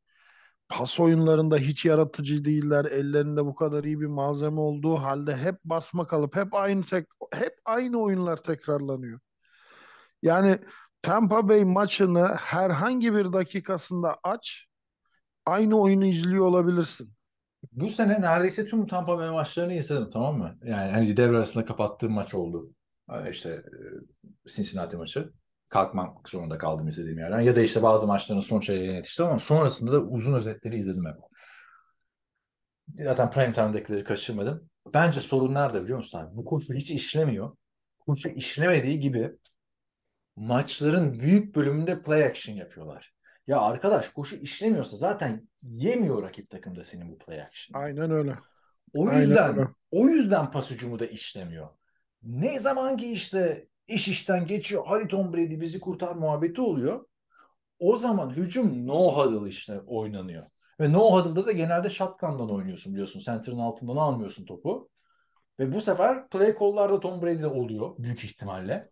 [0.69, 2.85] Pas oyunlarında hiç yaratıcı değiller.
[2.85, 7.55] Ellerinde bu kadar iyi bir malzeme olduğu halde hep basma kalıp hep aynı tek hep
[7.65, 9.19] aynı oyunlar tekrarlanıyor.
[10.21, 10.59] Yani
[11.01, 14.65] Tampa Bay maçını herhangi bir dakikasında aç,
[15.45, 17.13] aynı oyunu izliyor olabilirsin.
[17.71, 20.57] Bu sene neredeyse tüm Tampa Bay maçlarını izledim tamam mı?
[20.63, 22.73] Yani hani devre arasında kapattığım maç oldu.
[23.11, 23.49] Ee, İşte
[24.45, 25.33] e, Cincinnati maçı.
[25.73, 27.41] Kalkmak zorunda kaldım izlediğim yerden.
[27.41, 31.15] Ya da işte bazı maçların son çeyreğine yetiştim ama sonrasında da uzun özetleri izledim hep.
[33.05, 34.69] Zaten prime time'dakileri kaçırmadım.
[34.93, 36.37] Bence sorun nerede biliyor musun abi?
[36.37, 37.55] Bu koşu hiç işlemiyor.
[37.99, 39.31] Koşu işlemediği gibi
[40.35, 43.13] maçların büyük bölümünde play action yapıyorlar.
[43.47, 47.81] Ya arkadaş koşu işlemiyorsa zaten yemiyor rakip takımda senin bu play action.
[47.81, 48.35] Aynen öyle.
[48.93, 49.67] O Aynen yüzden öyle.
[49.91, 51.69] o yüzden pas hücumu da işlemiyor.
[52.23, 54.83] Ne zaman ki işte iş işten geçiyor.
[54.87, 57.05] Hadi Tom Brady bizi kurtar muhabbeti oluyor.
[57.79, 60.45] O zaman hücum no huddle işte oynanıyor.
[60.79, 63.19] Ve no huddle'da da genelde shotgun'dan oynuyorsun biliyorsun.
[63.19, 64.89] Center'ın altından almıyorsun topu.
[65.59, 68.89] Ve bu sefer play call'larda Tom Brady'de oluyor büyük ihtimalle.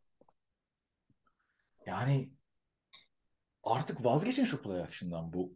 [1.86, 2.32] Yani
[3.64, 5.54] artık vazgeçin şu play action'dan bu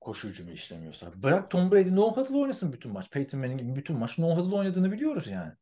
[0.00, 1.22] koşu hücumu işlemiyorsa.
[1.22, 3.10] Bırak Tom Brady no huddle oynasın bütün maç.
[3.10, 5.52] Peyton Manning bütün maç no huddle oynadığını biliyoruz yani.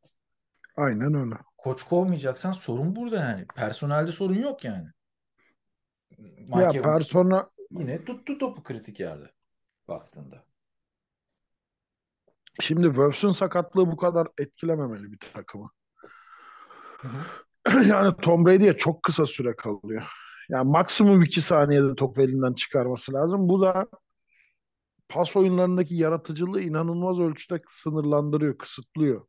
[0.77, 1.35] Aynen öyle.
[1.63, 3.47] Koç kovmayacaksan sorun burada yani.
[3.47, 4.87] Personelde sorun yok yani.
[6.19, 9.31] Mike Ya Evans persona yine tuttu topu kritik yerde
[9.89, 10.45] baktığında.
[12.61, 15.71] şimdi Wirfs'ün sakatlığı bu kadar etkilememeli bir takımı.
[17.89, 20.03] Yani Tom Brady'ye çok kısa süre kalıyor.
[20.49, 23.49] Yani maksimum iki saniyede topu elinden çıkarması lazım.
[23.49, 23.87] Bu da
[25.09, 29.27] pas oyunlarındaki yaratıcılığı inanılmaz ölçüde sınırlandırıyor, kısıtlıyor.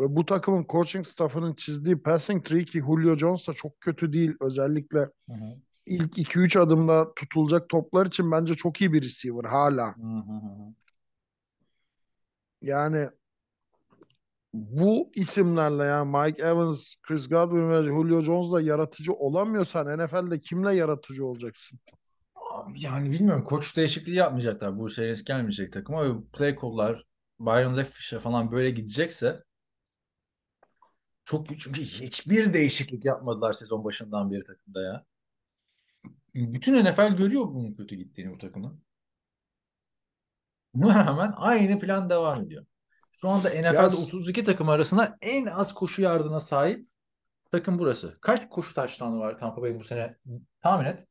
[0.00, 4.32] Ve bu takımın coaching staffının çizdiği passing tree ki Julio Jones da çok kötü değil.
[4.40, 5.56] Özellikle Hı hı.
[5.86, 9.96] ilk 2-3 adımda tutulacak toplar için bence çok iyi bir receiver hala.
[9.96, 10.74] Hı hı.
[12.62, 13.08] Yani
[14.52, 21.26] bu isimlerle yani Mike Evans, Chris Godwin ve Julio Jones'la yaratıcı olamıyorsan NFL'de kimle yaratıcı
[21.26, 21.78] olacaksın?
[22.76, 24.78] Yani bilmiyorum koç değişikliği yapmayacaklar.
[24.78, 27.04] Bu sene gelmeyecek takım ama play call'lar
[27.40, 29.42] Byron Leftwish'e falan böyle gidecekse
[31.26, 35.04] çok çünkü hiçbir değişiklik yapmadılar sezon başından beri takımda ya.
[36.34, 38.80] Bütün NFL görüyor bunun kötü gittiğini bu takımın.
[40.74, 42.66] Buna rağmen aynı plan devam ediyor.
[43.12, 46.88] Şu anda NFL'de Ya 32 takım arasında en az koşu yardına sahip
[47.50, 48.18] takım burası.
[48.20, 50.16] Kaç koşu taştanı var Tampa Bay bu sene?
[50.60, 51.06] Tahmin et.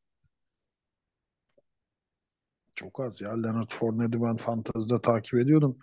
[2.75, 3.41] çok az ya.
[3.41, 5.77] Leonard Fournette'i ben fantezide takip ediyordum.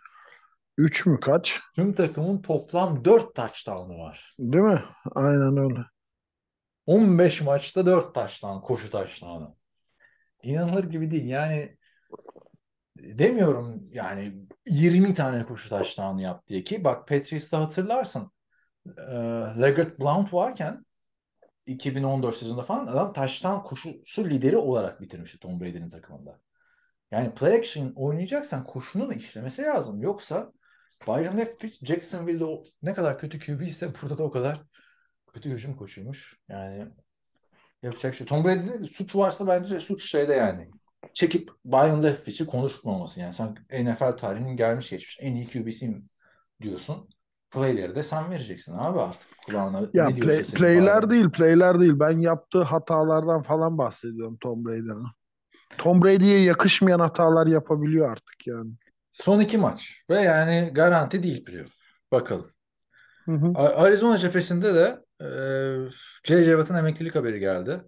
[0.78, 1.60] 3 mü kaç?
[1.74, 4.34] Tüm takımın toplam 4 touchdown'u var.
[4.38, 4.82] Değil mi?
[5.14, 5.80] Aynen öyle.
[6.86, 9.56] 15 maçta 4 touchdown, koşu touchdown'u.
[10.42, 11.24] İnanılır gibi değil.
[11.24, 11.76] Yani
[12.96, 14.34] demiyorum yani
[14.66, 18.30] 20 tane koşu touchdown'u yap diye ki bak Patriots'ta hatırlarsın
[18.86, 19.12] e,
[19.60, 20.84] Legarrette Blount varken
[21.66, 26.40] 2014 sezonunda falan adam touchdown koşusu lideri olarak bitirmişti Tom Brady'nin takımında.
[27.10, 30.02] Yani play action oynayacaksan koşunun işlemesi lazım.
[30.02, 30.52] Yoksa
[31.06, 34.62] Byron Leftwich Jacksonville'de o ne kadar kötü QB ise burada da o kadar
[35.34, 36.36] kötü hücum koşuyormuş.
[36.48, 36.86] Yani
[37.82, 38.26] yapacak şey.
[38.26, 40.70] Tom Brady'de suç varsa bence suç şeyde yani.
[41.14, 43.20] Çekip Byron Leftwich'i konuşmaması.
[43.20, 46.08] Yani sen NFL tarihinin gelmiş geçmiş en iyi QB'siyim
[46.62, 47.08] diyorsun.
[47.50, 49.28] Playleri de sen vereceksin abi artık.
[49.46, 51.92] Kulağına Ya ne play, playler değil, playler değil.
[51.96, 55.06] Ben yaptığı hatalardan falan bahsediyorum Tom Brady'nin.
[55.78, 58.72] Tom Brady'ye yakışmayan hatalar yapabiliyor artık yani.
[59.12, 60.04] Son iki maç.
[60.10, 61.72] Ve yani garanti değil playoff.
[62.12, 62.50] Bakalım.
[63.28, 63.58] Hı hı.
[63.58, 65.26] Arizona cephesinde de e,
[66.24, 66.44] J.J.
[66.50, 67.82] Watt'ın emeklilik haberi geldi.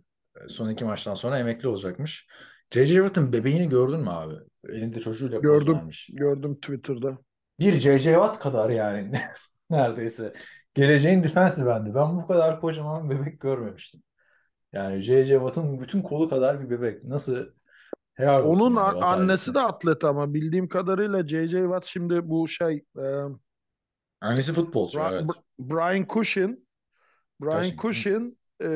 [0.45, 2.27] E, Son iki maçtan sonra emekli olacakmış.
[2.71, 2.95] J.J.
[2.95, 4.35] Watt'ın bebeğini gördün mü abi?
[4.69, 6.11] Elinde çocuğuyla Gördüm, vermiş.
[6.13, 7.19] gördüm Twitter'da.
[7.61, 8.13] Bir J.J.
[8.13, 9.13] Watt kadar yani
[9.71, 10.33] neredeyse.
[10.75, 11.95] Geleceğin defensive endi.
[11.95, 14.03] Ben bu kadar kocaman bebek görmemiştim.
[14.73, 15.35] Yani J.J.
[15.35, 17.05] Watt'ın bütün kolu kadar bir bebek.
[17.05, 17.47] Nasıl
[18.15, 21.61] helal Onun yani a- annesi de atlet ama bildiğim kadarıyla J.J.
[21.63, 23.05] Watt şimdi bu şey e,
[24.21, 25.23] Annesi futbolcu Bra- evet.
[25.23, 26.69] Br- Brian Cushin
[27.41, 27.77] Brian.
[27.77, 28.69] Cushin e,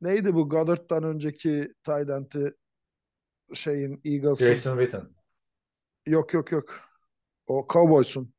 [0.00, 2.54] neydi bu Goddard'dan önceki end'i
[3.54, 5.08] şeyin Eagles'ın Jason Witten.
[6.06, 6.80] yok yok yok
[7.46, 8.34] o Cowboys'un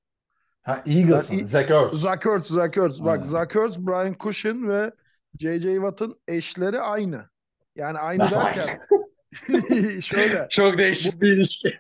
[0.62, 1.36] Ha Eagles'ın.
[1.38, 2.02] İ- Zach Ertz.
[2.02, 3.04] Zach Ertz, Zach Ertz.
[3.06, 3.26] Bak.
[3.26, 4.92] Zach Ertz, Brian Cushin ve
[5.40, 5.74] J.J.
[5.76, 7.30] Watt'ın eşleri aynı.
[7.76, 9.07] Yani aynı Nasıl derken aynı?
[10.02, 11.80] şöyle Çok değişik bir ilişki.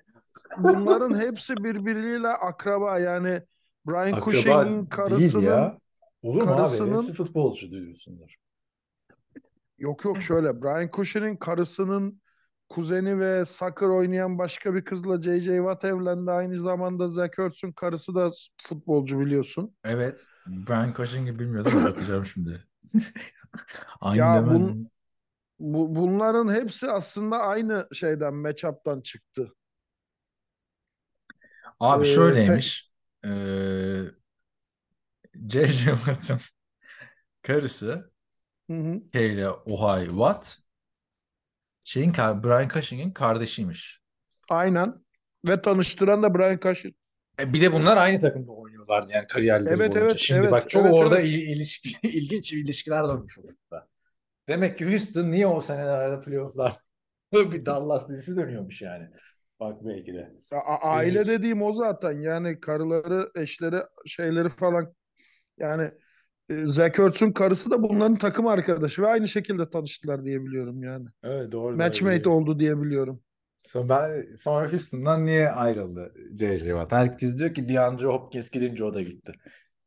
[0.57, 3.41] bunların hepsi birbiriyle akraba yani
[3.87, 5.77] Brian Akraba Cushing'in karısının ya.
[6.21, 6.57] Olur mu abi?
[6.57, 8.35] karısının Hepsi futbolcu diyorsundur.
[9.77, 12.21] yok yok şöyle Brian Cushing'in karısının
[12.69, 15.57] kuzeni ve soccer oynayan başka bir kızla J.J.
[15.57, 16.31] Watt evlendi.
[16.31, 18.29] Aynı zamanda Zach Ertz'ün karısı da
[18.63, 19.75] futbolcu biliyorsun.
[19.83, 20.25] Evet.
[20.47, 22.63] Brian Cushing'i bilmiyordum bakacağım şimdi.
[24.01, 24.55] Aynı Ya demen.
[24.59, 24.87] bun-
[25.59, 29.53] Bu, bunların hepsi aslında aynı şeyden, matchup'tan çıktı.
[31.79, 32.91] Abi Ee, şöyleymiş.
[33.25, 34.03] Ee,
[35.49, 35.95] J.J.
[35.95, 36.39] Watt'ın
[37.41, 38.11] karısı.
[39.11, 40.59] Kayla Ohay Watt
[41.83, 44.01] şeyin Brian Cushing'in kardeşiymiş.
[44.49, 45.05] Aynen.
[45.47, 46.95] Ve tanıştıran da Brian Cushing.
[47.39, 50.01] E bir de bunlar aynı takımda oynuyorlardı yani kariyerleri Evet, boyunca.
[50.01, 51.21] evet, Şimdi evet, bak çok evet, orada evet.
[51.21, 53.87] il- ilişki, ilginç ilişkiler dönmüş orada.
[54.47, 56.79] Demek ki Houston niye o senelerde playofflar
[57.33, 59.07] bir Dallas dizisi dönüyormuş yani.
[59.59, 60.33] Bak belki de.
[60.51, 61.27] A- aile Evet.
[61.27, 62.11] dediğim o zaten.
[62.11, 64.93] Yani karıları, eşleri, şeyleri falan.
[65.57, 65.91] Yani
[66.49, 71.07] e, Zach Ertz'ün karısı da bunların takım arkadaşı ve aynı şekilde tanıştılar diye biliyorum yani.
[71.23, 71.75] Evet doğru.
[71.77, 73.21] Matchmate oldu diye biliyorum.
[73.63, 76.65] Sonra, ben, sonra Houston'dan niye ayrıldı J.J.
[76.65, 76.91] Watt?
[76.91, 79.31] Herkes diyor ki DeAndre Hopkins gidince o da gitti.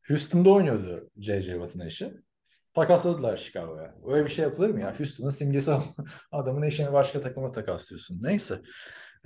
[0.07, 1.51] Houston'da oynuyordu J.J.
[1.51, 2.13] Watt'ın eşi.
[2.73, 3.95] Takasladılar Chicago'ya.
[4.07, 4.99] Öyle bir şey yapılır mı ya?
[4.99, 5.71] Houston'ın simgesi
[6.31, 8.19] adamın eşini başka takıma takaslıyorsun.
[8.23, 8.61] Neyse.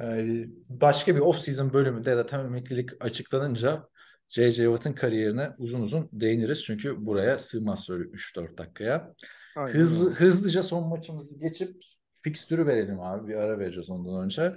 [0.01, 3.87] Ee, başka bir off-season bölümünde tam emeklilik açıklanınca
[4.29, 4.63] J.J.
[4.63, 6.63] Watt'ın kariyerine uzun uzun değiniriz.
[6.63, 9.13] Çünkü buraya sığmaz böyle 3-4 dakikaya.
[9.55, 10.15] Aynen Hızlı, öyle.
[10.15, 11.75] hızlıca son maçımızı geçip
[12.21, 13.27] fikstürü verelim abi.
[13.27, 14.53] Bir ara vereceğiz ondan önce.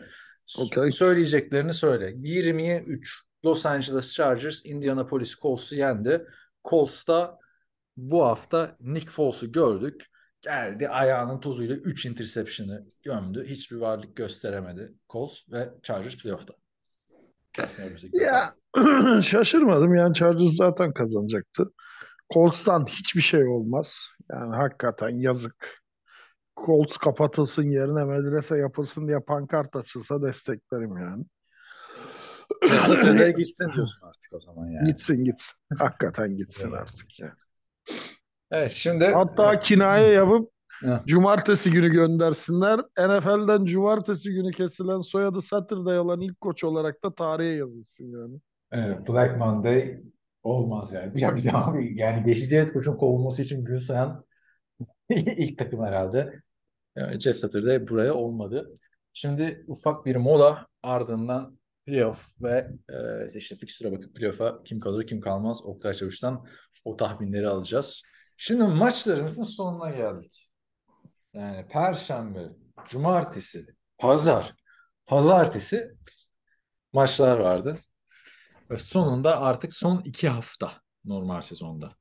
[0.59, 0.90] Okey.
[0.90, 2.10] Söyleyeceklerini söyle.
[2.12, 3.23] 20'ye 3.
[3.44, 6.27] Los Angeles Chargers Indianapolis Colts'u yendi.
[6.65, 7.39] Colts'ta
[7.99, 10.07] bu hafta Nick Foles'u gördük.
[10.43, 13.45] Geldi ayağının tozuyla 3 interception'ı gömdü.
[13.47, 16.55] Hiçbir varlık gösteremedi Colts ve Chargers playoff'ta.
[18.12, 18.55] Ya
[19.23, 21.65] şaşırmadım yani Chargers zaten kazanacaktı.
[22.35, 23.97] Colts'tan hiçbir şey olmaz.
[24.31, 25.83] Yani hakikaten yazık.
[26.66, 31.25] Colts kapatılsın yerine medrese yapılsın diye pankart açılsa desteklerim yani.
[32.87, 34.87] Satır'da gitsin diyorsun artık o zaman yani.
[34.87, 35.57] Gitsin gitsin.
[35.79, 36.81] Hakikaten gitsin Evet.
[36.81, 37.33] artık yani.
[38.51, 40.51] Evet şimdi Hatta kinaye yapıp
[41.07, 42.81] cumartesi günü göndersinler.
[42.99, 48.41] NFL'den cumartesi günü kesilen soyadı Saturday'ı olan ilk koç olarak da tarihe yazılsın yani.
[48.73, 50.01] Evet, Black Monday
[50.43, 51.23] olmaz yani.
[51.23, 52.51] Ya bir abi yani 5.
[52.51, 54.25] head coach'un kovulması için gün sayan
[55.11, 56.41] ilk takım herhalde.
[56.97, 58.79] Yani Jeff Saturday buraya olmadı.
[59.12, 65.20] Şimdi ufak bir mola ardından playoff ve e, işte fixture'a bakıp playoff'a kim kalır kim
[65.20, 66.45] kalmaz Oktay Çavuş'tan
[66.85, 68.03] o tahminleri alacağız.
[68.40, 70.51] Şimdi maçlarımızın sonuna geldik.
[71.35, 72.48] Yani Perşembe,
[72.89, 73.66] Cumartesi,
[73.98, 74.55] Pazar,
[75.06, 75.90] Pazartesi
[76.93, 77.78] maçlar vardı.
[78.70, 80.73] Ve sonunda artık son iki hafta
[81.05, 81.97] normal sezonda.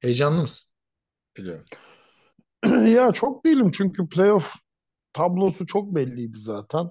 [0.00, 0.72] Heyecanlı mısın?
[1.36, 1.66] Biliyorum.
[2.86, 4.54] Ya çok değilim çünkü playoff
[5.12, 6.90] tablosu çok belliydi zaten.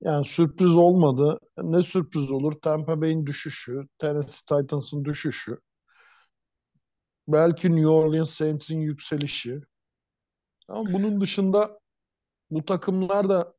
[0.00, 1.40] Yani sürpriz olmadı.
[1.58, 2.52] Ne sürpriz olur?
[2.62, 5.58] Tampa Bay'in düşüşü, Tennessee Titans'ın düşüşü.
[7.28, 9.60] Belki New Orleans Saints'in yükselişi.
[10.68, 11.80] Ama bunun dışında
[12.50, 13.54] bu takımlar da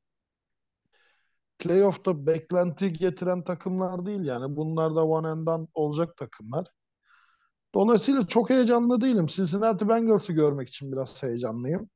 [1.60, 4.56] playoff'ta beklenti getiren takımlar değil yani.
[4.56, 6.68] Bunlar da one and done olacak takımlar.
[7.76, 9.26] Dolayısıyla çok heyecanlı değilim.
[9.26, 11.90] Cincinnati Bengals'ı görmek için biraz heyecanlıyım.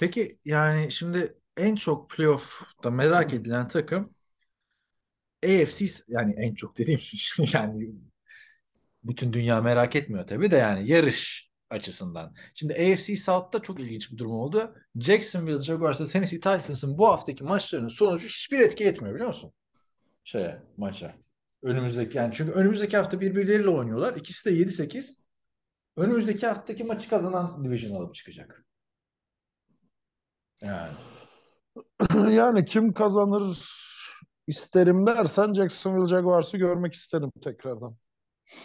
[0.00, 4.14] Peki yani şimdi en çok playoff'ta merak edilen takım
[5.44, 7.00] AFC yani en çok dediğim
[7.54, 7.94] yani
[9.04, 12.34] bütün dünya merak etmiyor tabii de yani yarış açısından.
[12.54, 14.74] Şimdi AFC South'ta çok ilginç bir durum oldu.
[15.00, 19.52] Jacksonville Jaguars'la Tennessee Titans'ın bu haftaki maçlarının sonucu hiçbir etki etmiyor biliyor musun?
[20.24, 21.14] Şeye, maça.
[21.62, 24.16] Önümüzdeki yani çünkü önümüzdeki hafta birbirleriyle oynuyorlar.
[24.16, 25.24] İkisi de 7-8.
[25.96, 28.64] Önümüzdeki haftaki maçı kazanan division alıp çıkacak.
[30.62, 30.92] Yani.
[32.30, 33.58] Yani kim kazanır
[34.46, 37.96] isterim dersen Jacksonville Jaguars'ı görmek isterim tekrardan.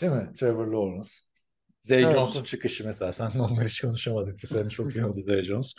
[0.01, 0.29] Değil mi?
[0.33, 1.09] Trevor Lawrence.
[1.79, 2.13] Zay Evet.
[2.13, 3.13] Jones'un çıkışı mesela.
[3.13, 4.43] Sen onları hiç konuşamadık.
[4.43, 5.75] Bu sene çok iyi oldu Zay Jones.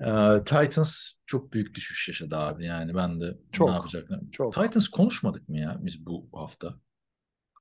[0.00, 2.64] Ee, Titans çok büyük düşüş yaşadı abi.
[2.66, 4.20] Yani ben de Çok, ne yapacaklar?
[4.32, 4.54] çok.
[4.54, 6.74] Titans konuşmadık mı ya biz bu hafta?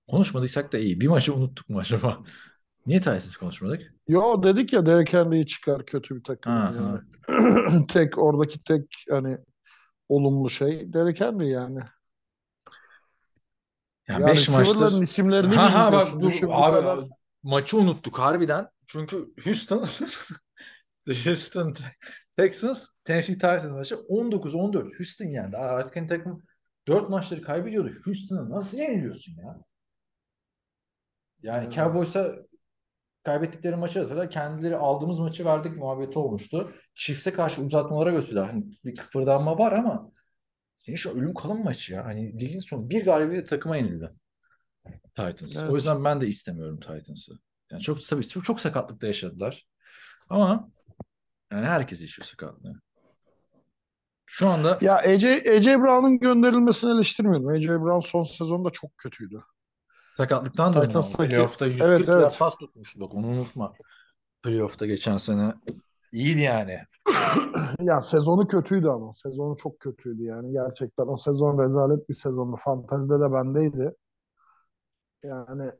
[0.08, 1.02] Konuşmadıysak da iyi.
[1.02, 2.24] Bir maçı unuttuk mu acaba?
[2.86, 3.94] Niye Titans konuşmadık?
[4.08, 7.88] Yo dedik ya Derrick Henry'i çıkar kötü bir takım Ha, yani.
[7.88, 9.38] tek oradaki tek hani
[10.10, 11.80] olumlu şey Derrick Henry yani.
[14.08, 14.80] Yani Yani 5 maçtır.
[14.80, 17.00] receiver'ların isimlerini Ha ha bak dur Düşün abi kadar.
[17.44, 18.68] maçı unuttuk harbiden.
[18.88, 19.86] Çünkü Houston
[21.26, 21.74] Houston
[22.38, 25.58] Texans Tennessee Titans maçı 19-14 Houston yendi.
[25.58, 26.44] Artık hani takım
[26.88, 27.92] 4 maçları kaybediyordu.
[28.06, 29.58] Houston'a nasıl yeniliyorsun ya?
[31.44, 31.74] Yani Evet.
[31.74, 32.36] Cowboys'a
[33.24, 34.30] kaybettikleri maçı hatırla.
[34.30, 36.74] Kendileri aldığımız maçı verdik muhabbeti olmuştu.
[36.96, 38.44] Chiefs'e karşı uzatmalara götürdüler.
[38.46, 40.12] Hani bir kıpırdanma var ama
[40.86, 42.06] senin şu ölüm kalım maçı ya.
[42.06, 44.12] Hani ligin sonu bir galibiyet takıma yenildi.
[45.16, 45.56] Titans.
[45.56, 45.70] Evet.
[45.70, 47.32] O yüzden ben de istemiyorum Titans'ı.
[47.72, 49.68] Yani çok tabii çok, çok sakatlıkta yaşadılar.
[50.30, 50.70] Ama
[51.52, 52.82] yani herkes yaşıyor sakatlığı.
[54.26, 57.48] Şu anda Ya AJ, AJ Brown'un gönderilmesini eleştirmiyorum.
[57.48, 59.44] AJ Brown son sezonda çok kötüydü.
[60.18, 60.84] sakatlıktan ama.
[60.84, 62.36] Titans'taki- Playoff'ta 140 Evet, evet.
[62.40, 63.00] pas tutmuştu.
[63.00, 63.74] Bak onu unutma.
[64.44, 65.54] Playoff'ta geçen sene.
[66.12, 66.80] İyiydi yani.
[67.82, 69.14] Ya sezonu kötüydü ama.
[69.14, 70.52] Sezonu çok kötüydü yani.
[70.52, 72.56] Gerçekten o sezon rezalet bir sezondu.
[72.56, 73.94] Fantezide de bendeydi.
[75.24, 75.72] Yani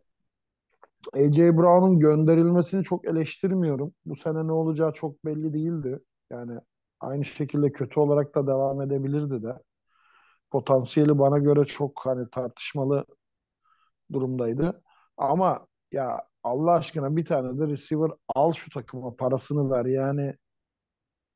[1.14, 3.94] AJ Brown'un gönderilmesini çok eleştirmiyorum.
[4.06, 6.00] Bu sene ne olacağı çok belli değildi.
[6.30, 6.60] Yani
[7.00, 9.60] aynı şekilde kötü olarak da devam edebilirdi de.
[10.52, 13.06] Potansiyeli bana göre çok hani tartışmalı
[14.14, 14.82] durumdaydı.
[15.18, 19.86] Ama ya Allah aşkına bir tane de receiver al şu takıma parasını ver.
[19.86, 20.36] Yani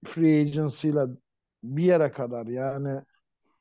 [0.06, 1.06] free agency ile
[1.64, 3.02] bir yere kadar yani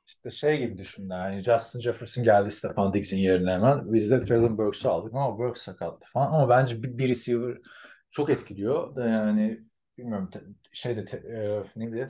[0.07, 3.93] İşte şey gibi düşün yani Justin Jefferson geldi Stefan Diggs'in yerine hemen.
[3.93, 6.33] Biz de Traylon Burks'u aldık ama Burks sakattı falan.
[6.33, 7.59] Ama bence bir, bir receiver
[8.11, 8.97] çok etkiliyor.
[8.97, 9.61] Da yani
[9.99, 12.09] bilmiyorum te- şeyde te- e, ne bileyim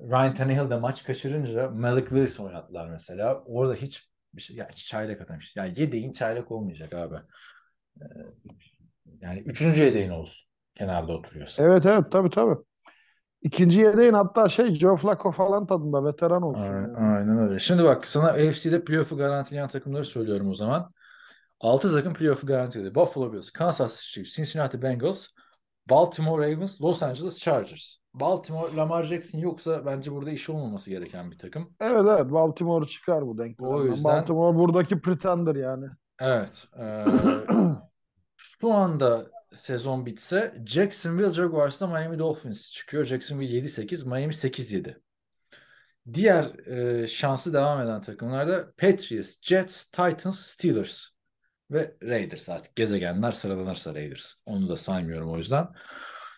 [0.00, 3.42] Ryan Tannehill de maç kaçırınca Malik Willis oynattılar mesela.
[3.46, 5.56] Orada hiç bir şey ya çaylak atamış.
[5.56, 7.16] Yani yedeğin çaylak olmayacak abi.
[8.00, 8.04] Ee,
[9.20, 10.48] yani üçüncü yedeğin olsun.
[10.74, 11.62] Kenarda oturuyorsa.
[11.64, 12.56] evet evet tabii tabii.
[13.42, 16.62] İkinci yedeğin hatta şey Joe Flacco falan tadında veteran olsun.
[16.62, 16.96] Aynen, yani.
[16.96, 17.58] aynen öyle.
[17.58, 20.92] Şimdi bak sana AFC'de playoff'u garantileyen takımları söylüyorum o zaman.
[21.60, 22.94] 6 takım playoff'u garantiledi.
[22.94, 25.26] Buffalo Bills, Kansas City Chiefs, Cincinnati Bengals,
[25.90, 27.96] Baltimore Ravens, Los Angeles Chargers.
[28.14, 31.70] Baltimore, Lamar Jackson yoksa bence burada iş olmaması gereken bir takım.
[31.80, 33.74] Evet evet Baltimore çıkar bu denklemden.
[33.74, 35.86] O yüzden- Baltimore buradaki pretender yani.
[36.22, 36.68] Evet.
[36.78, 37.04] eee,
[38.36, 43.04] şu anda sezon bitse Jacksonville Jaguars'la Miami Dolphins çıkıyor.
[43.04, 45.00] Jacksonville 7-8, Miami 8-7.
[46.14, 51.06] Diğer eee, şansı devam eden takımlarda Patriots, Jets, Titans, Steelers
[51.70, 54.34] ve Raiders artık gezegenler sıralanırsa Raiders.
[54.46, 55.68] Onu da saymıyorum o yüzden.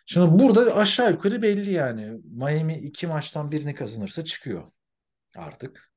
[0.06, 2.20] Şimdi burada aşağı yukarı belli yani.
[2.24, 4.62] Miami iki maçtan birini kazanırsa çıkıyor
[5.36, 5.93] artık.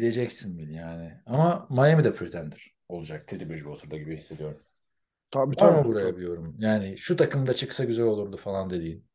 [0.00, 1.12] De Jacksonville yani.
[1.26, 4.58] Ama Miami de pretender olacak Teddy Bridgewater'da gibi hissediyorum.
[5.30, 5.88] Tabii Var mı tabii.
[5.88, 6.56] buraya bir yorum?
[6.58, 9.06] Yani şu takımda çıksa güzel olurdu falan dediğin.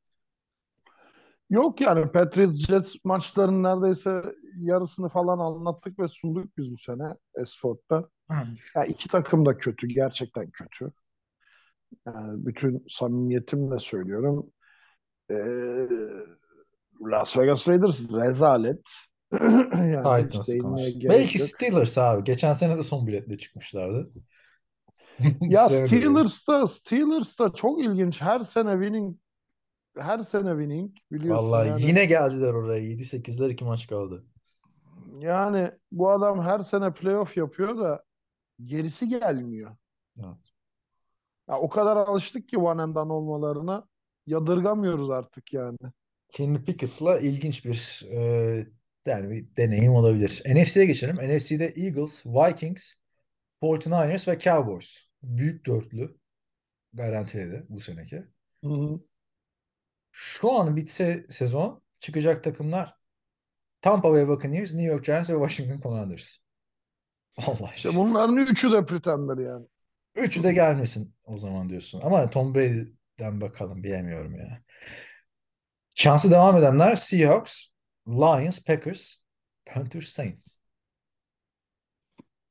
[1.49, 4.23] Yok yani Patriots Jets maçlarının neredeyse
[4.57, 8.09] yarısını falan anlattık ve sunduk biz bu sene Esport'ta.
[8.75, 10.91] Ya iki takım da kötü, gerçekten kötü.
[12.05, 14.51] Yani bütün samimiyetimle söylüyorum.
[15.31, 15.35] Ee,
[17.01, 18.81] Las Vegas Raiders rezalet.
[19.73, 21.47] yani değinmeye gerek Belki yok.
[21.47, 22.23] Steelers abi.
[22.23, 24.11] Geçen sene de son biletle çıkmışlardı.
[25.41, 28.21] Ya sene de- Steelers'ta Steelers'ta çok ilginç.
[28.21, 29.17] Her sene winning
[29.97, 31.81] her sene winning biliyorsun Vallahi yani.
[31.81, 32.81] yine geldiler oraya.
[32.81, 34.25] 7-8'ler iki maç kaldı.
[35.19, 38.03] Yani bu adam her sene playoff yapıyor da
[38.65, 39.75] gerisi gelmiyor.
[40.17, 40.51] Evet.
[41.49, 43.87] Ya o kadar alıştık ki one and done olmalarına
[44.27, 45.77] yadırgamıyoruz artık yani.
[46.29, 48.65] Kenny Pickett'la ilginç bir e,
[49.05, 50.43] yani bir deneyim olabilir.
[50.45, 51.15] NFC'ye geçelim.
[51.15, 52.93] NFC'de Eagles, Vikings,
[53.61, 54.97] 49ers ve Cowboys.
[55.23, 56.17] Büyük dörtlü
[56.93, 58.23] garantiledi bu seneki.
[58.63, 58.99] Hı hı.
[60.11, 62.95] Şu an bitse sezon çıkacak takımlar
[63.81, 66.37] Tampa Bay Buccaneers, New York Giants ve Washington Commanders.
[67.37, 69.65] Allah İşte bunların üçü de pretender yani.
[70.15, 72.01] Üçü de gelmesin o zaman diyorsun.
[72.03, 74.63] Ama Tom Brady'den bakalım bilemiyorum ya.
[75.95, 77.67] Şansı devam edenler Seahawks,
[78.11, 79.15] Lions, Packers,
[79.65, 80.57] Panthers, Saints.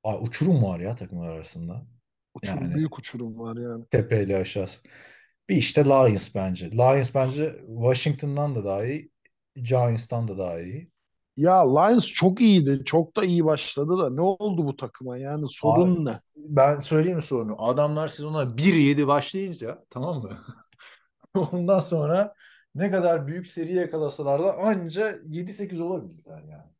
[0.04, 1.86] Aa, uçurum var ya takımlar arasında.
[2.34, 2.74] Uçurum, Yani.
[2.74, 3.84] büyük uçurum var yani.
[3.90, 4.80] Tepeyle aşağısı.
[5.48, 6.70] Bir işte Lions bence.
[6.70, 9.10] Lions bence Washington'dan da daha iyi.
[9.56, 10.90] Giants'tan da daha iyi.
[11.36, 12.82] Ya Lions çok iyiydi.
[12.84, 16.20] Çok da iyi başladı da ne oldu bu takıma yani sorun Abi, ne?
[16.36, 17.64] Ben söyleyeyim mi sorunu?
[17.68, 20.30] Adamlar sezona 1-7 başlayınca tamam mı?
[21.34, 22.34] Ondan sonra
[22.74, 26.70] ne kadar büyük seri yakalasalar da anca 7-8 olabildiler yani.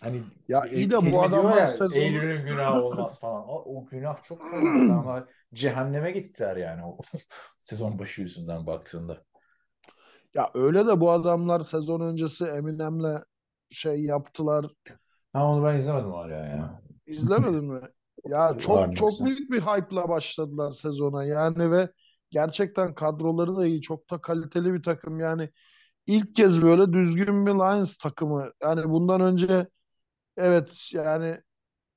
[0.00, 3.48] Hani Ya e, iyi de bu adamlar ya, sezonu- Eylül'ün günahı olmaz falan.
[3.48, 4.78] O, o günah çok fazla.
[4.80, 6.98] Adamlar cehenneme gittiler yani o
[7.58, 9.24] sezon başı yüzünden baktığında.
[10.34, 13.22] Ya öyle de bu adamlar sezon öncesi Eminem'le
[13.70, 14.66] şey yaptılar.
[15.32, 16.82] Ha onu ben izlemedim hala ya.
[17.06, 17.80] İzlemedin mi?
[18.24, 21.88] Ya çok çok büyük bir hype'la başladılar sezona yani ve
[22.30, 23.80] gerçekten kadroları da iyi.
[23.82, 25.50] Çok da kaliteli bir takım yani.
[26.06, 28.50] ilk kez böyle düzgün bir Lions takımı.
[28.62, 29.68] Yani bundan önce
[30.36, 31.40] evet yani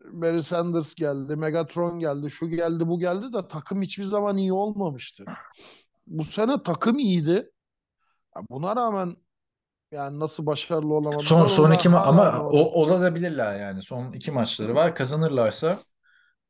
[0.04, 5.26] Barry Sanders geldi, Megatron geldi, şu geldi, bu geldi de takım hiçbir zaman iyi olmamıştı.
[6.08, 7.52] Bu sene takım iyiydi.
[8.50, 9.16] Buna rağmen
[9.92, 13.82] yani nasıl başarılı olamadılar Son son iki ma- ama o, olabilirler yani.
[13.82, 14.96] Son iki maçları var.
[14.96, 15.80] Kazanırlarsa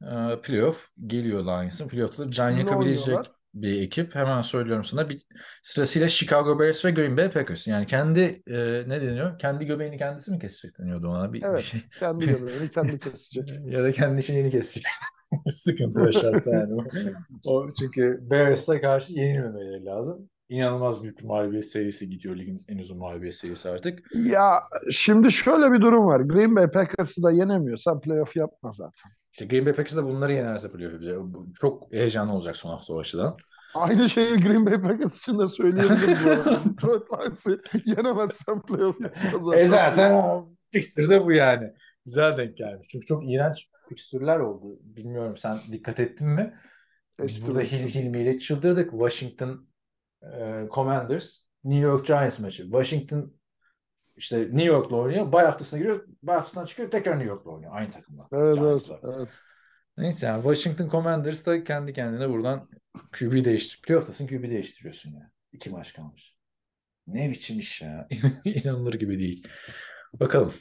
[0.01, 1.87] e, playoff geliyor Lions'ın.
[1.87, 3.42] Playoff'ta can Kimle yakabilecek oynuyorlar?
[3.53, 4.15] Bir ekip.
[4.15, 5.09] Hemen söylüyorum sana.
[5.09, 5.21] Bir,
[5.63, 7.67] sırasıyla Chicago Bears ve Green Bay Packers.
[7.67, 8.55] Yani kendi e,
[8.87, 9.39] ne deniyor?
[9.39, 11.33] Kendi göbeğini kendisi mi kesecek deniyordu ona?
[11.33, 11.81] Bir, bir Evet, şey.
[11.99, 13.49] kendi göbeğini kendi kesecek.
[13.65, 14.83] Ya da kendi şeyini kesecek.
[15.51, 16.73] Sıkıntı yaşarsa yani.
[17.45, 20.29] O çünkü Bears'a karşı yenilmemeleri lazım.
[20.53, 22.35] İnanılmaz büyük mağlubiyet serisi gidiyor.
[22.35, 23.99] Ligin en uzun mağlubiyet serisi artık.
[24.15, 26.19] Ya şimdi şöyle bir durum var.
[26.19, 29.11] Green Bay Packers'ı da yenemiyorsan playoff yapma zaten.
[29.31, 31.19] İşte Green Bay Packers de bunları yenerse playoff yapacak.
[31.61, 33.37] Çok heyecanlı olacak son hafta o açıdan.
[33.75, 36.59] Aynı şeyi Green Bay Packers için de söyleyebilirim.
[36.73, 39.59] Detroit Lions'ı yenemezsen playoff yapma zaten.
[39.59, 41.73] E zaten fixture de bu yani.
[42.05, 42.87] Güzel denk gelmiş.
[42.91, 44.79] Çünkü çok iğrenç fixture'ler oldu.
[44.83, 46.53] Bilmiyorum sen dikkat ettin mi?
[47.27, 47.61] Biz burada.
[47.61, 48.91] Hil Hilmi ile çıldırdık.
[48.91, 49.72] Washington
[50.23, 52.63] e, Commanders, New York Giants maçı.
[52.63, 53.33] Washington
[54.17, 55.31] işte New York'la oynuyor.
[55.31, 56.07] Bay haftasına giriyor.
[56.23, 56.91] Bay haftasından çıkıyor.
[56.91, 57.71] Tekrar New York'la oynuyor.
[57.75, 58.27] Aynı takımla.
[58.31, 58.99] Evet, evet, Giants'la.
[59.17, 59.29] evet.
[59.97, 62.69] Neyse yani Washington Commanders da kendi kendine buradan
[63.19, 63.81] QB değiştir.
[63.81, 65.31] Playoff'tasın QB değiştiriyorsun ya.
[65.51, 66.35] İki maç kalmış.
[67.07, 68.07] Ne biçim iş ya.
[68.45, 69.47] İnanılır gibi değil.
[70.13, 70.53] Bakalım.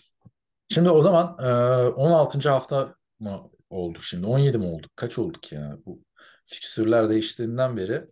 [0.69, 2.49] Şimdi o zaman e, 16.
[2.49, 4.27] hafta mı olduk şimdi?
[4.27, 4.91] 17 mi olduk?
[4.97, 5.77] Kaç olduk ya?
[5.87, 6.03] Bu
[6.45, 8.05] fikstürler değiştiğinden beri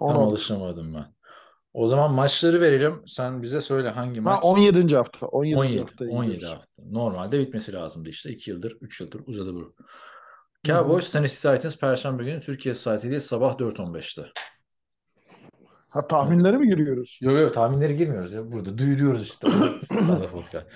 [0.00, 0.22] tam 16.
[0.30, 1.14] alışamadım ben.
[1.72, 3.02] O zaman maçları verelim.
[3.06, 4.40] Sen bize söyle hangi Ha, maç?
[4.42, 4.96] 17.
[4.96, 5.26] hafta.
[5.26, 5.56] 17.
[5.56, 6.56] 17, haftaya 17 gidiyoruz.
[6.58, 6.82] hafta.
[6.90, 8.30] Normalde bitmesi lazımdı işte.
[8.30, 9.74] 2 yıldır, 3 yıldır uzadı bu.
[10.64, 14.26] Cowboys, Tennessee Titans Perşembe günü Türkiye saatiyle sabah 4.15'te.
[15.88, 17.18] Ha tahminlere mi giriyoruz?
[17.22, 18.52] Yok yok tahminleri girmiyoruz ya.
[18.52, 19.48] Burada duyuruyoruz işte.
[20.00, 20.66] Sana podcast.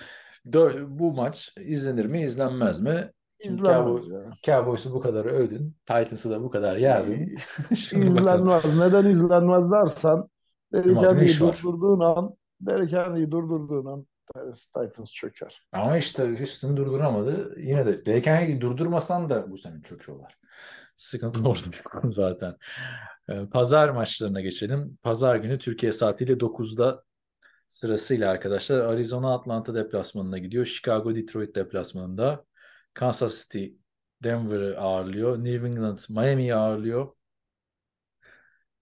[0.53, 3.11] Dör- bu maç izlenir mi izlenmez mi?
[3.49, 4.31] İzlenmez Cowboy- ya.
[4.43, 5.77] Cowboys'u bu kadar övdün.
[5.87, 7.39] Titans'ı da bu kadar yerdin.
[7.71, 8.07] Bakalım.
[8.07, 8.79] İzlenmez.
[8.79, 10.25] Neden izlenmez dersen
[10.73, 14.07] Derrick Henry'i durdurduğun an Derrick Henry'i durdurduğun an
[14.75, 15.63] Titans çöker.
[15.73, 17.55] Ama işte Houston durduramadı.
[17.61, 20.39] Yine de Derrick Henry'i durdurmasan da bu sene çöküyorlar.
[20.97, 22.57] Sıkıntı orada bir konu zaten.
[23.29, 24.99] Ee, Pazar maçlarına geçelim.
[25.03, 27.05] Pazar günü Türkiye saatiyle 9'da
[27.71, 30.65] sırasıyla arkadaşlar Arizona Atlanta deplasmanına gidiyor.
[30.65, 32.45] Chicago Detroit deplasmanında.
[32.95, 33.67] Kansas City
[34.23, 35.45] Denver'ı ağırlıyor.
[35.45, 37.15] New England Miami'yi ağırlıyor.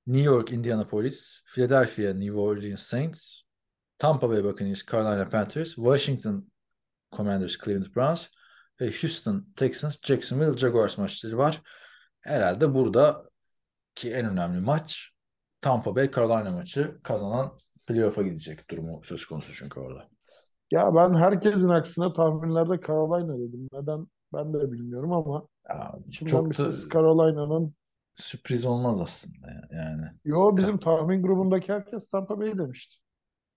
[0.06, 3.42] New York Indianapolis, Philadelphia New Orleans Saints,
[3.98, 6.50] Tampa Bay Buccaneers Carolina Panthers, Washington
[7.12, 8.28] Commanders Cleveland Browns
[8.80, 11.62] ve Houston Texans Jacksonville Jaguars maçları var.
[12.20, 15.12] Herhalde buradaki en önemli maç
[15.60, 17.56] Tampa Bay Carolina maçı kazanan
[17.86, 20.11] playoff'a gidecek durumu söz konusu çünkü orada.
[20.72, 23.68] Ya ben herkesin aksine tahminlerde Carolina dedim.
[23.72, 25.92] Neden ben de bilmiyorum ama Ya,
[26.24, 27.74] çok da ses Carolina'nın
[28.14, 30.06] sürpriz olmaz aslında ya- yani.
[30.24, 32.96] Yo bizim tahmin grubundaki herkes Tampa Bay demişti.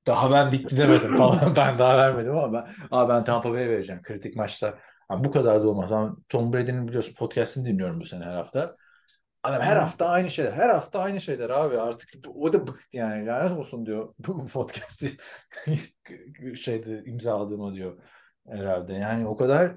[0.08, 1.56] Daha ben bitti demedim falan.
[1.58, 4.80] ben daha vermedim ama ben, Aa, ben Tampa Bay'e vereceğim kritik maçta.
[5.08, 6.16] Ha, bu kadar da olmaz.
[6.30, 8.76] Tom Brady'nin biliyorsun podcast'ini dinliyorum bu sene her hafta.
[9.46, 10.52] Adam her hafta aynı şeyler.
[10.52, 11.80] Her hafta aynı şeyler abi.
[11.80, 13.26] Artık o da bıktı yani.
[13.26, 14.14] Lanet olsun diyor.
[14.20, 15.18] Bu podcast'i
[16.56, 17.98] şeyde imzaladığıma diyor
[18.48, 18.94] herhalde.
[18.94, 19.76] Yani o kadar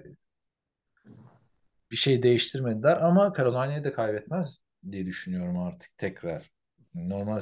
[1.91, 4.59] bir şey değiştirmediler ama Carolina'yı da kaybetmez
[4.91, 6.51] diye düşünüyorum artık tekrar.
[6.95, 7.41] Normal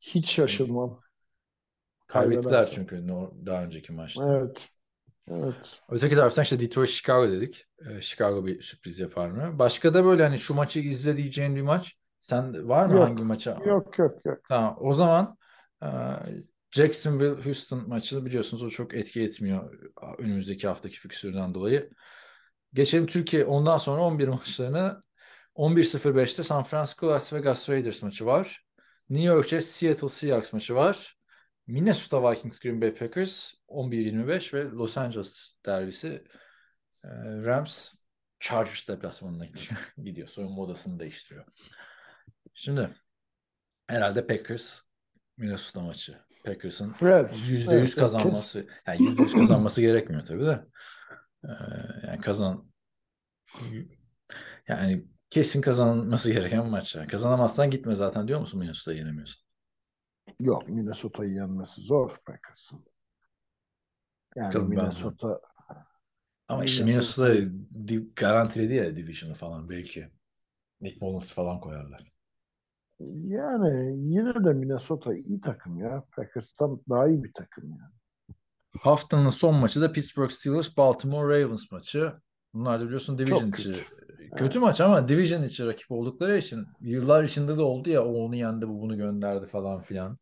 [0.00, 1.00] Hiç şaşırmam.
[2.06, 3.08] kaybettiler çünkü
[3.46, 4.38] daha önceki maçta.
[4.38, 4.73] Evet.
[5.30, 5.80] Evet.
[5.88, 7.66] Öteki taraftan işte Detroit Chicago dedik.
[7.78, 9.58] Ee, Chicago bir sürpriz yapar mı?
[9.58, 11.96] Başka da böyle hani şu maçı izle diyeceğin bir maç.
[12.20, 13.08] Sen var mı Yok.
[13.08, 13.58] hangi maça?
[13.66, 14.38] Yok yok yok.
[14.48, 14.76] Tamam.
[14.80, 15.36] O zaman
[15.82, 15.88] e,
[16.70, 19.78] Jacksonville Houston maçını biliyorsunuz o çok etki etmiyor
[20.18, 21.90] önümüzdeki haftaki fikstürden dolayı.
[22.72, 25.02] Geçelim Türkiye ondan sonra 11 maçlarına
[25.56, 28.64] 11.05'te San Francisco Las Vegas Raiders maçı var.
[29.10, 31.13] New York Jets Seattle Seahawks maçı var.
[31.66, 36.24] Minnesota Vikings Green Bay Packers 11.25 ve Los Angeles derbisi
[37.04, 37.08] e,
[37.44, 37.92] Rams
[38.40, 39.94] Chargers deplasmanına gidiyor.
[40.04, 40.28] gidiyor.
[40.28, 41.44] Soyunma odasını değiştiriyor.
[42.54, 42.90] Şimdi
[43.86, 44.80] herhalde Packers
[45.36, 46.18] Minnesota maçı.
[46.44, 47.34] Packers'ın Evet.
[47.34, 50.64] %100 Evet, evet, kazanması yani %100 kazanması gerekmiyor tabii de.
[51.44, 51.48] Ee,
[52.06, 52.70] yani kazan
[54.68, 56.94] yani kesin kazanması gereken maç.
[56.94, 59.43] Yani kazanamazsan gitme zaten diyor musun Minnesota'yı yenemiyorsun?
[60.40, 62.84] Yok Minnesota'yı yenmesi zor Packers'ın.
[64.36, 64.66] Yani ben de.
[64.66, 65.40] Minnesota
[66.48, 70.10] Ama işte Minnesota- garantiledi ya Division'ı falan belki.
[70.80, 72.12] Nick Mullins falan koyarlar.
[73.00, 76.04] yani yine de Minnesota iyi takım ya.
[76.16, 77.94] Packers'tan daha iyi bir takım yani.
[78.80, 82.12] Haftanın son maçı da Pittsburgh Steelers Baltimore Ravens maçı.
[82.54, 83.74] Bunlar da biliyorsun Division içi.
[84.36, 84.58] Kötü.
[84.58, 88.68] Maç ama Division içi rakip oldukları için yıllar içinde de oldu ya o onu yendi
[88.68, 90.18] bu bunu gönderdi falan filan.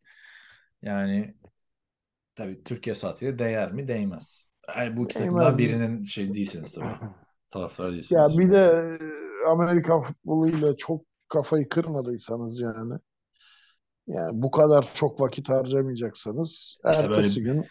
[0.83, 1.35] Yani
[2.35, 3.89] tabii Türkiye saatiyle değer mi?
[3.89, 4.49] Değmez.
[4.77, 5.59] Yani bu Değmez.
[5.59, 6.87] birinin şey değilsiniz tabii.
[7.51, 8.39] Taraftar Ya değilsiniz.
[8.39, 8.59] bir de
[9.45, 12.95] e, Amerikan futboluyla çok kafayı kırmadıysanız yani
[14.07, 17.65] yani bu kadar çok vakit harcamayacaksanız İşte böyle- ertesi gün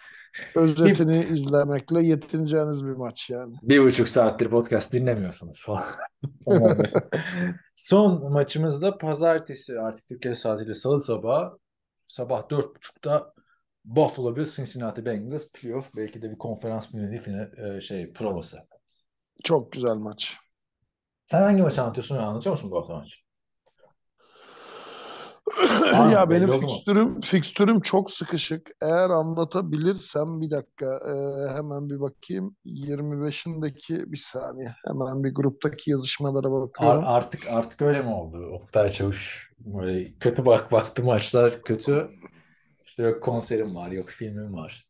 [0.56, 3.56] özetini izlemekle yetineceğiniz bir maç yani.
[3.62, 5.86] Bir buçuk saattir podcast dinlemiyorsunuz falan.
[7.76, 11.58] Son maçımızda pazartesi artık Türkiye saatiyle salı sabahı
[12.08, 13.34] sabah dört buçukta
[13.86, 18.58] Buffalo Bills Cincinnati Bengals playoff belki de bir konferans finali final, e, şey provası.
[19.44, 20.38] Çok güzel maç.
[21.26, 22.18] Sen hangi maçı anlatıyorsun?
[22.18, 23.16] Anlatıyor musun bu hafta maçı?
[26.12, 26.68] Ya benim oldu mu?
[26.68, 28.70] fikstürüm fikstürüm çok sıkışık.
[28.82, 31.14] Eğer anlatabilirsem bir dakika e,
[31.56, 32.56] hemen bir bakayım.
[32.66, 34.76] 25'indeki bir saniye.
[34.88, 37.04] Hemen bir gruptaki yazışmalara Ar- bakıyorum.
[37.06, 38.38] artık artık öyle mi oldu?
[38.54, 42.10] Oktay Çavuş böyle kötü bak baktı maçlar kötü.
[42.86, 44.88] İşte yok konserim var, yok filmim var.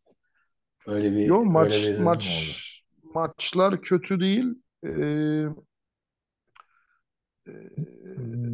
[0.87, 2.45] Öyle bir Yo öyle bir maç mi oldu?
[2.45, 2.83] maç
[3.15, 4.45] maçlar kötü değil.
[4.85, 5.45] Ee,
[7.47, 7.51] e,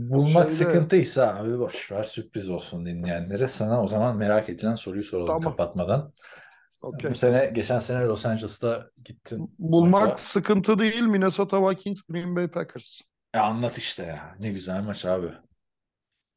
[0.10, 3.48] Bulmak şeyde- sıkıntıysa abi boş ver sürpriz olsun dinleyenlere.
[3.48, 5.42] Sana o zaman merak edilen soruyu soralım Tamam.
[5.44, 6.14] kapatmadan.
[6.82, 7.12] okey.
[7.12, 9.56] Bu sene geçen sene Los Angeles'ta gittin.
[9.60, 10.18] Bulmak maça.
[10.18, 11.02] sıkıntı değil.
[11.02, 13.02] Minnesota Vikings, Green Bay Packers.
[13.34, 14.36] E anlat işte ya.
[14.40, 15.28] Ne güzel maç abi.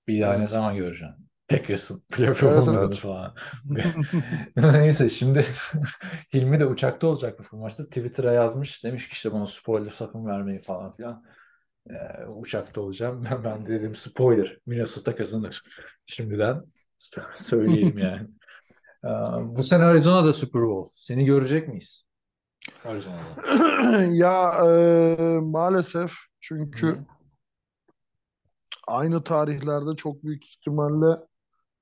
[0.08, 0.48] Bir daha ne Evet.
[0.48, 1.30] zaman göreceksin?
[1.48, 2.96] Packers'ın playoff Evet, evet.
[2.96, 3.34] falan.
[4.56, 5.44] Neyse şimdi
[6.34, 7.84] Hilmi de uçakta olacakmış bu maçta.
[7.84, 8.84] Twitter'a yazmış.
[8.84, 11.24] Demiş ki işte bana spoiler sakın vermeyin falan filan.
[11.90, 13.24] Ee, uçakta olacağım.
[13.30, 14.58] Ben, ben de dedim spoiler.
[14.66, 15.62] Minnesota kazanır.
[16.06, 16.62] Şimdiden
[17.36, 18.28] söyleyeyim yani.
[19.04, 19.08] Ee,
[19.56, 20.90] bu sene Arizona'da Super Bowl.
[20.94, 22.04] Seni görecek miyiz?
[22.84, 24.00] Arizona'da.
[24.10, 26.98] Ya e, maalesef çünkü Hı.
[28.86, 31.20] aynı tarihlerde çok büyük ihtimalle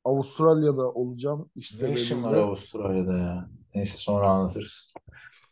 [0.05, 1.51] Avustralya'da olacağım.
[1.55, 2.35] İşte Ne işin var.
[2.35, 3.49] Avustralya'da ya?
[3.75, 4.95] Neyse sonra anlatırız.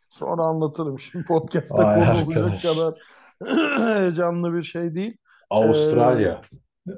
[0.09, 0.99] Sonra anlatırım.
[0.99, 2.93] Şimdi podcast'ta konu olacak kadar
[3.77, 5.17] heyecanlı bir şey değil.
[5.49, 6.41] Avustralya.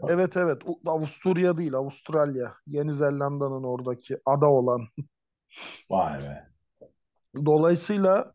[0.10, 0.62] Evet evet.
[0.66, 2.54] U- Avusturya değil, Avustralya.
[2.68, 4.82] Yeni Zelanda'nın oradaki ada olan.
[5.90, 6.50] Vay be.
[7.46, 8.34] Dolayısıyla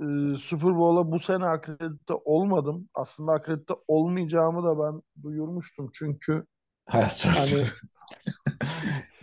[0.00, 0.04] e,
[0.38, 2.88] Super Bowl'a bu sene akredite olmadım.
[2.94, 5.90] Aslında akredite olmayacağımı da ben duyurmuştum.
[5.94, 6.44] Çünkü
[6.86, 7.66] Hayat şartları.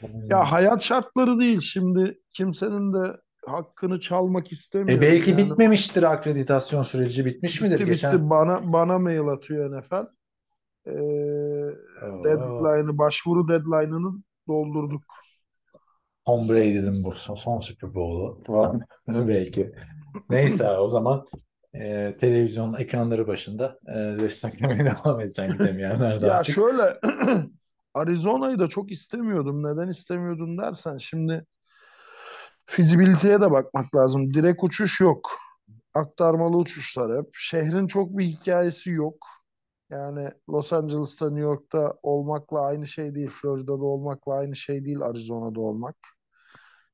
[0.02, 1.62] Hani ya hayat şartları değil.
[1.62, 5.00] Şimdi kimsenin de hakkını çalmak istemiyorum.
[5.00, 7.80] E belki Yani bitmemiştir akreditasyon süreci bitmiş midir?
[7.80, 8.30] bitti Geçen bitti.
[8.30, 10.06] Bana bana mail atıyor NFL.
[10.88, 10.92] Ee,
[12.02, 12.24] Oo.
[12.24, 15.04] deadline'ı, başvuru deadline'ını doldurduk.
[16.26, 19.72] Tom Brady'nin bu son, Super Bowl'u falan belki.
[20.30, 21.26] Neyse o zaman
[21.74, 26.56] e, televizyon ekranları başında e, desteklemeye devam edeceksin gidemeyenler de Ya artık.
[26.56, 27.00] şöyle
[27.94, 29.64] Arizona'yı da çok istemiyordum.
[29.64, 31.46] Neden istemiyordum dersen şimdi
[32.66, 34.34] fizibiliteye de bakmak lazım.
[34.34, 35.32] Direkt uçuş yok.
[35.94, 37.30] Aktarmalı uçuşlar hep.
[37.34, 39.28] Şehrin çok bir hikayesi yok.
[39.90, 43.30] Yani Los Angeles'ta, New York'ta olmakla aynı şey değil.
[43.30, 45.02] Florida'da olmakla aynı şey değil.
[45.02, 45.96] Arizona'da olmak.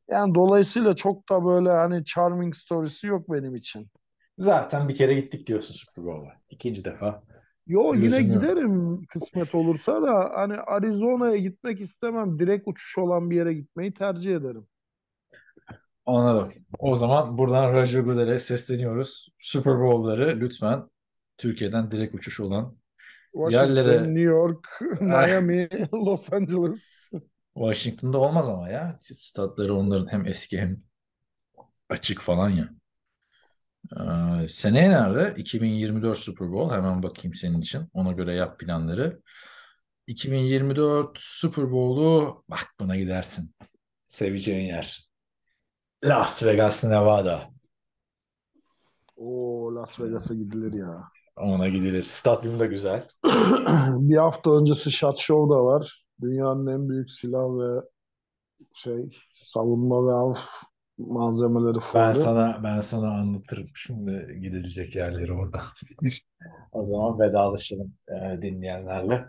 [0.09, 3.87] Yani dolayısıyla çok da böyle hani charming story'si yok benim için.
[4.37, 6.41] Zaten bir kere gittik diyorsun Super Bowl'a.
[6.49, 7.23] İkinci defa.
[7.67, 8.41] Yo yine Lüzum yok.
[8.41, 12.39] giderim kısmet olursa da hani Arizona'ya gitmek istemem.
[12.39, 14.67] Direkt uçuş olan bir yere gitmeyi tercih ederim.
[16.05, 16.53] Anladım.
[16.79, 19.29] O zaman buradan Roger Goodell'e sesleniyoruz.
[19.39, 20.83] Super Bowl'ları lütfen
[21.37, 22.77] Türkiye'den direkt uçuş olan
[23.33, 24.67] Washington, Yerlere- New York,
[25.01, 27.09] Miami, Los Angeles.
[27.53, 28.95] Washington'da olmaz ama ya.
[28.99, 30.77] Statları onların hem eski hem
[31.89, 32.69] açık falan ya.
[33.97, 35.33] Ee, seneye nerede?
[35.37, 36.75] 2024 Super Bowl.
[36.75, 37.89] Hemen bakayım senin için.
[37.93, 39.21] Ona göre yap planları.
[40.07, 43.55] 2024 Super Bowl'u bak buna gidersin.
[44.07, 45.10] Seveceğin yer.
[46.03, 47.49] Las Vegas, Nevada.
[49.17, 51.03] Oo Las Vegas'a gidilir ya.
[51.35, 52.03] Ona gidilir.
[52.03, 53.07] Stadyum da güzel.
[53.97, 56.03] Bir hafta öncesi Shot Show da var.
[56.21, 57.81] Dünyanın en büyük silah ve
[58.73, 60.35] şey savunma ve av
[60.97, 62.15] malzemeleri Ben fuarı.
[62.15, 65.61] sana ben sana anlatırım şimdi gidilecek yerleri orada.
[66.71, 69.27] O zaman vedalaşalım e, dinleyenlerle.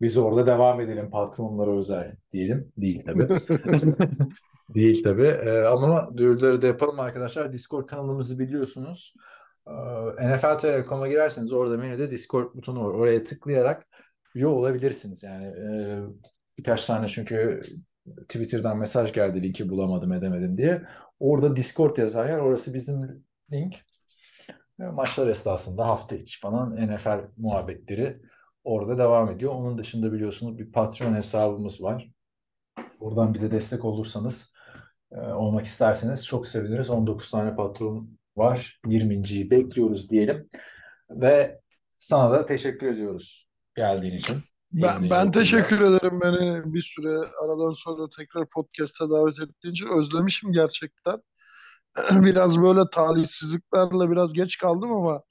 [0.00, 2.72] Biz orada devam edelim patronlara özel diyelim.
[2.76, 3.28] Değil tabii.
[4.68, 5.26] Değil tabii.
[5.26, 7.52] E, ama duyuruları da yapalım arkadaşlar.
[7.52, 9.14] Discord kanalımızı biliyorsunuz.
[9.66, 9.72] E,
[10.34, 12.94] NFL Telekom'a girerseniz orada menüde Discord butonu var.
[12.94, 13.86] Oraya tıklayarak
[14.34, 15.22] üye olabilirsiniz.
[15.22, 16.00] Yani e,
[16.58, 17.60] birkaç tane çünkü
[18.28, 20.82] Twitter'dan mesaj geldi linki bulamadım edemedim diye.
[21.20, 22.38] Orada Discord yazar yer.
[22.38, 23.74] Orası bizim link.
[24.80, 28.22] E, Maçlar esnasında hafta içi falan NFL muhabbetleri
[28.64, 29.52] orada devam ediyor.
[29.52, 32.10] Onun dışında biliyorsunuz bir Patreon hesabımız var.
[33.00, 34.53] Buradan bize destek olursanız e,
[35.14, 36.90] olmak isterseniz çok seviniriz.
[36.90, 38.80] 19 tane patron var.
[38.86, 40.48] 20.yi bekliyoruz diyelim.
[41.10, 41.60] Ve
[41.98, 44.36] sana da teşekkür ediyoruz geldiğin için.
[44.72, 49.88] Ben, ben teşekkür ederim beni bir süre aradan sonra tekrar podcast'a davet ettiğin için.
[49.98, 51.22] Özlemişim gerçekten.
[52.24, 55.22] Biraz böyle talihsizliklerle biraz geç kaldım ama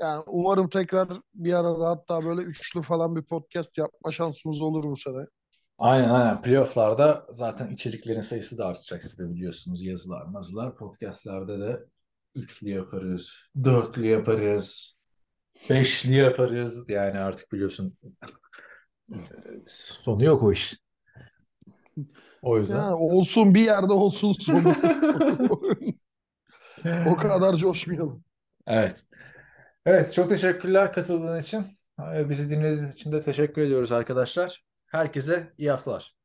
[0.00, 4.96] yani umarım tekrar bir arada hatta böyle üçlü falan bir podcast yapma şansımız olur bu
[4.96, 5.26] sene.
[5.78, 6.42] Aynen aynen.
[6.42, 9.82] Playoff'larda zaten içeriklerin sayısı da artacak siz de biliyorsunuz.
[9.82, 10.76] Yazılar, mazılar.
[10.76, 11.80] Podcast'larda da
[12.34, 13.32] üçlü yaparız,
[13.64, 14.96] dörtlü yaparız,
[15.70, 16.84] beşli yaparız.
[16.88, 17.96] Yani artık biliyorsun
[19.66, 20.74] sonu yok o iş.
[22.42, 22.76] O yüzden.
[22.76, 24.74] Yani olsun bir yerde olsun sonu.
[27.06, 28.24] O kadar coşmayalım.
[28.66, 29.04] Evet.
[29.86, 31.78] Evet, çok teşekkürler katıldığın için.
[32.28, 34.64] Bizi dinlediğiniz için de teşekkür ediyoruz arkadaşlar.
[34.92, 36.16] Herkese iyi haftalar.